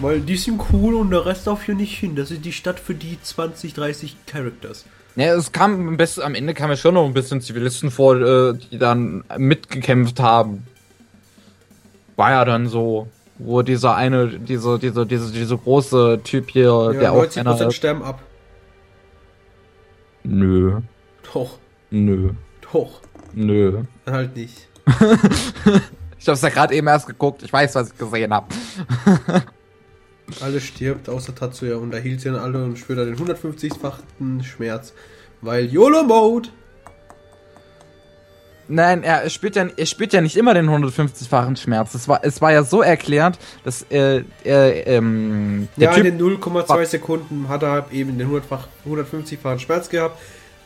[0.00, 2.14] Weil die sind cool und der Rest darf hier nicht hin.
[2.14, 4.84] Das ist die Stadt für die 20, 30 Characters.
[5.16, 8.14] Ja, es kam am besten, am Ende kam mir schon noch ein bisschen Zivilisten vor,
[8.20, 10.64] äh, die dann mitgekämpft haben.
[12.14, 17.00] War ja dann so, wo dieser eine, diese, diese, diese, diese große Typ hier, Ja,
[17.00, 18.20] der auch 90% einer, sterben ab.
[20.24, 20.80] nö,
[21.32, 21.58] Doch,
[21.90, 22.30] nö,
[22.72, 23.00] doch.
[23.32, 23.82] nö.
[24.04, 24.68] Dann halt nicht.
[26.20, 28.52] Ich hab's ja gerade eben erst geguckt, ich weiß, was ich gesehen hab.
[30.40, 34.42] Alles stirbt, außer Tatsuya und da hielt sie dann alle und spürt dann den 150-fachen
[34.42, 34.92] Schmerz.
[35.40, 36.48] Weil YOLO-Mode!
[38.70, 41.94] Nein, er spürt ja, er spürt ja nicht immer den 150-fachen Schmerz.
[41.94, 46.18] Es war, es war ja so erklärt, dass äh, er, ähm, der Ja, Typ, in
[46.18, 50.18] den 0,2 Sekunden hat er eben den 100-fach 150-fachen Schmerz gehabt,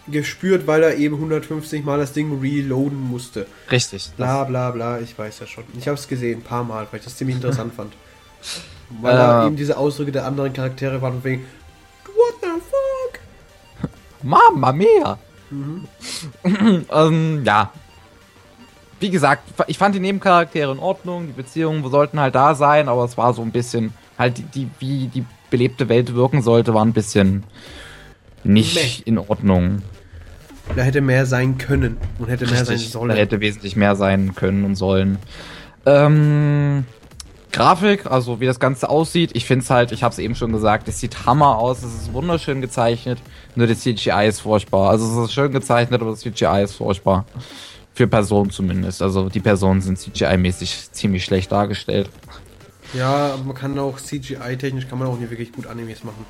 [0.09, 3.47] gespürt, weil er eben 150 Mal das Ding reloaden musste.
[3.71, 5.63] richtig, Bla bla bla, ich weiß ja schon.
[5.79, 7.93] Ich habe es gesehen, ein paar Mal, weil ich das ziemlich interessant fand.
[9.01, 9.47] Weil Äh.
[9.47, 11.47] eben diese Ausdrücke der anderen Charaktere waren von wegen
[12.05, 13.91] What the fuck?
[14.23, 15.19] Mamma mia.
[16.45, 17.73] ähm, ja.
[19.03, 23.03] Wie gesagt, ich fand die Nebencharaktere in Ordnung, die Beziehungen sollten halt da sein, aber
[23.05, 26.85] es war so ein bisschen, halt die, die wie die belebte Welt wirken sollte, war
[26.85, 27.43] ein bisschen
[28.45, 29.03] nicht Meh.
[29.05, 29.83] in Ordnung.
[30.77, 33.09] Da hätte mehr sein können und hätte mehr sein Richtig, sollen.
[33.09, 35.19] Da hätte wesentlich mehr sein können und sollen.
[35.85, 36.85] Ähm,
[37.51, 40.53] Grafik, also wie das Ganze aussieht, ich finde es halt, ich habe es eben schon
[40.53, 43.19] gesagt, es sieht Hammer aus, es ist wunderschön gezeichnet,
[43.57, 44.91] nur das CGI ist furchtbar.
[44.91, 47.27] Also es ist schön gezeichnet, aber das CGI ist furchtbar.
[47.95, 49.03] Für Personen zumindest.
[49.03, 52.09] Also die Personen sind CGI-mäßig ziemlich schlecht dargestellt.
[52.95, 56.27] Ja, aber man kann auch CGI-technisch kann man auch nicht wirklich gut Animes machen.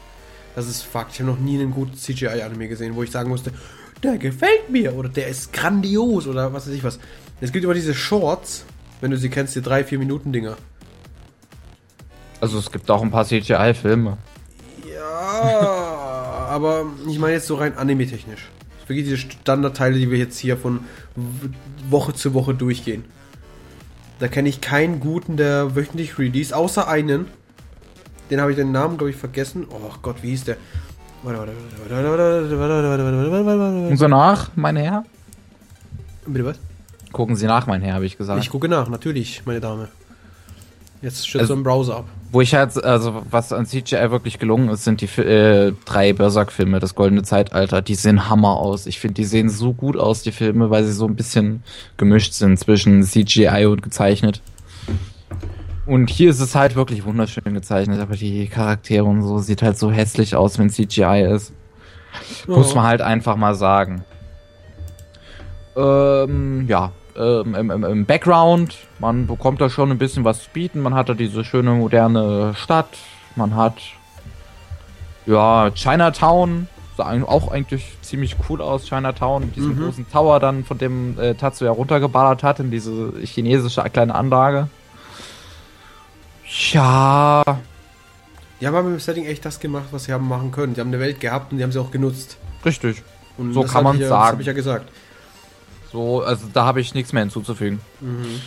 [0.55, 1.13] Das ist Fakt.
[1.15, 3.53] Ich habe noch nie einen guten CGI-Anime gesehen, wo ich sagen musste,
[4.03, 6.99] der gefällt mir oder der ist grandios oder was weiß ich was.
[7.41, 8.65] Es gibt immer diese Shorts,
[9.01, 10.57] wenn du sie kennst, die 3-4 Minuten Dinger.
[12.41, 14.19] Also es gibt auch ein paar CGI-Filme.
[14.93, 18.49] Ja, aber ich meine jetzt so rein anime-technisch
[18.93, 20.81] wirklich diese Standardteile, die wir jetzt hier von
[21.89, 23.05] Woche zu Woche durchgehen.
[24.19, 27.27] Da kenne ich keinen guten, der wöchentlich release, außer einen.
[28.31, 29.67] Den habe ich den Namen, glaube ich, vergessen.
[29.69, 30.57] Oh Gott, wie hieß der?
[31.25, 31.37] Und
[33.97, 35.05] so nach, mein Herr?
[36.27, 36.59] Bitte was?
[37.13, 38.43] Gucken Sie nach, mein Herr, habe ich gesagt.
[38.43, 39.89] Ich gucke nach, natürlich, meine Dame.
[41.03, 42.05] Jetzt stürzt Also- so ein Browser ab.
[42.31, 46.79] Wo ich halt, also was an CGI wirklich gelungen ist, sind die äh, drei Berserk-Filme,
[46.81, 47.83] das Goldene Zeitalter.
[47.83, 48.87] Die sehen Hammer aus.
[48.87, 51.63] Ich finde, die sehen so gut aus, die Filme, weil sie so ein bisschen
[51.99, 54.41] gemischt sind zwischen CGI und gezeichnet.
[55.85, 59.77] Und hier ist es halt wirklich wunderschön gezeichnet, aber die Charaktere und so sieht halt
[59.77, 61.53] so hässlich aus, wenn CGI ist.
[62.47, 64.05] Muss man halt einfach mal sagen.
[65.77, 70.51] Ähm, ja, ähm, im, im, im Background, man bekommt da schon ein bisschen was zu
[70.53, 70.81] bieten.
[70.81, 72.89] Man hat da diese schöne moderne Stadt.
[73.37, 73.77] Man hat,
[75.27, 76.69] ja, Chinatown.
[76.97, 79.47] Sah auch eigentlich ziemlich cool aus, Chinatown.
[79.47, 79.85] Mit diesem Mhm.
[79.85, 84.69] großen Tower dann, von dem äh, Tatsuya runtergeballert hat, in diese chinesische kleine Anlage.
[86.73, 87.43] Ja,
[88.61, 90.75] Die haben aber im Setting echt das gemacht, was sie haben machen können.
[90.75, 92.37] Die haben eine Welt gehabt und die haben sie auch genutzt.
[92.65, 93.03] richtig.
[93.39, 94.23] Und So kann ich ja, sagen.
[94.23, 94.89] Das habe ich ja gesagt.
[95.93, 97.81] So, also da habe ich nichts mehr hinzuzufügen.
[98.01, 98.41] Mhm.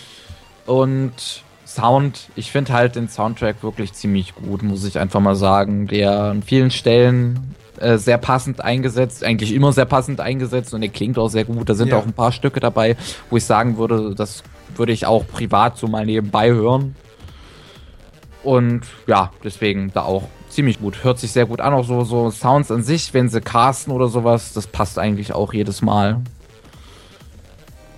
[0.65, 5.88] Und Sound, ich finde halt den Soundtrack wirklich ziemlich gut, muss ich einfach mal sagen.
[5.88, 10.89] Der an vielen Stellen äh, sehr passend eingesetzt, eigentlich immer sehr passend eingesetzt und der
[10.89, 11.67] klingt auch sehr gut.
[11.69, 11.97] Da sind Ja.
[11.97, 12.95] auch ein paar Stücke dabei,
[13.30, 14.43] wo ich sagen würde, das
[14.76, 16.95] würde ich auch privat so mal nebenbei hören.
[18.43, 21.03] Und ja, deswegen da auch ziemlich gut.
[21.03, 24.07] Hört sich sehr gut an, auch so, so Sounds an sich, wenn sie casten oder
[24.07, 26.22] sowas, das passt eigentlich auch jedes Mal.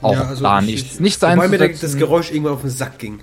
[0.01, 1.97] Auch Ja, also da ich- nichts, ich- nichts Wobei mir das.
[1.97, 3.19] Geräusch irgendwann auf den Sack ging.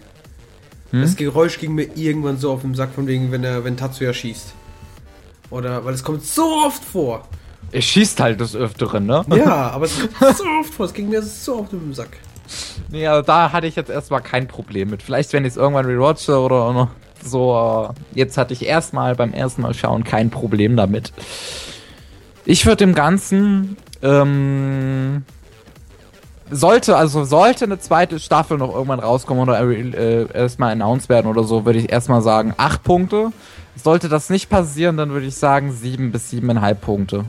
[0.91, 1.03] Hm?
[1.03, 4.13] Das Geräusch ging mir irgendwann so auf den Sack, von wegen, wenn er, wenn Tatsuya
[4.13, 4.55] schießt.
[5.51, 7.27] Oder, weil es kommt so oft vor.
[7.73, 9.25] Er schießt halt des Öfteren, ne?
[9.35, 10.87] Ja, aber es kommt so oft vor.
[10.87, 12.17] Es ging mir so oft auf den Sack.
[12.91, 15.03] Nee, also da hatte ich jetzt erstmal kein Problem mit.
[15.03, 16.91] Vielleicht, wenn ich es irgendwann rewatche oder
[17.25, 17.93] so.
[18.15, 21.13] äh, Jetzt hatte ich erstmal beim ersten Mal schauen kein Problem damit.
[22.45, 23.77] Ich würde dem Ganzen.
[24.03, 25.25] Ähm,
[26.55, 31.45] sollte, also sollte eine zweite Staffel noch irgendwann rauskommen oder äh, erstmal announced werden oder
[31.45, 33.33] so, würde ich erstmal sagen, acht Punkte.
[33.77, 37.25] Sollte das nicht passieren, dann würde ich sagen sieben bis siebeneinhalb Punkte.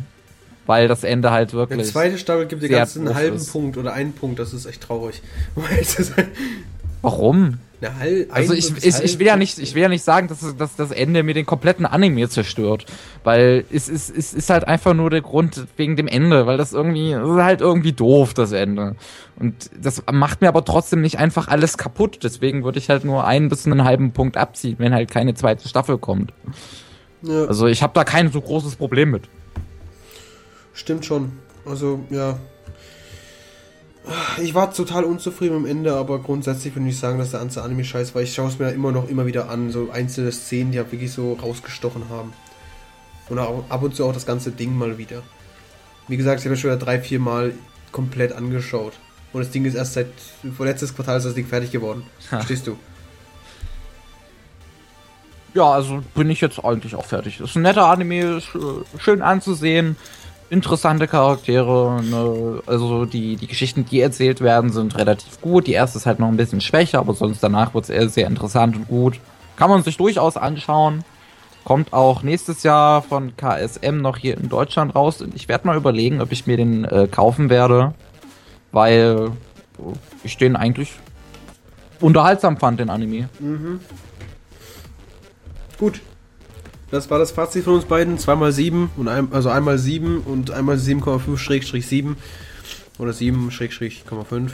[0.67, 1.87] Weil das Ende halt Eine wirklich.
[1.91, 3.51] zweite Staffel gibt dir ganz einen halben ist.
[3.51, 4.39] Punkt oder einen Punkt.
[4.39, 5.21] Das ist echt traurig.
[7.01, 7.59] Warum?
[7.85, 10.41] Eine halb, Also ich, ich, ich will ja nicht, ich will ja nicht sagen, dass,
[10.41, 12.85] es- dass das Ende mir den kompletten Anime zerstört.
[13.23, 16.73] Weil es ist, es ist halt einfach nur der Grund wegen dem Ende, weil das
[16.73, 18.95] irgendwie, das ist halt irgendwie doof, das Ende.
[19.37, 22.19] Und das macht mir aber trotzdem nicht einfach alles kaputt.
[22.23, 25.67] Deswegen würde ich halt nur einen bis einen halben Punkt abziehen, wenn halt keine zweite
[25.67, 26.31] Staffel kommt.
[27.21, 29.23] Ja, Also ich habe da kein so großes Problem mit.
[30.73, 31.31] stimmt schon.
[31.65, 32.37] Also, ja.
[34.41, 37.83] Ich war total unzufrieden am Ende, aber grundsätzlich würde ich sagen, dass der ganze Anime
[37.83, 38.21] scheiß war.
[38.21, 39.71] Ich schaue es mir immer noch immer wieder an.
[39.71, 42.33] So einzelne Szenen, die halt wirklich so rausgestochen haben.
[43.29, 45.23] Und auch ab und zu auch das ganze Ding mal wieder.
[46.07, 47.53] Wie gesagt, ich habe schon wieder drei, vier Mal
[47.91, 48.93] komplett angeschaut.
[49.33, 50.07] Und das Ding ist erst seit
[50.55, 52.03] vorletztes Quartal ist das Ding fertig geworden.
[52.31, 52.37] Ha.
[52.37, 52.77] Verstehst du?
[55.55, 57.39] Ja, also bin ich jetzt eigentlich auch fertig.
[57.39, 59.95] Ist ein netter Anime, ist, äh, schön anzusehen,
[60.49, 62.61] interessante Charaktere, ne?
[62.65, 65.67] also die, die Geschichten, die erzählt werden, sind relativ gut.
[65.67, 68.27] Die erste ist halt noch ein bisschen schwächer, aber sonst danach wird es eher sehr
[68.27, 69.19] interessant und gut.
[69.55, 71.03] Kann man sich durchaus anschauen.
[71.63, 75.21] Kommt auch nächstes Jahr von KSM noch hier in Deutschland raus.
[75.21, 77.95] Und ich werde mal überlegen, ob ich mir den äh, kaufen werde,
[78.71, 79.31] weil
[79.79, 79.81] äh,
[80.23, 80.93] ich den eigentlich
[82.01, 83.29] unterhaltsam fand, den Anime.
[85.79, 86.01] Gut.
[86.95, 88.17] Das war das Fazit von uns beiden.
[88.17, 92.15] Zweimal 7 und ein, also einmal 7 und einmal 7,5 Schrägstrich 7.
[92.97, 94.51] Oder 7 Schrägstrich 0,5.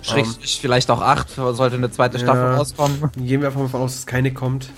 [0.00, 2.56] Schrägstrich vielleicht auch 8, sollte eine zweite Staffel Ja.
[2.56, 3.10] rauskommen.
[3.16, 4.70] Gehen wir einfach mal davon aus, dass keine kommt.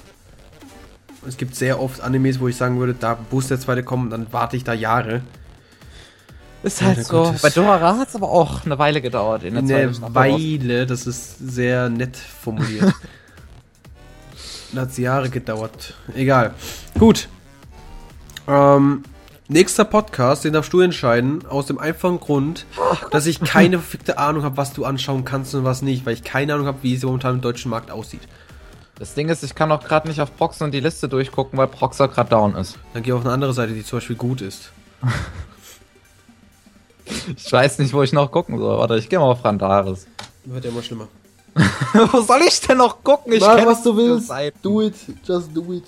[1.24, 4.26] Es gibt sehr oft Animes, wo ich sagen würde, da muss der zweite kommen, dann
[4.32, 5.22] warte ich da Jahre.
[6.64, 7.24] Ist halt so.
[7.24, 7.42] Gottes.
[7.42, 9.44] Bei Dorara hat es aber auch eine Weile gedauert.
[9.44, 12.92] In der zweiten Eine Staffel Weile, das ist sehr nett formuliert.
[14.78, 15.94] hat es Jahre gedauert.
[16.14, 16.54] Egal.
[16.98, 17.28] Gut.
[18.48, 19.04] Ähm,
[19.48, 22.66] nächster Podcast, den darfst du entscheiden, aus dem einfachen Grund,
[23.10, 26.24] dass ich keine verfickte Ahnung habe, was du anschauen kannst und was nicht, weil ich
[26.24, 28.22] keine Ahnung habe, wie es momentan im deutschen Markt aussieht.
[28.98, 31.66] Das Ding ist, ich kann auch gerade nicht auf Proxer und die Liste durchgucken, weil
[31.66, 32.78] Proxer gerade down ist.
[32.94, 34.72] Dann geh auf eine andere Seite, die zum Beispiel gut ist.
[37.36, 38.78] Ich weiß nicht, wo ich noch gucken soll.
[38.78, 40.06] Warte, ich gehe mal auf Randaris.
[40.44, 41.08] Wird ja immer schlimmer.
[42.12, 43.32] wo soll ich denn noch gucken?
[43.32, 44.26] Ich Mach, was du willst.
[44.28, 44.58] Seiten.
[44.62, 44.94] Do it.
[45.24, 45.84] Just do it.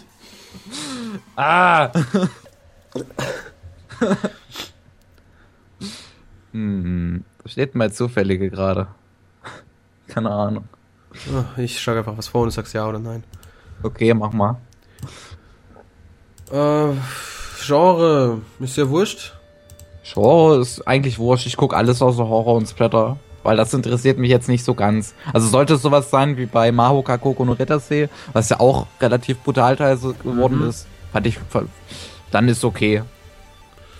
[1.37, 1.91] Ah!
[6.53, 8.89] hm, wo steht mein Zufällige gerade?
[10.07, 10.65] Keine Ahnung.
[11.35, 13.25] Ah, Ich schlage einfach was vor und du sagst ja oder nein.
[13.83, 14.57] Okay, mach mal.
[16.51, 16.93] Äh,
[17.65, 19.35] Genre, ist ja wurscht.
[20.03, 21.47] Genre ist eigentlich wurscht.
[21.47, 23.19] Ich gucke alles außer Horror und Splatter.
[23.43, 25.15] Weil das interessiert mich jetzt nicht so ganz.
[25.33, 29.39] Also sollte es sowas sein wie bei Mahoka Koko no Rettersee, was ja auch relativ
[29.39, 30.69] brutal teilweise geworden Mhm.
[30.69, 31.39] ist, fand ich,
[32.31, 33.03] dann ist okay.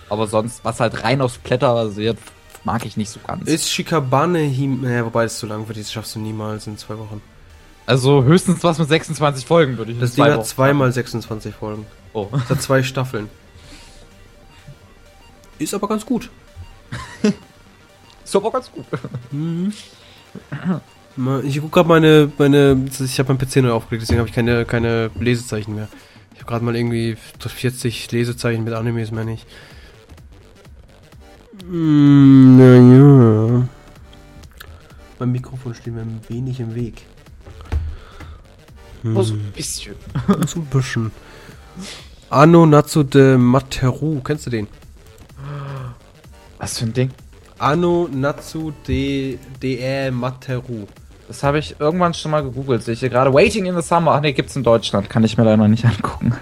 [0.09, 2.17] Aber sonst, was halt rein auf Splatter basiert,
[2.63, 3.47] mag ich nicht so ganz.
[3.47, 4.81] Ist Shikabane Him.
[4.81, 7.21] Naja, wobei das zu lang dich, das schaffst du niemals in zwei Wochen.
[7.85, 10.91] also höchstens was mit 26 Folgen würde ich in Das zwei Ding hat Wochen zweimal
[10.91, 11.85] 26 Folgen.
[12.13, 12.27] Oh.
[12.31, 13.29] Das hat zwei Staffeln.
[15.59, 16.29] Ist aber ganz gut.
[18.29, 18.85] Ist aber ganz gut.
[21.15, 24.35] Mal- Ich gucke gerade meine, meine, ich habe mein PC neu aufgelegt, deswegen habe ich
[24.35, 25.87] keine, keine Lesezeichen mehr.
[26.35, 29.47] Ich habe gerade mal irgendwie 40 Lesezeichen mit Animes mehr nicht.
[31.67, 33.67] Mm, naja.
[35.17, 37.01] Mein Mikrofon steht mir ein wenig im Weg.
[39.01, 39.95] Nur so ein bisschen.
[40.45, 41.11] So ein bisschen.
[42.29, 44.67] Anno Natsu de Materu, kennst du den?
[46.59, 47.09] Was für ein Ding?
[47.59, 50.87] Anno Natsu de de Materu.
[51.27, 52.83] Das habe ich irgendwann schon mal gegoogelt.
[52.83, 53.31] Sehe ich hier gerade.
[53.33, 54.11] Waiting in the Summer.
[54.13, 55.09] Ach nee, gibt's in Deutschland.
[55.09, 56.33] Kann ich mir leider noch nicht angucken.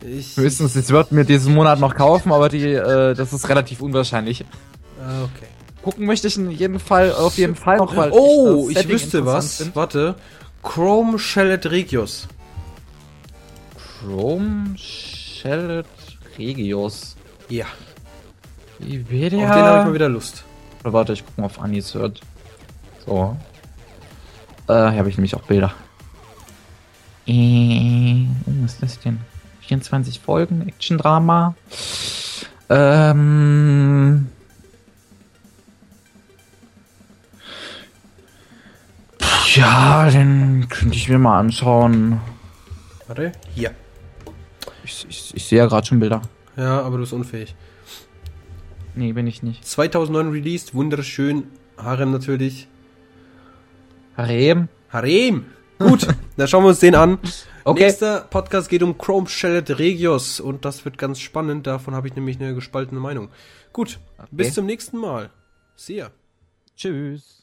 [0.00, 3.80] Ich, Höchstens, ich würde mir diesen Monat noch kaufen, aber die, äh, das ist relativ
[3.82, 4.44] unwahrscheinlich.
[5.02, 5.46] Ah, okay.
[5.82, 9.26] Gucken möchte ich in jedem Fall, auf jeden Fall noch, weil Oh, ich Setting wüsste
[9.26, 9.56] was.
[9.56, 9.74] finde.
[9.74, 10.14] Warte.
[10.62, 12.28] Chrome Shellet Regius.
[14.00, 15.86] Chrome Shellet
[16.38, 17.16] Regius.
[17.48, 17.66] Ja.
[18.78, 19.48] Wikipedia.
[19.48, 20.44] Auf den habe ich mal wieder Lust.
[20.82, 22.20] Oder Warte, ich gucke mal auf Anis hört.
[23.04, 23.36] So.
[24.68, 25.72] Äh, hier habe ich nämlich auch Bilder.
[27.26, 29.20] Äh, was ist das denn?
[29.62, 31.54] 24 Folgen, Action-Drama.
[32.70, 34.28] Ähm.
[39.54, 42.20] Ja, den könnte ich mir mal anschauen.
[43.06, 43.32] Warte.
[43.54, 43.72] Hier.
[44.84, 46.22] Ich, ich, ich sehe ja gerade schon Bilder.
[46.56, 47.54] Ja, aber du bist unfähig.
[48.98, 49.64] Nee, bin ich nicht.
[49.64, 51.44] 2009 released, wunderschön.
[51.76, 52.66] Harem natürlich.
[54.16, 54.68] Harem?
[54.88, 55.46] Harem!
[55.78, 57.20] Gut, dann schauen wir uns den an.
[57.62, 57.84] Okay.
[57.84, 61.68] Nächster Podcast geht um Chrome Shellet Regios und das wird ganz spannend.
[61.68, 63.28] Davon habe ich nämlich eine gespaltene Meinung.
[63.72, 64.00] Gut,
[64.32, 65.30] bis zum nächsten Mal.
[65.76, 66.10] See ya.
[66.76, 67.37] Tschüss.